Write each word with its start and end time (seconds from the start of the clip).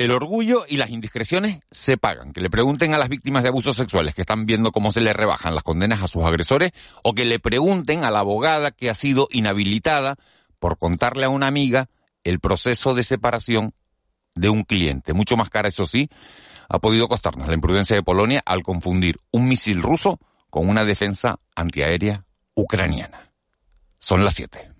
el 0.00 0.12
orgullo 0.12 0.64
y 0.66 0.78
las 0.78 0.88
indiscreciones 0.88 1.60
se 1.70 1.98
pagan. 1.98 2.32
Que 2.32 2.40
le 2.40 2.48
pregunten 2.48 2.94
a 2.94 2.98
las 2.98 3.10
víctimas 3.10 3.42
de 3.42 3.50
abusos 3.50 3.76
sexuales 3.76 4.14
que 4.14 4.22
están 4.22 4.46
viendo 4.46 4.72
cómo 4.72 4.92
se 4.92 5.02
le 5.02 5.12
rebajan 5.12 5.54
las 5.54 5.62
condenas 5.62 6.02
a 6.02 6.08
sus 6.08 6.24
agresores 6.24 6.72
o 7.02 7.12
que 7.12 7.26
le 7.26 7.38
pregunten 7.38 8.02
a 8.02 8.10
la 8.10 8.20
abogada 8.20 8.70
que 8.70 8.88
ha 8.88 8.94
sido 8.94 9.28
inhabilitada 9.30 10.16
por 10.58 10.78
contarle 10.78 11.26
a 11.26 11.28
una 11.28 11.48
amiga 11.48 11.90
el 12.24 12.40
proceso 12.40 12.94
de 12.94 13.04
separación 13.04 13.74
de 14.34 14.48
un 14.48 14.62
cliente. 14.62 15.12
Mucho 15.12 15.36
más 15.36 15.50
cara, 15.50 15.68
eso 15.68 15.86
sí, 15.86 16.08
ha 16.70 16.78
podido 16.78 17.06
costarnos 17.06 17.48
la 17.48 17.54
imprudencia 17.54 17.94
de 17.94 18.02
Polonia 18.02 18.42
al 18.46 18.62
confundir 18.62 19.18
un 19.30 19.48
misil 19.48 19.82
ruso 19.82 20.18
con 20.48 20.66
una 20.70 20.86
defensa 20.86 21.40
antiaérea 21.54 22.24
ucraniana. 22.54 23.32
Son 23.98 24.24
las 24.24 24.32
siete. 24.32 24.70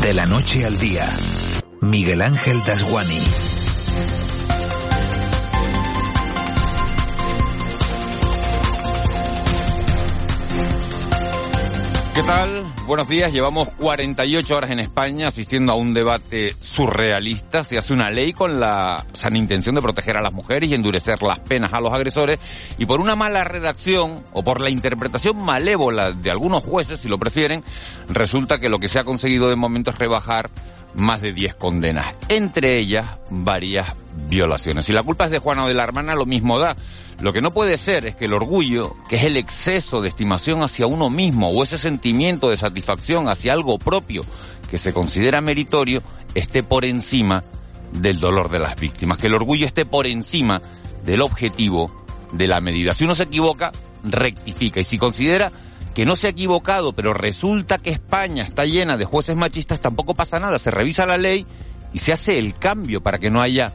De 0.00 0.14
la 0.14 0.24
noche 0.24 0.64
al 0.64 0.78
día. 0.78 1.06
Miguel 1.80 2.22
Ángel 2.22 2.62
Dasguani. 2.64 3.22
¿Qué 12.14 12.22
tal? 12.22 12.75
Buenos 12.86 13.08
días. 13.08 13.32
Llevamos 13.32 13.68
48 13.78 14.56
horas 14.56 14.70
en 14.70 14.78
España 14.78 15.26
asistiendo 15.26 15.72
a 15.72 15.74
un 15.74 15.92
debate 15.92 16.54
surrealista. 16.60 17.64
Se 17.64 17.78
hace 17.78 17.92
una 17.92 18.10
ley 18.10 18.32
con 18.32 18.60
la 18.60 19.04
sana 19.12 19.38
intención 19.38 19.74
de 19.74 19.82
proteger 19.82 20.16
a 20.16 20.22
las 20.22 20.32
mujeres 20.32 20.70
y 20.70 20.74
endurecer 20.74 21.20
las 21.20 21.40
penas 21.40 21.72
a 21.72 21.80
los 21.80 21.92
agresores. 21.92 22.38
Y 22.78 22.86
por 22.86 23.00
una 23.00 23.16
mala 23.16 23.42
redacción 23.42 24.22
o 24.32 24.44
por 24.44 24.60
la 24.60 24.70
interpretación 24.70 25.44
malévola 25.44 26.12
de 26.12 26.30
algunos 26.30 26.62
jueces, 26.62 27.00
si 27.00 27.08
lo 27.08 27.18
prefieren, 27.18 27.64
resulta 28.08 28.60
que 28.60 28.68
lo 28.68 28.78
que 28.78 28.88
se 28.88 29.00
ha 29.00 29.04
conseguido 29.04 29.48
de 29.48 29.56
momento 29.56 29.90
es 29.90 29.98
rebajar 29.98 30.48
más 30.94 31.20
de 31.20 31.32
10 31.32 31.56
condenas, 31.56 32.14
entre 32.28 32.78
ellas 32.78 33.18
varias 33.30 33.94
violaciones. 34.28 34.86
Si 34.86 34.92
la 34.92 35.02
culpa 35.02 35.24
es 35.24 35.32
de 35.32 35.40
Juana 35.40 35.64
o 35.64 35.68
de 35.68 35.74
la 35.74 35.82
hermana, 35.82 36.14
lo 36.14 36.24
mismo 36.24 36.60
da. 36.60 36.76
Lo 37.20 37.32
que 37.32 37.40
no 37.40 37.52
puede 37.52 37.78
ser 37.78 38.04
es 38.04 38.14
que 38.14 38.26
el 38.26 38.34
orgullo, 38.34 38.94
que 39.08 39.16
es 39.16 39.24
el 39.24 39.36
exceso 39.36 40.02
de 40.02 40.08
estimación 40.10 40.62
hacia 40.62 40.86
uno 40.86 41.08
mismo 41.08 41.48
o 41.50 41.62
ese 41.62 41.78
sentimiento 41.78 42.50
de 42.50 42.58
satisfacción 42.58 43.28
hacia 43.28 43.54
algo 43.54 43.78
propio 43.78 44.22
que 44.70 44.76
se 44.76 44.92
considera 44.92 45.40
meritorio, 45.40 46.02
esté 46.34 46.62
por 46.62 46.84
encima 46.84 47.42
del 47.92 48.20
dolor 48.20 48.50
de 48.50 48.58
las 48.58 48.76
víctimas. 48.76 49.16
Que 49.16 49.28
el 49.28 49.34
orgullo 49.34 49.64
esté 49.66 49.86
por 49.86 50.06
encima 50.06 50.60
del 51.04 51.22
objetivo 51.22 52.04
de 52.32 52.48
la 52.48 52.60
medida. 52.60 52.92
Si 52.92 53.04
uno 53.04 53.14
se 53.14 53.24
equivoca, 53.24 53.72
rectifica. 54.02 54.80
Y 54.80 54.84
si 54.84 54.98
considera 54.98 55.52
que 55.94 56.04
no 56.04 56.16
se 56.16 56.26
ha 56.26 56.30
equivocado, 56.30 56.92
pero 56.92 57.14
resulta 57.14 57.78
que 57.78 57.90
España 57.90 58.44
está 58.44 58.66
llena 58.66 58.98
de 58.98 59.06
jueces 59.06 59.36
machistas, 59.36 59.80
tampoco 59.80 60.14
pasa 60.14 60.38
nada. 60.38 60.58
Se 60.58 60.70
revisa 60.70 61.06
la 61.06 61.16
ley 61.16 61.46
y 61.94 61.98
se 62.00 62.12
hace 62.12 62.36
el 62.36 62.54
cambio 62.58 63.02
para 63.02 63.18
que 63.18 63.30
no 63.30 63.40
haya 63.40 63.72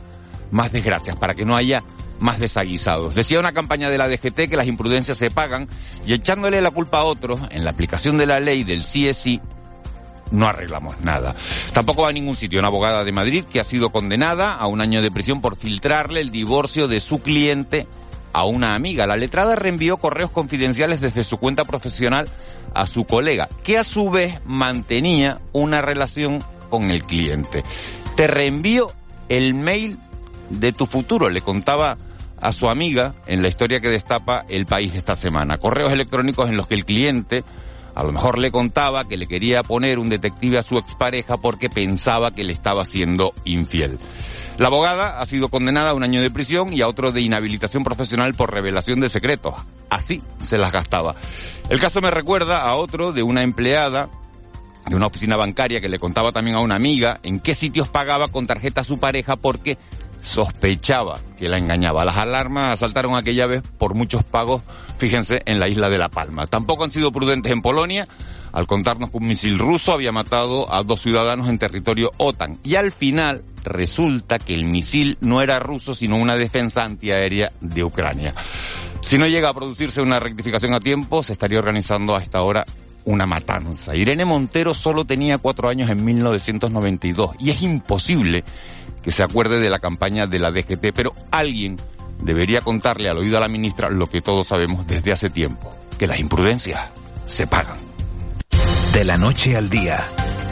más 0.52 0.72
desgracias, 0.72 1.16
para 1.16 1.34
que 1.34 1.46
no 1.46 1.56
haya 1.56 1.84
más 2.22 2.40
desaguisados. 2.40 3.16
Decía 3.16 3.40
una 3.40 3.52
campaña 3.52 3.90
de 3.90 3.98
la 3.98 4.08
DGT 4.08 4.50
que 4.50 4.56
las 4.56 4.68
imprudencias 4.68 5.18
se 5.18 5.32
pagan 5.32 5.68
y 6.06 6.14
echándole 6.14 6.62
la 6.62 6.72
culpa 6.72 7.00
a 7.00 7.04
otros 7.04 7.42
en 7.50 7.66
la 7.66 7.72
aplicación 7.72 8.18
de 8.18 8.26
la 8.28 8.40
ley 8.40 8.64
del 8.64 8.84
CSI 8.84 9.42
no 10.32 10.48
arreglamos 10.48 11.00
nada. 11.02 11.36
Tampoco 11.74 12.04
va 12.04 12.10
a 12.10 12.14
ningún 12.14 12.36
sitio 12.36 12.60
una 12.60 12.70
abogada 12.70 13.04
de 13.04 13.12
Madrid 13.12 13.46
que 13.46 13.60
ha 13.60 13.66
sido 13.66 13.92
condenada 13.92 14.56
a 14.56 14.68
un 14.68 14.82
año 14.82 15.02
de 15.02 15.12
prisión 15.12 15.42
por 15.42 15.58
filtrarle 15.58 16.22
el 16.22 16.32
divorcio 16.32 16.88
de 16.88 17.00
su 17.00 17.20
cliente 17.20 17.88
a 18.34 18.46
una 18.46 18.76
amiga. 18.76 19.08
La 19.08 19.18
letrada 19.18 19.56
reenvió 19.56 19.98
correos 19.98 20.32
confidenciales 20.32 21.02
desde 21.02 21.24
su 21.24 21.38
cuenta 21.38 21.66
profesional 21.66 22.30
a 22.74 22.88
su 22.88 23.06
colega, 23.06 23.50
que 23.64 23.78
a 23.78 23.84
su 23.84 24.10
vez 24.10 24.40
mantenía 24.46 25.38
una 25.52 25.82
relación 25.82 26.44
con 26.70 26.92
el 26.92 27.04
cliente. 27.04 27.64
Te 28.16 28.28
reenvío 28.28 28.94
el 29.28 29.54
mail 29.54 30.00
de 30.50 30.72
tu 30.72 30.86
futuro, 30.86 31.30
le 31.30 31.42
contaba 31.42 31.98
a 32.42 32.52
su 32.52 32.70
amiga 32.70 33.14
en 33.28 33.42
la 33.42 33.48
historia 33.48 33.80
que 33.80 33.90
destapa 33.90 34.46
el 34.50 34.66
país 34.66 34.94
esta 34.96 35.16
semana. 35.16 35.58
Correos 35.58 35.94
electrónicos 35.94 36.50
en 36.50 36.58
los 36.58 36.68
que 36.68 36.76
el 36.76 36.86
cliente 36.86 37.44
a 37.96 38.04
lo 38.04 38.12
mejor 38.12 38.40
le 38.40 38.52
contaba 38.52 39.06
que 39.06 39.18
le 39.18 39.28
quería 39.28 39.64
poner 39.64 40.00
un 40.00 40.10
detective 40.10 40.58
a 40.58 40.64
su 40.64 40.78
expareja 40.78 41.38
porque 41.38 41.70
pensaba 41.70 42.32
que 42.32 42.44
le 42.44 42.54
estaba 42.54 42.86
siendo 42.86 43.34
infiel. 43.44 43.98
La 44.58 44.68
abogada 44.68 45.20
ha 45.20 45.26
sido 45.26 45.50
condenada 45.50 45.90
a 45.90 45.94
un 45.94 46.04
año 46.04 46.22
de 46.22 46.32
prisión 46.32 46.74
y 46.74 46.82
a 46.82 46.88
otro 46.88 47.12
de 47.12 47.22
inhabilitación 47.22 47.84
profesional 47.84 48.34
por 48.34 48.54
revelación 48.54 49.00
de 49.00 49.10
secretos. 49.10 49.56
Así 49.90 50.22
se 50.40 50.58
las 50.58 50.72
gastaba. 50.72 51.16
El 51.70 51.80
caso 51.80 52.02
me 52.02 52.12
recuerda 52.12 52.62
a 52.62 52.76
otro 52.76 53.12
de 53.12 53.24
una 53.24 53.44
empleada 53.44 54.10
de 54.88 54.96
una 54.96 55.08
oficina 55.08 55.36
bancaria 55.36 55.80
que 55.80 55.90
le 55.90 56.00
contaba 56.00 56.32
también 56.32 56.58
a 56.58 56.62
una 56.62 56.76
amiga 56.76 57.20
en 57.24 57.40
qué 57.40 57.54
sitios 57.54 57.88
pagaba 57.88 58.30
con 58.30 58.48
tarjeta 58.48 58.82
a 58.82 58.86
su 58.86 59.00
pareja 59.00 59.36
porque 59.36 59.78
sospechaba 60.22 61.20
que 61.38 61.50
la 61.50 61.58
engañaba. 61.58 62.06
Las 62.06 62.18
alarmas 62.18 62.80
saltaron 62.80 63.16
aquella 63.16 63.48
vez 63.48 63.64
por 63.78 63.96
muchos 63.96 64.24
pagos, 64.24 64.62
fíjense, 64.98 65.42
en 65.46 65.60
la 65.60 65.68
isla 65.68 65.90
de 65.90 65.98
La 65.98 66.10
Palma. 66.10 66.48
Tampoco 66.48 66.84
han 66.84 66.92
sido 66.92 67.12
prudentes 67.12 67.52
en 67.52 67.62
Polonia 67.62 68.08
al 68.52 68.68
contarnos 68.68 69.12
que 69.12 69.18
un 69.18 69.28
misil 69.28 69.58
ruso 69.60 69.94
había 69.94 70.12
matado 70.12 70.72
a 70.74 70.84
dos 70.84 71.02
ciudadanos 71.02 71.48
en 71.48 71.58
territorio 71.58 72.12
OTAN. 72.18 72.60
Y 72.64 72.76
al 72.76 72.92
final 72.92 73.44
resulta 73.64 74.40
que 74.40 74.54
el 74.54 74.66
misil 74.66 75.18
no 75.22 75.42
era 75.42 75.60
ruso, 75.60 75.96
sino 75.96 76.18
una 76.18 76.36
defensa 76.36 76.84
antiaérea 76.84 77.52
de 77.62 77.84
Ucrania. 77.84 78.34
Si 79.02 79.18
no 79.18 79.28
llega 79.28 79.50
a 79.50 79.54
producirse 79.54 80.02
una 80.02 80.20
rectificación 80.20 80.74
a 80.74 80.80
tiempo, 80.80 81.24
se 81.24 81.34
estaría 81.34 81.60
organizando 81.60 82.16
a 82.16 82.22
esta 82.22 82.42
hora 82.42 82.66
una 83.06 83.26
matanza. 83.26 83.96
Irene 83.96 84.26
Montero 84.26 84.74
solo 84.74 85.06
tenía 85.06 85.38
cuatro 85.38 85.70
años 85.70 85.90
en 85.90 86.04
1992 86.06 87.36
y 87.40 87.50
es 87.50 87.62
imposible 87.62 88.44
que 89.02 89.12
se 89.12 89.24
acuerde 89.24 89.60
de 89.60 89.70
la 89.70 89.80
campaña 89.80 90.28
de 90.28 90.40
la 90.40 90.52
DGT, 90.52 90.94
pero 90.94 91.14
alguien 91.32 91.78
debería 92.22 92.62
contarle 92.62 93.10
al 93.10 93.18
oído 93.18 93.38
a 93.38 93.42
la 93.42 93.48
ministra 93.48 93.90
lo 93.90 94.08
que 94.08 94.22
todos 94.22 94.48
sabemos 94.48 94.86
desde 94.86 95.12
hace 95.12 95.30
tiempo, 95.30 95.70
que 95.98 96.08
las 96.08 96.20
imprudencias 96.20 96.90
se 97.26 97.48
pagan. 97.48 97.78
De 98.94 99.04
la 99.04 99.18
noche 99.18 99.56
al 99.56 99.70
día, 99.70 100.06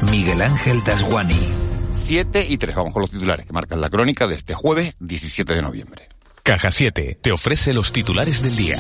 Miguel 0.09 0.41
Ángel 0.41 0.83
Dasguani. 0.83 1.55
7 1.91 2.45
y 2.47 2.57
3, 2.57 2.75
vamos 2.75 2.93
con 2.93 3.01
los 3.01 3.11
titulares 3.11 3.45
que 3.45 3.53
marcan 3.53 3.81
la 3.81 3.89
crónica 3.89 4.27
de 4.27 4.35
este 4.35 4.53
jueves 4.53 4.95
17 4.99 5.53
de 5.53 5.61
noviembre. 5.61 6.09
Caja 6.43 6.71
7 6.71 7.19
te 7.21 7.31
ofrece 7.31 7.73
los 7.73 7.91
titulares 7.91 8.41
del 8.41 8.55
día. 8.55 8.79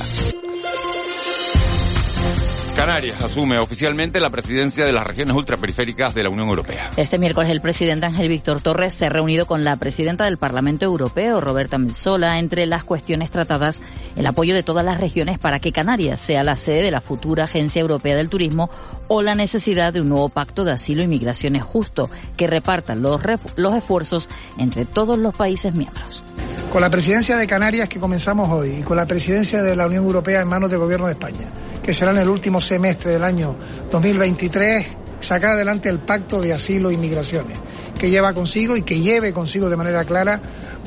Canarias 2.79 3.21
asume 3.21 3.59
oficialmente 3.59 4.21
la 4.21 4.29
presidencia 4.29 4.85
de 4.85 4.93
las 4.93 5.05
regiones 5.05 5.35
ultraperiféricas 5.35 6.13
de 6.13 6.23
la 6.23 6.29
Unión 6.29 6.47
Europea. 6.47 6.91
Este 6.95 7.19
miércoles 7.19 7.51
el 7.51 7.59
presidente 7.59 8.05
Ángel 8.05 8.29
Víctor 8.29 8.61
Torres 8.61 8.93
se 8.93 9.07
ha 9.07 9.09
reunido 9.09 9.47
con 9.47 9.65
la 9.65 9.75
presidenta 9.75 10.23
del 10.23 10.37
Parlamento 10.37 10.85
Europeo, 10.85 11.41
Roberta 11.41 11.77
Metsola, 11.77 12.39
entre 12.39 12.65
las 12.67 12.85
cuestiones 12.85 13.31
tratadas 13.31 13.81
el 14.15 14.25
apoyo 14.25 14.55
de 14.55 14.63
todas 14.63 14.85
las 14.85 15.01
regiones 15.01 15.39
para 15.39 15.59
que 15.59 15.73
Canarias 15.73 16.21
sea 16.21 16.45
la 16.45 16.55
sede 16.55 16.83
de 16.83 16.91
la 16.91 17.01
futura 17.01 17.43
Agencia 17.43 17.81
Europea 17.81 18.15
del 18.15 18.29
Turismo 18.29 18.69
o 19.09 19.21
la 19.23 19.35
necesidad 19.35 19.91
de 19.91 19.99
un 19.99 20.07
nuevo 20.07 20.29
pacto 20.29 20.63
de 20.63 20.71
asilo 20.71 21.03
y 21.03 21.07
migraciones 21.07 21.65
justo 21.65 22.09
que 22.37 22.47
reparta 22.47 22.95
los, 22.95 23.19
los 23.57 23.73
esfuerzos 23.73 24.29
entre 24.57 24.85
todos 24.85 25.19
los 25.19 25.35
países 25.35 25.75
miembros. 25.75 26.23
Con 26.71 26.81
la 26.81 26.89
presidencia 26.91 27.35
de 27.35 27.47
Canarias 27.47 27.89
que 27.89 27.99
comenzamos 27.99 28.47
hoy 28.49 28.69
y 28.79 28.83
con 28.83 28.95
la 28.95 29.07
presidencia 29.07 29.63
de 29.63 29.75
la 29.75 29.87
Unión 29.87 30.05
Europea 30.05 30.41
en 30.41 30.47
manos 30.47 30.69
del 30.69 30.79
Gobierno 30.79 31.07
de 31.07 31.13
España, 31.13 31.51
que 31.81 31.95
será 31.95 32.11
en 32.11 32.19
el 32.19 32.29
último 32.29 32.61
semestre 32.69 33.11
del 33.11 33.23
año 33.23 33.55
2023, 33.89 34.85
sacar 35.19 35.51
adelante 35.51 35.89
el 35.89 35.97
pacto 35.97 36.39
de 36.39 36.53
asilo 36.53 36.91
y 36.91 36.97
migraciones, 36.97 37.57
que 37.97 38.11
lleva 38.11 38.33
consigo 38.35 38.77
y 38.77 38.83
que 38.83 39.01
lleve 39.01 39.33
consigo 39.33 39.69
de 39.69 39.75
manera 39.75 40.03
clara 40.05 40.39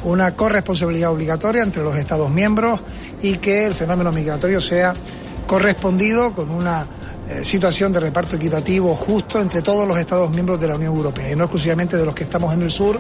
una 0.05 0.37
corresponsabilidad 0.37 1.11
obligatoria 1.11 1.63
entre 1.65 1.83
los 1.83 1.97
Estados 1.97 2.31
miembros 2.31 2.81
y 3.21 3.39
que 3.39 3.67
el 3.67 3.75
fenómeno 3.75 4.13
migratorio 4.13 4.61
sea 4.61 4.95
correspondido 5.47 6.33
con 6.33 6.51
una 6.51 6.87
eh, 7.29 7.45
situación 7.45 7.93
de 7.93 7.99
reparto 7.99 8.37
equitativo 8.37 8.95
justo 8.95 9.41
entre 9.41 9.61
todos 9.61 9.87
los 9.87 9.99
Estados 9.99 10.31
miembros 10.31 10.61
de 10.61 10.69
la 10.69 10.77
Unión 10.77 10.95
Europea 10.95 11.33
y 11.33 11.37
no 11.37 11.45
exclusivamente 11.45 11.97
de 11.97 12.05
los 12.05 12.15
que 12.15 12.23
estamos 12.25 12.55
en 12.55 12.63
el 12.63 12.71
sur. 12.71 12.99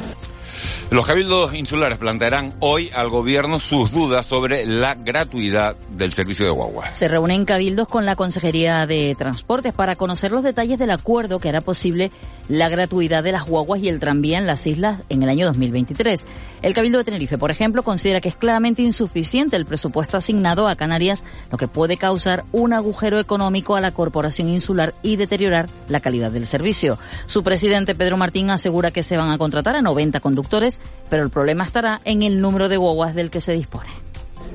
Los 0.90 1.06
cabildos 1.06 1.54
insulares 1.54 1.98
plantearán 1.98 2.54
hoy 2.60 2.90
al 2.94 3.08
gobierno 3.08 3.58
sus 3.58 3.92
dudas 3.92 4.26
sobre 4.26 4.66
la 4.66 4.94
gratuidad 4.94 5.76
del 5.90 6.12
servicio 6.12 6.44
de 6.44 6.50
guagua. 6.50 6.92
Se 6.92 7.08
reúnen 7.08 7.44
cabildos 7.44 7.88
con 7.88 8.04
la 8.04 8.16
Consejería 8.16 8.86
de 8.86 9.14
Transportes 9.16 9.72
para 9.72 9.96
conocer 9.96 10.32
los 10.32 10.42
detalles 10.42 10.78
del 10.78 10.90
acuerdo 10.90 11.38
que 11.38 11.48
hará 11.48 11.60
posible 11.60 12.10
la 12.48 12.68
gratuidad 12.68 13.22
de 13.22 13.32
las 13.32 13.46
guaguas 13.46 13.80
y 13.82 13.88
el 13.88 14.00
tranvía 14.00 14.38
en 14.38 14.46
las 14.46 14.66
islas 14.66 15.02
en 15.08 15.22
el 15.22 15.28
año 15.28 15.46
2023. 15.46 16.24
El 16.62 16.74
Cabildo 16.74 16.98
de 16.98 17.04
Tenerife, 17.04 17.38
por 17.38 17.50
ejemplo, 17.50 17.82
considera 17.82 18.20
que 18.20 18.28
es 18.28 18.36
claramente 18.36 18.82
insuficiente 18.82 19.56
el 19.56 19.66
presupuesto 19.66 20.16
asignado 20.16 20.68
a 20.68 20.76
Canarias, 20.76 21.24
lo 21.50 21.58
que 21.58 21.68
puede 21.68 21.96
causar 21.96 22.44
un 22.52 22.72
agujero 22.72 23.18
económico 23.18 23.74
a 23.74 23.80
la 23.80 23.92
corporación 23.92 24.48
insular 24.48 24.94
y 25.02 25.16
deteriorar 25.16 25.68
la 25.88 26.00
calidad 26.00 26.30
del 26.30 26.46
servicio. 26.46 26.98
Su 27.26 27.42
presidente 27.42 27.94
Pedro 27.94 28.16
Martín 28.16 28.50
asegura 28.50 28.92
que 28.92 29.02
se 29.02 29.16
van 29.16 29.30
a 29.30 29.38
contratar 29.38 29.74
a 29.74 29.82
90 29.82 30.20
conductores 30.20 30.80
pero 31.12 31.22
el 31.22 31.30
problema 31.30 31.64
estará 31.64 32.00
en 32.04 32.22
el 32.22 32.40
número 32.40 32.68
de 32.70 32.78
guaguas 32.78 33.14
del 33.14 33.30
que 33.30 33.42
se 33.42 33.52
dispone. 33.52 33.90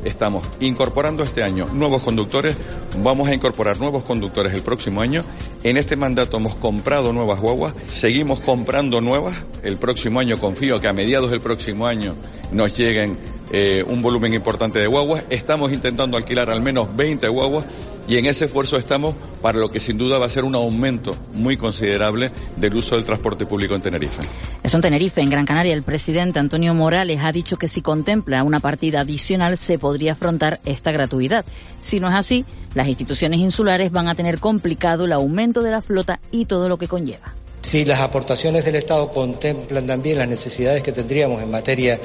Estamos 0.04 0.48
incorporando 0.60 1.24
este 1.24 1.44
año 1.44 1.68
nuevos 1.74 2.02
conductores, 2.02 2.56
vamos 3.02 3.28
a 3.28 3.34
incorporar 3.34 3.80
nuevos 3.80 4.04
conductores 4.04 4.54
el 4.54 4.64
próximo 4.64 5.02
año. 5.02 5.24
En 5.64 5.78
este 5.78 5.96
mandato 5.96 6.38
hemos 6.38 6.56
comprado 6.56 7.12
nuevas 7.14 7.40
guaguas, 7.40 7.74
seguimos 7.88 8.40
comprando 8.40 9.02
nuevas. 9.02 9.36
El 9.64 9.78
próximo 9.78 10.20
año 10.20 10.38
confío 10.38 10.80
que 10.80 10.88
a 10.88 10.94
mediados 10.94 11.32
del 11.32 11.42
próximo 11.42 11.88
año 11.88 12.16
nos 12.52 12.78
lleguen 12.78 13.18
eh, 13.52 13.84
un 13.88 14.02
volumen 14.02 14.34
importante 14.34 14.80
de 14.80 14.88
guaguas. 14.88 15.24
Estamos 15.30 15.72
intentando 15.72 16.18
alquilar 16.18 16.50
al 16.50 16.62
menos 16.62 16.96
20 16.96 17.28
guaguas 17.30 17.66
y 18.08 18.18
en 18.18 18.26
ese 18.26 18.46
esfuerzo 18.46 18.78
estamos 18.78 19.16
para 19.42 19.60
lo 19.60 19.70
que 19.70 19.80
sin 19.80 19.98
duda 19.98 20.18
va 20.18 20.26
a 20.26 20.30
ser 20.30 20.44
un 20.44 20.56
aumento 20.56 21.16
muy 21.34 21.58
considerable 21.58 22.32
del 22.56 22.76
uso 22.76 22.96
del 22.96 23.06
transporte 23.06 23.46
público 23.46 23.76
en 23.76 23.82
Tenerife. 23.82 24.22
Es 24.64 24.74
en 24.74 24.82
Tenerife, 24.82 25.22
en 25.22 25.30
Gran 25.30 25.46
Canaria, 25.46 25.74
el 25.74 25.84
presidente 25.84 26.40
Antonio 26.40 26.74
Morales 26.74 27.20
ha 27.22 27.32
dicho 27.32 27.58
que 27.58 27.68
si 27.68 27.82
contempla 27.82 28.44
una 28.44 28.60
partida 28.60 29.02
adicional 29.02 29.58
se 29.58 29.78
podría 29.78 30.14
afrontar 30.14 30.62
esta 30.66 30.92
gratuidad. 30.92 31.46
Si 31.80 32.00
no 32.00 32.08
es 32.08 32.14
así, 32.14 32.46
las 32.74 32.88
instituciones 32.88 33.40
insulares 33.40 33.92
van 33.92 34.08
a 34.08 34.16
tener 34.16 34.40
complicado 34.40 35.06
el 35.06 35.12
aumento 35.12 35.62
de 35.62 35.72
la 35.72 35.82
flota 35.82 36.20
y 36.32 36.46
todo 36.46 36.70
lo 36.70 36.78
que 36.78 36.88
conlleva. 36.88 37.34
Si 37.62 37.84
las 37.84 38.00
aportaciones 38.00 38.64
del 38.64 38.76
Estado 38.76 39.12
contemplan 39.12 39.86
también 39.86 40.18
las 40.18 40.28
necesidades 40.30 40.82
que 40.82 40.94
tendríamos 40.94 41.42
en 41.42 41.52
materia 41.52 42.00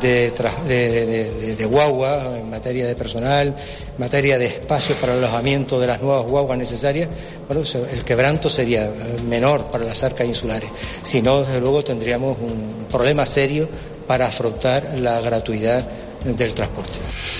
de, 0.00 1.66
guagua, 1.68 2.38
en 2.38 2.48
materia 2.48 2.86
de 2.86 2.94
personal, 2.94 3.48
en 3.48 3.98
materia 3.98 4.38
de 4.38 4.46
espacios 4.46 4.96
para 4.98 5.14
el 5.14 5.18
alojamiento 5.18 5.80
de 5.80 5.88
las 5.88 6.00
nuevas 6.00 6.24
guaguas 6.24 6.58
necesarias, 6.58 7.08
bueno, 7.48 7.64
el 7.92 8.04
quebranto 8.04 8.48
sería 8.48 8.88
menor 9.28 9.64
para 9.66 9.84
las 9.84 10.00
arcas 10.04 10.28
insulares. 10.28 10.70
Si 11.02 11.20
no, 11.22 11.40
desde 11.40 11.60
luego 11.60 11.82
tendríamos 11.82 12.38
un 12.38 12.86
problema 12.88 13.26
serio 13.26 13.68
para 14.06 14.28
afrontar 14.28 14.96
la 14.98 15.20
gratuidad 15.20 15.88
del 16.24 16.54
transporte. 16.54 16.98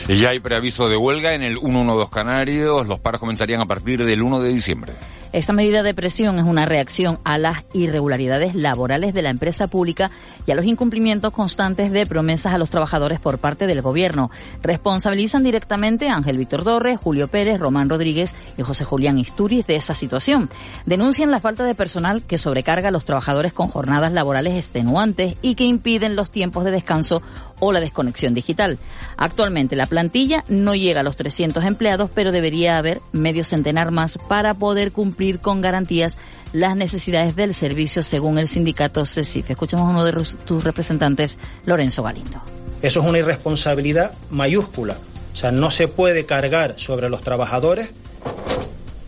Y 0.09 0.19
ya 0.19 0.31
hay 0.31 0.41
preaviso 0.41 0.89
de 0.89 0.97
huelga 0.97 1.35
en 1.35 1.43
el 1.43 1.59
112 1.59 2.11
Canarios. 2.11 2.87
Los 2.87 2.99
paros 2.99 3.21
comenzarían 3.21 3.61
a 3.61 3.67
partir 3.67 4.05
del 4.05 4.23
1 4.23 4.41
de 4.41 4.53
diciembre. 4.53 4.95
Esta 5.33 5.53
medida 5.53 5.85
de 5.85 5.95
presión 5.95 6.41
es 6.41 6.45
una 6.45 6.67
reacción 6.67 7.21
a 7.23 7.39
las 7.39 7.59
irregularidades 7.73 8.57
laborales 8.57 9.15
de 9.15 9.23
la 9.23 9.31
empresa 9.31 9.69
pública 9.69 10.11
y 10.45 10.51
a 10.51 10.57
los 10.57 10.65
incumplimientos 10.65 11.33
constantes 11.33 11.93
de 11.93 12.05
promesas 12.05 12.53
a 12.53 12.59
los 12.59 12.69
trabajadores 12.69 13.21
por 13.21 13.39
parte 13.39 13.69
del 13.69 13.81
gobierno. 13.81 14.33
Responsabilizan 14.61 15.45
directamente 15.45 16.09
a 16.09 16.17
Ángel 16.17 16.37
Víctor 16.37 16.65
Torres, 16.65 16.99
Julio 16.99 17.29
Pérez, 17.29 17.61
Román 17.61 17.89
Rodríguez 17.89 18.35
y 18.59 18.63
José 18.63 18.85
Julián 18.85 19.19
Isturiz 19.19 19.65
de 19.69 19.77
esa 19.77 19.95
situación. 19.95 20.51
Denuncian 20.85 21.31
la 21.31 21.39
falta 21.39 21.63
de 21.63 21.77
personal 21.77 22.25
que 22.25 22.37
sobrecarga 22.37 22.89
a 22.89 22.93
los 22.93 23.05
trabajadores 23.05 23.53
con 23.53 23.69
jornadas 23.69 24.11
laborales 24.11 24.57
extenuantes 24.57 25.37
y 25.43 25.55
que 25.55 25.63
impiden 25.63 26.17
los 26.17 26.33
tiempos 26.33 26.65
de 26.65 26.73
descanso 26.73 27.23
o 27.61 27.71
la 27.71 27.79
desconexión 27.79 28.35
digital. 28.35 28.81
Actualmente 29.17 29.77
la 29.77 29.87
plantilla 29.87 30.45
no 30.49 30.75
llega 30.75 31.01
a 31.01 31.05
los 31.05 31.15
300 31.15 31.63
empleados, 31.65 32.11
pero 32.13 32.33
debería 32.33 32.79
haber 32.79 33.01
medio 33.13 33.45
centenar 33.45 33.93
más 33.93 34.19
para 34.29 34.55
poder 34.55 34.91
cumplir 34.91 35.20
con 35.41 35.61
garantías 35.61 36.17
las 36.53 36.77
necesidades 36.77 37.37
del 37.37 37.55
servicio 37.55 38.03
según 38.03 38.39
el 38.39 38.49
sindicato 38.49 39.05
CECIF. 39.05 39.51
Escuchamos 39.51 39.87
a 39.87 39.91
uno 39.91 40.05
de 40.05 40.13
tus 40.45 40.65
representantes, 40.65 41.39
Lorenzo 41.67 42.03
Galindo. 42.03 42.41
Eso 42.81 43.01
es 43.01 43.07
una 43.07 43.19
irresponsabilidad 43.19 44.13
mayúscula. 44.31 44.97
O 45.33 45.37
sea, 45.37 45.53
no 45.53 45.71
se 45.71 45.89
puede 45.89 46.25
cargar 46.25 46.75
sobre 46.79 47.11
los 47.11 47.23
trabajadores 47.23 47.91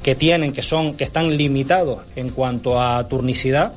que 0.03 0.15
tienen, 0.15 0.53
que 0.53 0.63
son, 0.63 0.95
que 0.95 1.05
están 1.05 1.37
limitados 1.37 2.01
en 2.15 2.29
cuanto 2.29 2.81
a 2.81 3.09
turnicidad, 3.09 3.73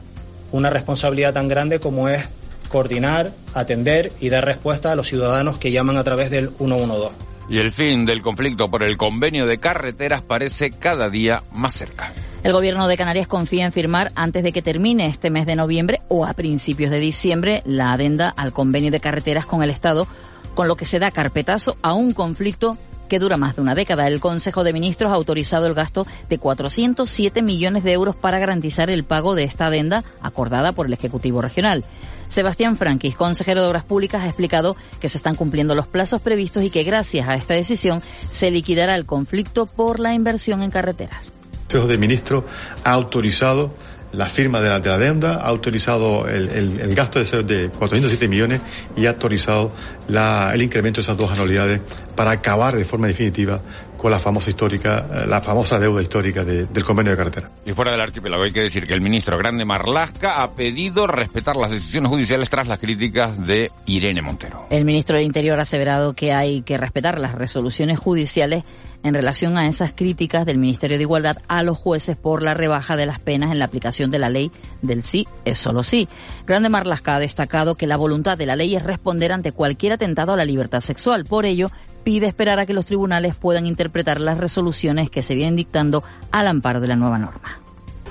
una 0.51 0.69
responsabilidad 0.69 1.33
tan 1.33 1.47
grande 1.47 1.79
como 1.79 2.09
es 2.09 2.27
coordinar, 2.67 3.31
atender 3.53 4.11
y 4.19 4.29
dar 4.29 4.43
respuesta 4.43 4.91
a 4.91 4.95
los 4.95 5.07
ciudadanos 5.07 5.57
que 5.57 5.71
llaman 5.71 5.97
a 5.97 6.03
través 6.03 6.29
del 6.29 6.49
112 6.49 7.34
y 7.49 7.59
el 7.59 7.71
fin 7.71 8.05
del 8.05 8.21
conflicto 8.21 8.69
por 8.69 8.83
el 8.83 8.97
convenio 8.97 9.45
de 9.45 9.59
carreteras 9.59 10.21
parece 10.21 10.71
cada 10.71 11.09
día 11.09 11.43
más 11.53 11.73
cerca. 11.73 12.13
El 12.43 12.53
gobierno 12.53 12.87
de 12.87 12.97
Canarias 12.97 13.27
confía 13.27 13.65
en 13.65 13.71
firmar 13.71 14.11
antes 14.15 14.43
de 14.43 14.51
que 14.51 14.61
termine 14.61 15.07
este 15.07 15.31
mes 15.31 15.45
de 15.45 15.55
noviembre 15.55 16.01
o 16.09 16.25
a 16.25 16.33
principios 16.33 16.91
de 16.91 16.99
diciembre 16.99 17.63
la 17.65 17.93
adenda 17.93 18.29
al 18.29 18.51
convenio 18.51 18.91
de 18.91 18.99
carreteras 18.99 19.45
con 19.45 19.63
el 19.63 19.71
Estado, 19.71 20.07
con 20.53 20.67
lo 20.67 20.75
que 20.75 20.85
se 20.85 20.99
da 20.99 21.11
carpetazo 21.11 21.75
a 21.81 21.93
un 21.93 22.11
conflicto 22.11 22.77
que 23.07 23.19
dura 23.19 23.37
más 23.37 23.55
de 23.55 23.61
una 23.61 23.75
década. 23.75 24.07
El 24.07 24.19
Consejo 24.19 24.63
de 24.63 24.73
Ministros 24.73 25.11
ha 25.11 25.15
autorizado 25.15 25.67
el 25.67 25.73
gasto 25.73 26.05
de 26.29 26.37
407 26.37 27.41
millones 27.41 27.83
de 27.83 27.93
euros 27.93 28.15
para 28.15 28.39
garantizar 28.39 28.89
el 28.89 29.03
pago 29.03 29.35
de 29.35 29.43
esta 29.43 29.67
adenda 29.67 30.03
acordada 30.21 30.71
por 30.71 30.87
el 30.87 30.93
Ejecutivo 30.93 31.41
Regional. 31.41 31.83
Sebastián 32.27 32.77
Franquis, 32.77 33.15
consejero 33.15 33.61
de 33.61 33.67
Obras 33.67 33.83
Públicas, 33.83 34.23
ha 34.23 34.25
explicado 34.25 34.75
que 34.99 35.09
se 35.09 35.17
están 35.17 35.35
cumpliendo 35.35 35.75
los 35.75 35.87
plazos 35.87 36.21
previstos 36.21 36.63
y 36.63 36.69
que 36.69 36.83
gracias 36.83 37.27
a 37.27 37.35
esta 37.35 37.53
decisión 37.53 38.01
se 38.29 38.51
liquidará 38.51 38.95
el 38.95 39.05
conflicto 39.05 39.65
por 39.65 39.99
la 39.99 40.13
inversión 40.13 40.61
en 40.61 40.71
carreteras. 40.71 41.33
El 41.53 41.59
Consejo 41.59 41.87
de 41.87 41.97
Ministros 41.97 42.43
ha 42.83 42.91
autorizado 42.91 43.73
la 44.15 44.27
firma 44.27 44.61
de 44.61 44.69
la, 44.69 44.75
adenda, 44.75 45.35
ha 45.35 45.47
autorizado 45.47 46.27
el, 46.27 46.95
gasto 46.95 47.23
de, 47.23 47.43
de 47.43 47.69
407 47.69 48.27
millones 48.27 48.61
y 48.95 49.05
ha 49.05 49.09
autorizado 49.09 49.71
el 50.07 50.61
incremento 50.61 50.99
de 50.99 51.03
esas 51.03 51.17
dos 51.17 51.31
anualidades 51.31 51.81
para 52.15 52.31
acabar 52.31 52.75
de 52.75 52.85
forma 52.85 53.07
definitiva 53.07 53.61
con 54.05 54.11
la 54.11 54.19
famosa 54.19 54.51
histórica, 54.51 55.07
eh, 55.11 55.25
la 55.25 55.41
famosa 55.41 55.79
deuda 55.79 55.99
histórica 55.99 56.45
del 56.45 56.83
convenio 56.83 57.13
de 57.13 57.17
carretera. 57.17 57.49
Y 57.65 57.71
fuera 57.71 57.89
del 57.89 58.01
archipiélago 58.01 58.43
hay 58.43 58.51
que 58.51 58.61
decir 58.61 58.85
que 58.85 58.93
el 58.93 59.01
ministro 59.01 59.35
Grande 59.35 59.65
Marlasca 59.65 60.43
ha 60.43 60.53
pedido 60.53 61.07
respetar 61.07 61.55
las 61.55 61.71
decisiones 61.71 62.11
judiciales 62.11 62.51
tras 62.51 62.67
las 62.67 62.77
críticas 62.77 63.43
de 63.47 63.71
Irene 63.87 64.21
Montero. 64.21 64.67
El 64.69 64.85
ministro 64.85 65.15
del 65.15 65.25
Interior 65.25 65.57
ha 65.57 65.63
aseverado 65.63 66.13
que 66.13 66.33
hay 66.33 66.61
que 66.61 66.77
respetar 66.77 67.19
las 67.19 67.33
resoluciones 67.33 67.97
judiciales 67.97 68.63
en 69.05 69.13
relación 69.13 69.55
a 69.55 69.67
esas 69.67 69.93
críticas 69.93 70.47
del 70.47 70.57
Ministerio 70.57 70.97
de 70.97 71.03
Igualdad 71.03 71.37
a 71.47 71.61
los 71.61 71.77
jueces 71.77 72.17
por 72.17 72.41
la 72.41 72.55
rebaja 72.55 72.95
de 72.95 73.05
las 73.05 73.19
penas 73.19 73.51
en 73.51 73.59
la 73.59 73.65
aplicación 73.65 74.09
de 74.09 74.17
la 74.17 74.29
ley 74.29 74.51
del 74.81 75.03
sí 75.03 75.27
es 75.45 75.59
solo 75.59 75.83
sí. 75.83 76.07
Grande 76.47 76.69
Marlasca 76.69 77.15
ha 77.15 77.19
destacado 77.19 77.75
que 77.75 77.85
la 77.85 77.97
voluntad 77.97 78.35
de 78.35 78.47
la 78.47 78.55
ley 78.55 78.75
es 78.75 78.81
responder 78.81 79.31
ante 79.31 79.51
cualquier 79.51 79.93
atentado 79.93 80.33
a 80.33 80.37
la 80.37 80.43
libertad 80.43 80.81
sexual. 80.81 81.23
Por 81.23 81.45
ello, 81.45 81.69
pide 82.03 82.25
esperar 82.25 82.57
a 82.57 82.65
que 82.65 82.73
los 82.73 82.87
tribunales 82.87 83.35
puedan 83.35 83.67
interpretar 83.67 84.19
las 84.19 84.39
resoluciones 84.39 85.11
que 85.11 85.21
se 85.21 85.35
vienen 85.35 85.55
dictando 85.55 86.03
al 86.31 86.47
amparo 86.47 86.81
de 86.81 86.87
la 86.87 86.95
nueva 86.95 87.19
norma. 87.19 87.61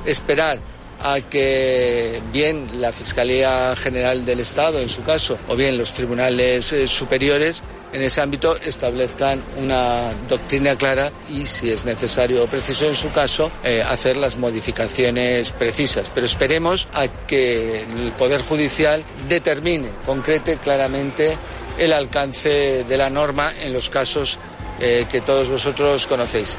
Esperar 0.06 0.60
a 1.04 1.20
que 1.20 2.20
bien 2.32 2.80
la 2.80 2.90
Fiscalía 2.90 3.76
General 3.76 4.24
del 4.24 4.40
Estado, 4.40 4.80
en 4.80 4.88
su 4.88 5.02
caso, 5.04 5.38
o 5.48 5.54
bien 5.54 5.76
los 5.76 5.92
tribunales 5.92 6.72
eh, 6.72 6.88
superiores, 6.88 7.62
en 7.92 8.02
ese 8.02 8.22
ámbito 8.22 8.56
establezcan 8.56 9.44
una 9.58 10.10
doctrina 10.28 10.76
clara 10.76 11.12
y, 11.30 11.44
si 11.44 11.70
es 11.70 11.84
necesario 11.84 12.42
o 12.42 12.46
preciso 12.48 12.86
en 12.88 12.94
su 12.94 13.12
caso, 13.12 13.52
eh, 13.62 13.84
hacer 13.86 14.16
las 14.16 14.38
modificaciones 14.38 15.52
precisas. 15.52 16.10
Pero 16.12 16.26
esperemos 16.26 16.88
a 16.94 17.06
que 17.26 17.82
el 17.82 18.12
Poder 18.12 18.42
Judicial 18.42 19.04
determine, 19.28 19.90
concrete 20.06 20.56
claramente 20.56 21.38
el 21.78 21.92
alcance 21.92 22.84
de 22.84 22.96
la 22.96 23.10
norma 23.10 23.52
en 23.60 23.72
los 23.72 23.90
casos 23.90 24.38
eh, 24.80 25.06
que 25.08 25.20
todos 25.20 25.48
vosotros 25.50 26.06
conocéis. 26.06 26.58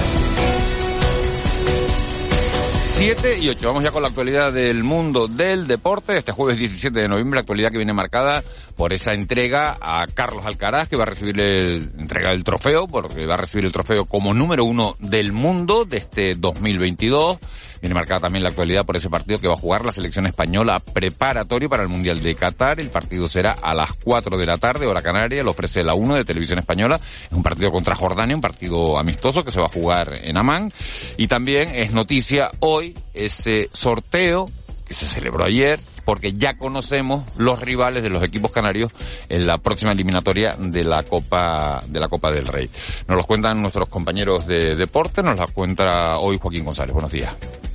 7 2.93 3.39
y 3.39 3.49
8. 3.49 3.67
Vamos 3.67 3.83
ya 3.83 3.91
con 3.91 4.01
la 4.01 4.09
actualidad 4.09 4.51
del 4.53 4.83
mundo 4.83 5.27
del 5.27 5.65
deporte. 5.65 6.17
Este 6.17 6.31
jueves 6.31 6.59
17 6.59 6.99
de 6.99 7.07
noviembre, 7.07 7.39
actualidad 7.39 7.71
que 7.71 7.77
viene 7.77 7.93
marcada 7.93 8.43
por 8.75 8.93
esa 8.93 9.13
entrega 9.13 9.77
a 9.79 10.05
Carlos 10.13 10.45
Alcaraz, 10.45 10.89
que 10.89 10.97
va 10.97 11.03
a 11.03 11.07
recibir 11.07 11.39
el, 11.39 11.91
entrega 11.97 12.37
trofeo, 12.43 12.87
porque 12.87 13.25
va 13.25 13.35
a 13.35 13.37
recibir 13.37 13.65
el 13.65 13.71
trofeo 13.71 14.05
como 14.05 14.33
número 14.33 14.65
uno 14.65 14.95
del 14.99 15.31
mundo 15.31 15.85
de 15.85 15.97
este 15.97 16.35
2022. 16.35 17.37
Viene 17.81 17.95
marcada 17.95 18.21
también 18.21 18.43
la 18.43 18.49
actualidad 18.49 18.85
por 18.85 18.95
ese 18.95 19.09
partido 19.09 19.39
que 19.39 19.47
va 19.47 19.55
a 19.55 19.57
jugar 19.57 19.83
la 19.83 19.91
selección 19.91 20.27
española 20.27 20.79
preparatorio 20.79 21.67
para 21.67 21.81
el 21.81 21.89
Mundial 21.89 22.21
de 22.21 22.35
Qatar. 22.35 22.79
El 22.79 22.89
partido 22.89 23.27
será 23.27 23.53
a 23.53 23.73
las 23.73 23.91
4 24.03 24.37
de 24.37 24.45
la 24.45 24.59
tarde, 24.59 24.85
hora 24.85 25.01
canaria, 25.01 25.43
lo 25.43 25.51
ofrece 25.51 25.83
la 25.83 25.95
1 25.95 26.15
de 26.15 26.25
Televisión 26.25 26.59
Española. 26.59 26.99
Es 27.25 27.31
un 27.31 27.41
partido 27.41 27.71
contra 27.71 27.95
Jordania, 27.95 28.35
un 28.35 28.41
partido 28.41 28.99
amistoso 28.99 29.43
que 29.43 29.51
se 29.51 29.59
va 29.59 29.65
a 29.65 29.69
jugar 29.69 30.19
en 30.23 30.37
Amán. 30.37 30.71
Y 31.17 31.27
también 31.27 31.69
es 31.73 31.91
noticia 31.91 32.51
hoy 32.59 32.95
ese 33.13 33.69
sorteo 33.73 34.49
que 34.85 34.93
se 34.93 35.07
celebró 35.07 35.43
ayer 35.43 35.79
porque 36.05 36.33
ya 36.33 36.57
conocemos 36.57 37.23
los 37.37 37.61
rivales 37.61 38.03
de 38.03 38.09
los 38.09 38.23
equipos 38.23 38.51
canarios 38.51 38.91
en 39.29 39.47
la 39.47 39.57
próxima 39.57 39.91
eliminatoria 39.91 40.55
de 40.57 40.83
la 40.83 41.03
Copa 41.03 41.83
de 41.87 41.99
la 41.99 42.09
Copa 42.09 42.31
del 42.31 42.47
Rey. 42.47 42.69
Nos 43.07 43.17
los 43.17 43.25
cuentan 43.25 43.61
nuestros 43.61 43.89
compañeros 43.89 44.45
de 44.47 44.75
deporte, 44.75 45.23
nos 45.23 45.37
la 45.37 45.47
cuenta 45.47 46.19
hoy 46.19 46.37
Joaquín 46.41 46.65
González. 46.65 46.93
Buenos 46.93 47.11
días. 47.11 47.33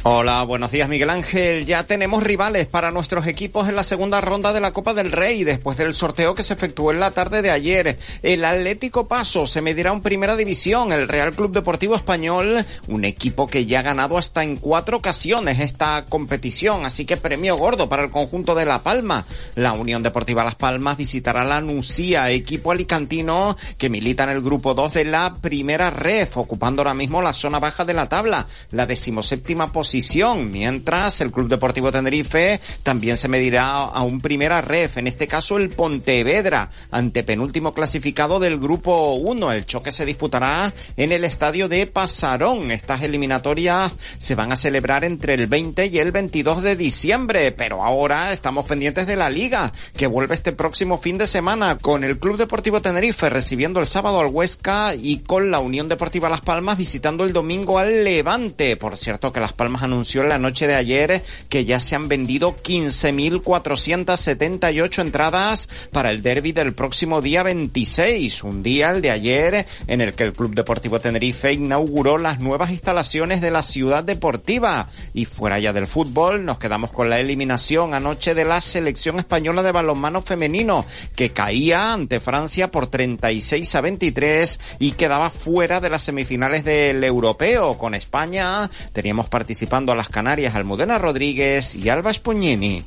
Hola, 0.08 0.44
buenos 0.44 0.70
días 0.70 0.88
Miguel 0.88 1.10
Ángel. 1.10 1.66
Ya 1.66 1.82
tenemos 1.82 2.22
rivales 2.22 2.68
para 2.68 2.92
nuestros 2.92 3.26
equipos 3.26 3.68
en 3.68 3.75
la 3.75 3.82
segunda 3.82 4.20
ronda 4.20 4.52
de 4.52 4.60
la 4.60 4.72
Copa 4.72 4.94
del 4.94 5.10
Rey 5.10 5.42
después 5.42 5.76
del 5.76 5.94
sorteo 5.94 6.32
que 6.32 6.44
se 6.44 6.54
efectuó 6.54 6.92
en 6.92 7.00
la 7.00 7.10
tarde 7.10 7.42
de 7.42 7.50
ayer. 7.50 7.98
El 8.22 8.44
Atlético 8.44 9.08
Paso 9.08 9.48
se 9.48 9.62
medirá 9.62 9.92
en 9.92 10.02
primera 10.02 10.36
división, 10.36 10.92
el 10.92 11.08
Real 11.08 11.34
Club 11.34 11.50
Deportivo 11.50 11.96
Español, 11.96 12.64
un 12.86 13.04
equipo 13.04 13.48
que 13.48 13.66
ya 13.66 13.80
ha 13.80 13.82
ganado 13.82 14.16
hasta 14.16 14.44
en 14.44 14.58
cuatro 14.58 14.98
ocasiones 14.98 15.58
esta 15.58 16.04
competición, 16.08 16.84
así 16.84 17.04
que 17.04 17.16
premio 17.16 17.56
gordo 17.56 17.88
para 17.88 18.04
el 18.04 18.10
conjunto 18.10 18.54
de 18.54 18.64
La 18.64 18.84
Palma. 18.84 19.26
La 19.56 19.72
Unión 19.72 20.04
Deportiva 20.04 20.44
Las 20.44 20.54
Palmas 20.54 20.96
visitará 20.96 21.42
la 21.42 21.60
Nucía, 21.60 22.30
equipo 22.30 22.70
alicantino 22.70 23.56
que 23.76 23.90
milita 23.90 24.22
en 24.22 24.30
el 24.30 24.40
grupo 24.40 24.72
2 24.72 24.94
de 24.94 25.04
la 25.04 25.34
primera 25.34 25.90
ref, 25.90 26.36
ocupando 26.36 26.82
ahora 26.82 26.94
mismo 26.94 27.20
la 27.22 27.34
zona 27.34 27.58
baja 27.58 27.84
de 27.84 27.94
la 27.94 28.08
tabla, 28.08 28.46
la 28.70 28.86
decimoséptima 28.86 29.72
posición 29.72 29.95
mientras 29.96 31.20
el 31.20 31.32
Club 31.32 31.48
Deportivo 31.48 31.90
Tenerife 31.90 32.60
también 32.82 33.16
se 33.16 33.28
medirá 33.28 33.84
a 33.84 34.02
un 34.02 34.20
primera 34.20 34.60
ref, 34.60 34.98
en 34.98 35.06
este 35.06 35.26
caso 35.26 35.56
el 35.56 35.70
Pontevedra, 35.70 36.70
ante 36.90 37.24
penúltimo 37.24 37.72
clasificado 37.72 38.38
del 38.38 38.58
grupo 38.58 39.14
1. 39.14 39.52
El 39.52 39.64
choque 39.64 39.92
se 39.92 40.04
disputará 40.04 40.74
en 40.96 41.12
el 41.12 41.24
estadio 41.24 41.68
de 41.68 41.86
Pasarón. 41.86 42.70
Estas 42.70 43.02
eliminatorias 43.02 43.92
se 44.18 44.34
van 44.34 44.52
a 44.52 44.56
celebrar 44.56 45.04
entre 45.04 45.34
el 45.34 45.46
20 45.46 45.86
y 45.86 45.98
el 45.98 46.12
22 46.12 46.62
de 46.62 46.76
diciembre, 46.76 47.52
pero 47.52 47.82
ahora 47.82 48.32
estamos 48.32 48.66
pendientes 48.66 49.06
de 49.06 49.16
la 49.16 49.30
liga, 49.30 49.72
que 49.96 50.06
vuelve 50.06 50.34
este 50.34 50.52
próximo 50.52 50.98
fin 50.98 51.16
de 51.16 51.26
semana 51.26 51.78
con 51.78 52.04
el 52.04 52.18
Club 52.18 52.36
Deportivo 52.36 52.82
Tenerife 52.82 53.30
recibiendo 53.30 53.80
el 53.80 53.86
sábado 53.86 54.20
al 54.20 54.26
Huesca 54.26 54.94
y 54.94 55.20
con 55.20 55.50
la 55.50 55.58
Unión 55.58 55.88
Deportiva 55.88 56.28
Las 56.28 56.42
Palmas 56.42 56.76
visitando 56.76 57.24
el 57.24 57.32
domingo 57.32 57.78
al 57.78 58.04
Levante. 58.04 58.76
Por 58.76 58.96
cierto 58.96 59.32
que 59.32 59.40
Las 59.40 59.52
Palmas 59.52 59.75
anunció 59.83 60.23
en 60.23 60.28
la 60.28 60.38
noche 60.38 60.66
de 60.66 60.75
ayer 60.75 61.23
que 61.49 61.64
ya 61.64 61.80
se 61.80 61.95
han 61.95 62.09
vendido 62.09 62.56
15.478 62.56 65.00
entradas 65.00 65.68
para 65.92 66.11
el 66.11 66.21
derby 66.23 66.52
del 66.52 66.75
próximo 66.75 67.23
día 67.23 67.42
26, 67.42 68.45
un 68.45 68.62
día 68.62 68.90
el 68.90 69.02
de 69.02 69.11
ayer 69.11 69.66
en 69.87 70.00
el 70.00 70.14
que 70.14 70.25
el 70.25 70.33
Club 70.33 70.54
Deportivo 70.54 71.00
Tenerife 71.00 71.52
inauguró 71.52 72.18
las 72.18 72.40
nuevas 72.40 72.71
instalaciones 72.71 73.40
de 73.40 73.50
la 73.50 73.62
ciudad 73.62 74.04
deportiva. 74.04 74.88
Y 75.14 75.25
fuera 75.25 75.59
ya 75.59 75.73
del 75.73 75.87
fútbol, 75.87 76.45
nos 76.45 76.59
quedamos 76.59 76.92
con 76.92 77.11
la 77.11 77.21
eliminación 77.21 77.95
anoche 77.95 78.35
de 78.35 78.45
la 78.45 78.61
selección 78.61 79.18
española 79.18 79.62
de 79.62 79.73
balonmano 79.73 80.23
femenino, 80.23 80.85
que 81.14 81.30
caía 81.30 81.92
ante 81.92 82.21
Francia 82.21 82.71
por 82.71 82.87
36 82.87 83.75
a 83.75 83.80
23 83.80 84.61
y 84.78 84.92
quedaba 84.92 85.30
fuera 85.30 85.80
de 85.80 85.90
las 85.90 86.02
semifinales 86.02 86.64
del 86.64 87.02
europeo. 87.04 87.78
Con 87.78 87.95
España 87.95 88.71
teníamos 88.92 89.28
a 89.73 89.94
las 89.96 90.08
Canarias 90.08 90.54
Almudena 90.54 90.96
Rodríguez 90.96 91.75
y 91.75 91.88
Alba 91.88 92.12
Spugnini. 92.12 92.85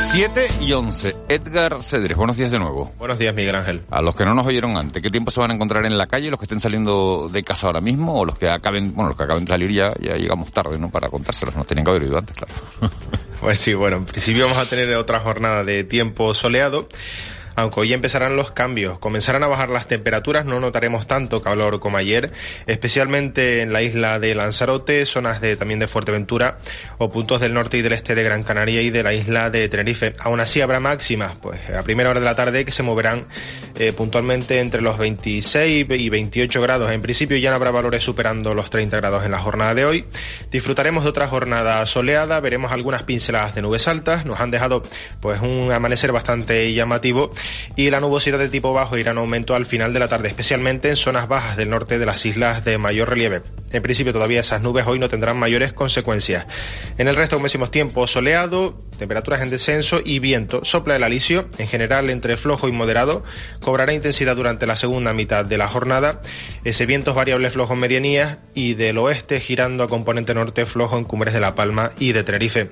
Siete 0.00 0.48
y 0.60 0.72
once. 0.72 1.14
Edgar 1.28 1.80
Cedres, 1.80 2.16
buenos 2.16 2.36
días 2.36 2.50
de 2.50 2.58
nuevo. 2.58 2.92
Buenos 2.98 3.18
días, 3.18 3.34
Miguel 3.34 3.54
Ángel. 3.54 3.82
A 3.90 4.02
los 4.02 4.16
que 4.16 4.24
no 4.24 4.34
nos 4.34 4.46
oyeron 4.46 4.76
antes, 4.76 5.00
¿qué 5.00 5.10
tiempo 5.10 5.30
se 5.30 5.40
van 5.40 5.52
a 5.52 5.54
encontrar 5.54 5.86
en 5.86 5.96
la 5.96 6.08
calle? 6.08 6.28
¿Los 6.28 6.40
que 6.40 6.46
estén 6.46 6.60
saliendo 6.60 7.28
de 7.32 7.42
casa 7.44 7.68
ahora 7.68 7.80
mismo 7.80 8.20
o 8.20 8.24
los 8.24 8.36
que 8.36 8.48
acaben, 8.48 8.92
bueno, 8.92 9.10
los 9.10 9.16
que 9.16 9.24
acaben 9.24 9.44
de 9.44 9.52
salir 9.52 9.70
ya, 9.70 9.94
ya 10.00 10.16
llegamos 10.16 10.52
tarde, 10.52 10.76
¿no? 10.78 10.90
Para 10.90 11.08
contárselos, 11.08 11.54
nos 11.54 11.68
tenían 11.68 11.84
que 11.84 11.90
haber 11.92 12.02
oído 12.02 12.18
antes, 12.18 12.36
claro. 12.36 12.52
pues 13.40 13.60
sí, 13.60 13.74
bueno, 13.74 13.98
en 13.98 14.06
principio 14.06 14.44
vamos 14.48 14.58
a 14.58 14.68
tener 14.68 14.92
otra 14.96 15.20
jornada 15.20 15.62
de 15.62 15.84
tiempo 15.84 16.34
soleado 16.34 16.88
aunque 17.56 17.80
hoy 17.80 17.92
empezarán 17.92 18.36
los 18.36 18.52
cambios. 18.52 18.98
Comenzarán 18.98 19.42
a 19.44 19.48
bajar 19.48 19.70
las 19.70 19.88
temperaturas, 19.88 20.44
no 20.44 20.60
notaremos 20.60 21.06
tanto 21.06 21.42
calor 21.42 21.80
como 21.80 21.96
ayer, 21.96 22.32
especialmente 22.66 23.62
en 23.62 23.72
la 23.72 23.82
isla 23.82 24.18
de 24.18 24.34
Lanzarote, 24.34 25.06
zonas 25.06 25.40
de, 25.40 25.56
también 25.56 25.80
de 25.80 25.88
Fuerteventura 25.88 26.58
o 26.98 27.10
puntos 27.10 27.40
del 27.40 27.54
norte 27.54 27.78
y 27.78 27.82
del 27.82 27.92
este 27.92 28.14
de 28.14 28.22
Gran 28.22 28.42
Canaria 28.42 28.82
y 28.82 28.90
de 28.90 29.02
la 29.02 29.12
isla 29.12 29.50
de 29.50 29.68
Tenerife. 29.68 30.14
Aún 30.20 30.40
así 30.40 30.60
habrá 30.60 30.80
máximas, 30.80 31.36
pues 31.36 31.60
a 31.70 31.82
primera 31.82 32.10
hora 32.10 32.20
de 32.20 32.26
la 32.26 32.34
tarde 32.34 32.64
que 32.64 32.72
se 32.72 32.82
moverán 32.82 33.26
eh, 33.78 33.92
puntualmente 33.92 34.60
entre 34.60 34.80
los 34.80 34.98
26 34.98 35.86
y 35.90 36.08
28 36.08 36.62
grados. 36.62 36.90
En 36.90 37.02
principio 37.02 37.36
ya 37.36 37.50
no 37.50 37.56
habrá 37.56 37.70
valores 37.70 38.04
superando 38.04 38.54
los 38.54 38.70
30 38.70 38.96
grados 38.96 39.24
en 39.24 39.30
la 39.30 39.38
jornada 39.38 39.74
de 39.74 39.84
hoy. 39.84 40.04
Disfrutaremos 40.50 41.04
de 41.04 41.10
otra 41.10 41.28
jornada 41.28 41.84
soleada, 41.86 42.40
veremos 42.40 42.72
algunas 42.72 43.02
pinceladas 43.02 43.54
de 43.54 43.62
nubes 43.62 43.88
altas, 43.88 44.24
nos 44.24 44.40
han 44.40 44.50
dejado 44.50 44.82
pues 45.20 45.40
un 45.40 45.72
amanecer 45.72 46.12
bastante 46.12 46.72
llamativo 46.72 47.32
y 47.76 47.90
la 47.90 48.00
nubosidad 48.00 48.38
de 48.38 48.48
tipo 48.48 48.72
bajo 48.72 48.98
irá 48.98 49.12
en 49.12 49.18
aumento 49.18 49.54
al 49.54 49.66
final 49.66 49.92
de 49.92 50.00
la 50.00 50.08
tarde, 50.08 50.28
especialmente 50.28 50.88
en 50.88 50.96
zonas 50.96 51.28
bajas 51.28 51.56
del 51.56 51.70
norte 51.70 51.98
de 51.98 52.06
las 52.06 52.24
islas 52.26 52.64
de 52.64 52.78
mayor 52.78 53.08
relieve. 53.08 53.42
En 53.72 53.82
principio 53.82 54.12
todavía 54.12 54.40
esas 54.40 54.62
nubes 54.62 54.86
hoy 54.86 54.98
no 54.98 55.08
tendrán 55.08 55.38
mayores 55.38 55.72
consecuencias. 55.72 56.46
En 56.98 57.08
el 57.08 57.16
resto 57.16 57.38
decimos 57.38 57.70
tiempo 57.70 58.06
soleado, 58.06 58.80
temperaturas 58.98 59.42
en 59.42 59.50
descenso 59.50 60.00
y 60.04 60.18
viento. 60.18 60.64
Sopla 60.64 60.96
el 60.96 61.02
alisio, 61.02 61.48
en 61.58 61.68
general 61.68 62.10
entre 62.10 62.36
flojo 62.36 62.68
y 62.68 62.72
moderado, 62.72 63.24
cobrará 63.60 63.92
intensidad 63.92 64.36
durante 64.36 64.66
la 64.66 64.76
segunda 64.76 65.12
mitad 65.12 65.44
de 65.44 65.58
la 65.58 65.68
jornada. 65.68 66.20
Ese 66.64 66.86
viento 66.86 67.10
es 67.10 67.16
variable 67.16 67.50
flojo 67.50 67.74
en 67.74 67.80
medianías 67.80 68.38
y 68.54 68.74
del 68.74 68.98
oeste 68.98 69.40
girando 69.40 69.84
a 69.84 69.88
componente 69.88 70.34
norte 70.34 70.66
flojo 70.66 70.96
en 70.98 71.04
cumbres 71.04 71.34
de 71.34 71.40
La 71.40 71.54
Palma 71.54 71.92
y 71.98 72.12
de 72.12 72.24
Tenerife. 72.24 72.70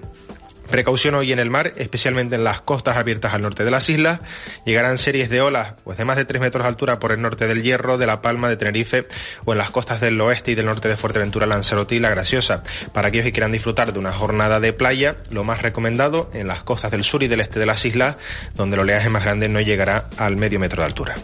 Precaución 0.70 1.14
hoy 1.14 1.32
en 1.32 1.38
el 1.38 1.50
mar, 1.50 1.72
especialmente 1.76 2.36
en 2.36 2.44
las 2.44 2.60
costas 2.60 2.96
abiertas 2.96 3.34
al 3.34 3.42
norte 3.42 3.64
de 3.64 3.70
las 3.70 3.88
islas. 3.88 4.20
Llegarán 4.64 4.98
series 4.98 5.28
de 5.28 5.40
olas 5.40 5.74
pues 5.84 5.98
de 5.98 6.04
más 6.04 6.16
de 6.16 6.24
3 6.24 6.40
metros 6.40 6.64
de 6.64 6.68
altura 6.68 6.98
por 6.98 7.12
el 7.12 7.20
norte 7.20 7.46
del 7.46 7.62
Hierro, 7.62 7.98
de 7.98 8.06
La 8.06 8.22
Palma, 8.22 8.48
de 8.48 8.56
Tenerife 8.56 9.06
o 9.44 9.52
en 9.52 9.58
las 9.58 9.70
costas 9.70 10.00
del 10.00 10.20
oeste 10.20 10.52
y 10.52 10.54
del 10.54 10.66
norte 10.66 10.88
de 10.88 10.96
Fuerteventura, 10.96 11.46
Lanzarote 11.46 11.94
y 11.94 12.00
La 12.00 12.10
Graciosa. 12.10 12.62
Para 12.92 13.08
aquellos 13.08 13.24
que 13.24 13.32
quieran 13.32 13.52
disfrutar 13.52 13.92
de 13.92 13.98
una 13.98 14.12
jornada 14.12 14.60
de 14.60 14.72
playa, 14.72 15.16
lo 15.30 15.44
más 15.44 15.62
recomendado 15.62 16.30
en 16.32 16.46
las 16.46 16.62
costas 16.62 16.90
del 16.90 17.04
sur 17.04 17.22
y 17.22 17.28
del 17.28 17.40
este 17.40 17.58
de 17.58 17.66
las 17.66 17.84
islas, 17.84 18.16
donde 18.54 18.76
el 18.76 18.80
oleaje 18.80 19.10
más 19.10 19.24
grande 19.24 19.48
no 19.48 19.60
llegará 19.60 20.08
al 20.16 20.36
medio 20.36 20.58
metro 20.58 20.82
de 20.82 20.86
altura. 20.86 21.14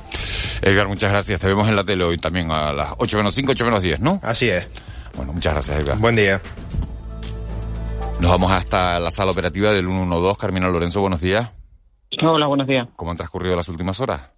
Edgar, 0.63 0.89
muchas 0.89 1.11
gracias. 1.11 1.41
Te 1.41 1.47
vemos 1.47 1.69
en 1.69 1.77
la 1.77 1.85
tele 1.85 2.05
hoy 2.05 2.19
también 2.19 2.51
a 2.51 2.73
las 2.73 2.95
8 2.99 3.17
menos 3.19 3.35
5, 3.35 3.53
8 3.53 3.65
menos 3.65 3.83
10, 3.83 4.01
¿no? 4.01 4.21
Así 4.23 4.51
es. 4.51 4.69
Bueno, 5.17 5.33
muchas 5.33 5.53
gracias, 5.55 5.83
Edgar. 5.83 5.99
Buen 5.99 6.17
día. 6.17 6.41
Nos 8.21 8.33
vamos 8.33 8.51
hasta 8.51 8.99
la 8.99 9.13
sala 9.13 9.31
operativa 9.31 9.71
del 9.71 9.87
112. 9.87 10.37
Carmina 10.41 10.69
Lorenzo, 10.69 11.01
buenos 11.01 11.21
días. 11.21 11.53
Hola, 12.21 12.47
buenos 12.49 12.67
días. 12.67 12.91
¿Cómo 12.97 13.13
han 13.13 13.17
transcurrido 13.17 13.55
las 13.55 13.69
últimas 13.69 14.01
horas? 14.01 14.33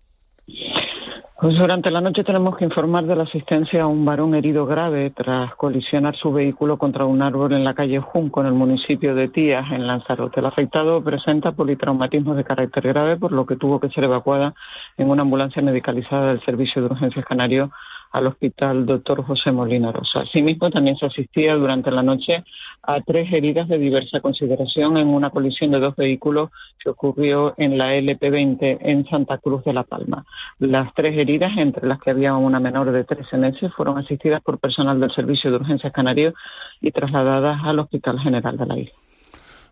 Pues 1.40 1.56
durante 1.56 1.90
la 1.90 2.02
noche 2.02 2.22
tenemos 2.22 2.58
que 2.58 2.66
informar 2.66 3.04
de 3.06 3.16
la 3.16 3.22
asistencia 3.22 3.84
a 3.84 3.86
un 3.86 4.04
varón 4.04 4.34
herido 4.34 4.66
grave 4.66 5.10
tras 5.16 5.54
colisionar 5.54 6.14
su 6.14 6.30
vehículo 6.30 6.76
contra 6.76 7.06
un 7.06 7.22
árbol 7.22 7.54
en 7.54 7.64
la 7.64 7.72
calle 7.72 7.98
Junco, 7.98 8.42
en 8.42 8.48
el 8.48 8.52
municipio 8.52 9.14
de 9.14 9.28
Tías, 9.28 9.64
en 9.72 9.86
Lanzarote. 9.86 10.40
El 10.40 10.46
afectado 10.46 11.02
presenta 11.02 11.52
politraumatismos 11.52 12.36
de 12.36 12.44
carácter 12.44 12.86
grave, 12.86 13.16
por 13.16 13.32
lo 13.32 13.46
que 13.46 13.56
tuvo 13.56 13.80
que 13.80 13.88
ser 13.88 14.04
evacuada 14.04 14.52
en 14.98 15.08
una 15.08 15.22
ambulancia 15.22 15.62
medicalizada 15.62 16.26
del 16.26 16.44
Servicio 16.44 16.82
de 16.82 16.88
Urgencias 16.88 17.24
Canario 17.24 17.70
al 18.10 18.26
Hospital 18.26 18.86
Doctor 18.86 19.24
José 19.24 19.52
Molina 19.52 19.92
Rosa. 19.92 20.20
Asimismo, 20.20 20.70
también 20.70 20.96
se 20.96 21.06
asistía 21.06 21.54
durante 21.54 21.90
la 21.90 22.02
noche 22.02 22.44
a 22.82 23.00
tres 23.00 23.32
heridas 23.32 23.68
de 23.68 23.78
diversa 23.78 24.20
consideración 24.20 24.96
en 24.96 25.08
una 25.08 25.30
colisión 25.30 25.70
de 25.70 25.80
dos 25.80 25.94
vehículos 25.96 26.50
que 26.78 26.90
ocurrió 26.90 27.54
en 27.56 27.78
la 27.78 27.94
LP20 27.94 28.78
en 28.80 29.06
Santa 29.06 29.38
Cruz 29.38 29.64
de 29.64 29.72
la 29.72 29.84
Palma. 29.84 30.24
Las 30.58 30.92
tres 30.94 31.16
heridas, 31.16 31.52
entre 31.56 31.86
las 31.86 32.00
que 32.00 32.10
había 32.10 32.34
una 32.34 32.58
menor 32.58 32.90
de 32.90 33.04
13 33.04 33.36
meses, 33.36 33.72
fueron 33.74 33.98
asistidas 33.98 34.42
por 34.42 34.58
personal 34.58 34.98
del 34.98 35.12
Servicio 35.12 35.50
de 35.50 35.56
Urgencias 35.56 35.92
Canario 35.92 36.34
y 36.80 36.90
trasladadas 36.90 37.60
al 37.64 37.78
Hospital 37.78 38.18
General 38.20 38.56
de 38.56 38.66
la 38.66 38.78
isla. 38.78 38.94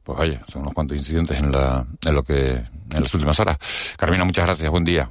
Pues 0.04 0.18
vaya, 0.18 0.42
son 0.47 0.62
unos 0.62 0.75
cuantos 0.75 0.97
incidentes 0.97 1.38
en, 1.38 1.52
la, 1.52 1.85
en 2.07 2.14
lo 2.14 2.23
que 2.23 2.52
en 2.52 3.02
las 3.02 3.12
últimas 3.12 3.38
horas. 3.40 3.59
Carmina, 3.99 4.25
muchas 4.25 4.47
gracias. 4.47 4.71
Buen 4.71 4.85
día. 4.85 5.11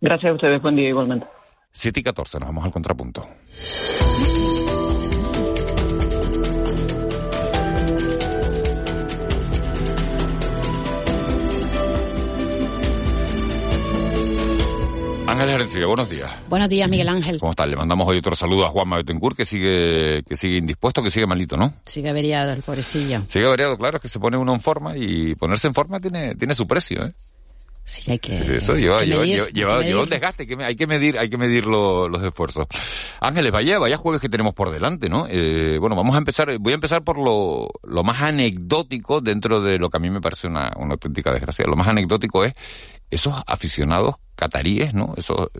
Gracias 0.00 0.30
a 0.30 0.34
ustedes. 0.34 0.60
Buen 0.60 0.74
día 0.74 0.88
igualmente. 0.88 1.26
7 1.72 2.00
y 2.00 2.02
14, 2.02 2.38
nos 2.40 2.48
vamos 2.48 2.64
al 2.64 2.72
contrapunto. 2.72 3.26
Ángel 15.30 15.48
Gerencia, 15.48 15.86
buenos 15.86 16.10
días. 16.10 16.28
Buenos 16.48 16.68
días, 16.68 16.90
Miguel 16.90 17.08
Ángel. 17.08 17.38
¿Cómo 17.38 17.52
está? 17.52 17.64
Le 17.64 17.76
mandamos 17.76 18.08
hoy 18.08 18.18
otro 18.18 18.34
saludo 18.34 18.66
a 18.66 18.70
Juan 18.70 18.90
Betancourt, 18.90 19.36
que 19.36 19.46
sigue, 19.46 20.24
que 20.28 20.36
sigue 20.36 20.56
indispuesto, 20.56 21.04
que 21.04 21.10
sigue 21.12 21.26
malito, 21.26 21.56
¿no? 21.56 21.72
Sigue 21.84 22.10
averiado 22.10 22.52
el 22.52 22.62
pobrecillo. 22.62 23.22
Sigue 23.28 23.46
averiado, 23.46 23.78
claro, 23.78 23.98
es 23.98 24.02
que 24.02 24.08
se 24.08 24.18
pone 24.18 24.36
uno 24.36 24.52
en 24.52 24.60
forma 24.60 24.96
y 24.96 25.36
ponerse 25.36 25.68
en 25.68 25.74
forma 25.74 26.00
tiene, 26.00 26.34
tiene 26.34 26.54
su 26.54 26.66
precio, 26.66 27.06
¿eh? 27.06 27.14
Sí, 27.90 28.08
hay 28.12 28.18
que. 28.20 28.36
Eso 28.56 28.76
lleva, 28.76 29.02
lleva, 29.04 29.22
medir, 29.22 29.52
lleva, 29.52 29.82
lleva- 29.82 30.02
un 30.02 30.08
desgaste, 30.08 30.46
que 30.46 30.54
me- 30.56 30.64
hay 30.64 30.76
que 30.76 30.86
medir, 30.86 31.18
hay 31.18 31.28
que 31.28 31.36
medir 31.36 31.66
lo- 31.66 32.08
los 32.08 32.22
esfuerzos. 32.22 32.66
Ángeles, 33.20 33.50
vaya, 33.50 33.78
vaya 33.80 33.96
jueves 33.96 34.20
que 34.20 34.28
tenemos 34.28 34.54
por 34.54 34.70
delante, 34.70 35.08
¿no? 35.08 35.26
Eh, 35.28 35.76
bueno, 35.80 35.96
vamos 35.96 36.14
a 36.14 36.18
empezar, 36.18 36.56
voy 36.58 36.72
a 36.72 36.74
empezar 36.76 37.02
por 37.02 37.18
lo, 37.18 37.68
lo 37.82 38.04
más 38.04 38.22
anecdótico 38.22 39.20
dentro 39.20 39.60
de 39.60 39.78
lo 39.78 39.90
que 39.90 39.96
a 39.96 40.00
mí 40.00 40.08
me 40.08 40.20
parece 40.20 40.46
una, 40.46 40.70
una 40.76 40.92
auténtica 40.92 41.32
desgracia. 41.32 41.66
Lo 41.66 41.74
más 41.76 41.88
anecdótico 41.88 42.44
es 42.44 42.54
esos 43.10 43.34
aficionados 43.46 44.14
cataríes, 44.40 44.94
¿no? 44.94 45.12
Eso, 45.18 45.50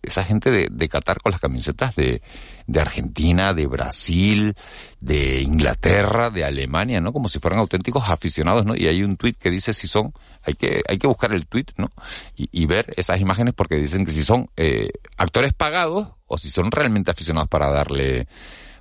esa 0.00 0.22
gente 0.22 0.52
de, 0.52 0.68
de 0.70 0.88
Qatar 0.88 1.18
con 1.20 1.32
las 1.32 1.40
camisetas 1.40 1.96
de, 1.96 2.22
de 2.68 2.80
Argentina, 2.80 3.52
de 3.52 3.66
Brasil, 3.66 4.54
de 5.00 5.42
Inglaterra, 5.42 6.30
de 6.30 6.44
Alemania, 6.44 7.00
¿no? 7.00 7.12
Como 7.12 7.28
si 7.28 7.40
fueran 7.40 7.58
auténticos 7.58 8.08
aficionados, 8.08 8.64
¿no? 8.64 8.76
Y 8.76 8.86
hay 8.86 9.02
un 9.02 9.16
tuit 9.16 9.36
que 9.36 9.50
dice 9.50 9.74
si 9.74 9.88
son, 9.88 10.14
hay 10.44 10.54
que, 10.54 10.82
hay 10.88 10.98
que 10.98 11.08
buscar 11.08 11.32
el 11.32 11.48
tuit, 11.48 11.72
¿no? 11.78 11.90
Y, 12.36 12.48
y 12.52 12.66
ver 12.66 12.94
esas 12.96 13.20
imágenes 13.20 13.54
porque 13.54 13.74
dicen 13.74 14.04
que 14.04 14.12
si 14.12 14.22
son 14.22 14.48
eh, 14.56 14.90
actores 15.16 15.52
pagados 15.52 16.12
o 16.28 16.38
si 16.38 16.48
son 16.48 16.70
realmente 16.70 17.10
aficionados 17.10 17.48
para 17.48 17.70
darle, 17.70 18.28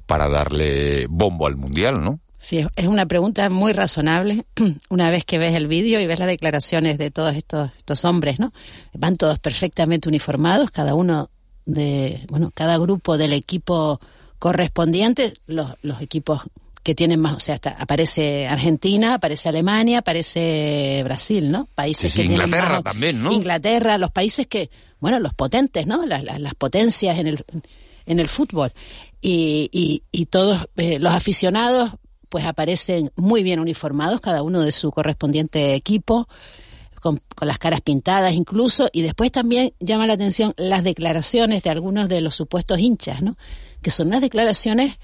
para 0.06 0.30
darle 0.30 1.08
bombo 1.10 1.48
al 1.48 1.56
mundial, 1.56 2.00
¿no? 2.00 2.20
Sí, 2.40 2.66
es- 2.76 2.88
una 2.88 3.06
pregunta 3.06 3.50
muy 3.50 3.74
razonable. 3.74 4.46
Una 4.90 5.10
vez 5.10 5.26
que 5.26 5.38
ves 5.38 5.56
el 5.56 5.68
vídeo 5.68 6.00
y 6.00 6.06
ves 6.06 6.20
las 6.20 6.28
declaraciones 6.28 6.98
de 6.98 7.10
todos 7.12 7.36
estos, 7.36 7.72
estos 7.78 8.06
hombres, 8.06 8.40
¿no? 8.40 8.54
Van 8.94 9.16
todos 9.16 9.40
perfectamente 9.40 10.08
uniformados, 10.08 10.70
cada 10.72 10.94
uno 10.94 11.30
de, 11.66 12.26
bueno, 12.30 12.52
cada 12.54 12.78
grupo 12.78 13.18
del 13.18 13.34
equipo 13.34 14.00
correspondiente, 14.40 15.34
los, 15.48 15.72
los 15.82 16.02
equipos 16.02 16.44
que 16.84 16.96
tienen 16.96 17.20
más, 17.20 17.34
o 17.36 17.40
sea, 17.42 17.56
hasta 17.56 17.72
aparece 17.72 18.48
Argentina, 18.48 19.16
aparece 19.16 19.50
Alemania, 19.50 20.00
aparece 20.00 21.02
Brasil, 21.04 21.52
¿no? 21.52 21.68
Países 21.76 22.14
Sí, 22.14 22.20
sí, 22.20 22.22
que 22.24 22.28
tienen 22.30 22.46
Inglaterra 22.48 22.76
más- 22.76 22.84
también, 22.84 23.22
¿no? 23.22 23.32
Inglaterra, 23.34 23.98
los 23.98 24.12
países 24.12 24.48
que, 24.48 24.70
bueno, 25.02 25.20
los 25.20 25.34
potentes, 25.34 25.86
¿no? 25.86 26.06
Las, 26.06 26.24
las, 26.24 26.40
las 26.40 26.54
potencias 26.56 27.18
en 27.18 27.28
el, 27.28 27.44
en 28.06 28.20
el 28.22 28.30
fútbol. 28.30 28.72
Y, 29.20 29.70
y, 29.74 30.04
y 30.14 30.28
todos 30.28 30.70
eh, 30.78 31.00
los 31.00 31.14
aficionados, 31.14 31.92
pues 32.30 32.46
aparecen 32.46 33.12
muy 33.16 33.44
bien 33.44 33.60
uniformados, 33.60 34.22
cada 34.22 34.44
uno 34.44 34.62
de 34.62 34.72
su 34.72 34.92
correspondiente 34.92 35.74
equipo, 35.76 36.28
con, 37.02 37.22
con 37.36 37.48
las 37.48 37.60
caras 37.60 37.82
pintadas 37.82 38.34
incluso. 38.34 38.90
Y 38.92 39.02
después 39.02 39.32
también 39.32 39.74
llama 39.80 40.08
la 40.08 40.14
atención 40.14 40.54
las 40.58 40.84
declaraciones 40.84 41.64
de 41.64 41.70
algunos 41.70 42.10
de 42.10 42.22
los 42.22 42.36
supuestos 42.36 42.80
hinchas, 42.80 43.22
¿no? 43.22 43.38
Que 43.82 43.92
son 43.92 44.08
unas 44.08 44.22
declaraciones 44.22 44.98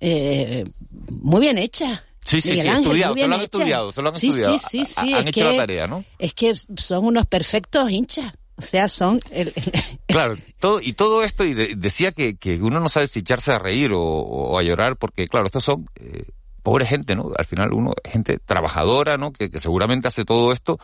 eh, 0.00 0.64
muy 1.10 1.40
bien 1.40 1.58
hechas. 1.58 2.02
Sí, 2.24 2.40
sí, 2.40 2.50
Miguel 2.50 2.62
sí, 2.64 2.68
Ángel, 2.68 2.82
estudiado, 2.84 3.14
muy 3.14 3.20
se 3.20 3.26
bien 3.26 3.30
lo 3.30 3.36
han 3.36 3.42
estudiado, 3.42 3.92
se 3.92 4.02
lo 4.02 4.08
han 4.10 4.14
sí, 4.14 4.28
estudiado. 4.28 4.58
Sí, 4.58 4.66
sí, 4.68 4.86
sí. 4.86 5.12
han 5.14 5.20
es 5.22 5.26
hecho 5.28 5.44
la 5.44 5.50
que- 5.52 5.56
tarea, 5.56 5.86
¿no? 5.86 6.04
Es 6.18 6.34
que 6.34 6.52
son 6.76 7.04
unos 7.06 7.26
perfectos 7.26 7.90
hinchas. 7.90 8.32
O 8.56 8.62
sea, 8.62 8.88
son 8.88 9.20
el, 9.30 9.54
el- 9.56 9.72
Claro, 10.06 10.36
todo, 10.58 10.80
y 10.82 10.92
todo 10.92 11.22
esto, 11.24 11.44
y 11.44 11.54
de- 11.54 11.74
decía 11.76 12.12
que, 12.12 12.36
que 12.36 12.56
uno 12.60 12.78
no 12.78 12.90
sabe 12.90 13.08
si 13.08 13.20
echarse 13.20 13.52
a 13.52 13.58
reír 13.58 13.92
o, 13.92 14.02
o 14.02 14.58
a 14.58 14.62
llorar, 14.62 14.96
porque 14.96 15.26
claro, 15.28 15.46
estos 15.46 15.64
son 15.64 15.86
eh, 15.98 16.24
pobre 16.62 16.86
gente, 16.86 17.14
¿no? 17.14 17.32
Al 17.36 17.46
final 17.46 17.72
uno, 17.72 17.92
gente 18.04 18.38
trabajadora, 18.38 19.16
¿no? 19.16 19.32
Que, 19.32 19.50
seguramente 19.60 20.08
hace 20.08 20.24
todo 20.24 20.52
esto 20.52 20.78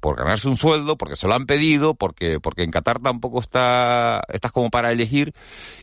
por 0.00 0.16
ganarse 0.16 0.48
un 0.48 0.56
sueldo, 0.56 0.96
porque 0.96 1.16
se 1.16 1.26
lo 1.26 1.34
han 1.34 1.46
pedido, 1.46 1.94
porque, 1.94 2.40
porque 2.40 2.62
en 2.62 2.70
Qatar 2.70 2.98
tampoco 2.98 3.40
está, 3.40 4.22
estás 4.32 4.52
como 4.52 4.70
para 4.70 4.92
elegir, 4.92 5.32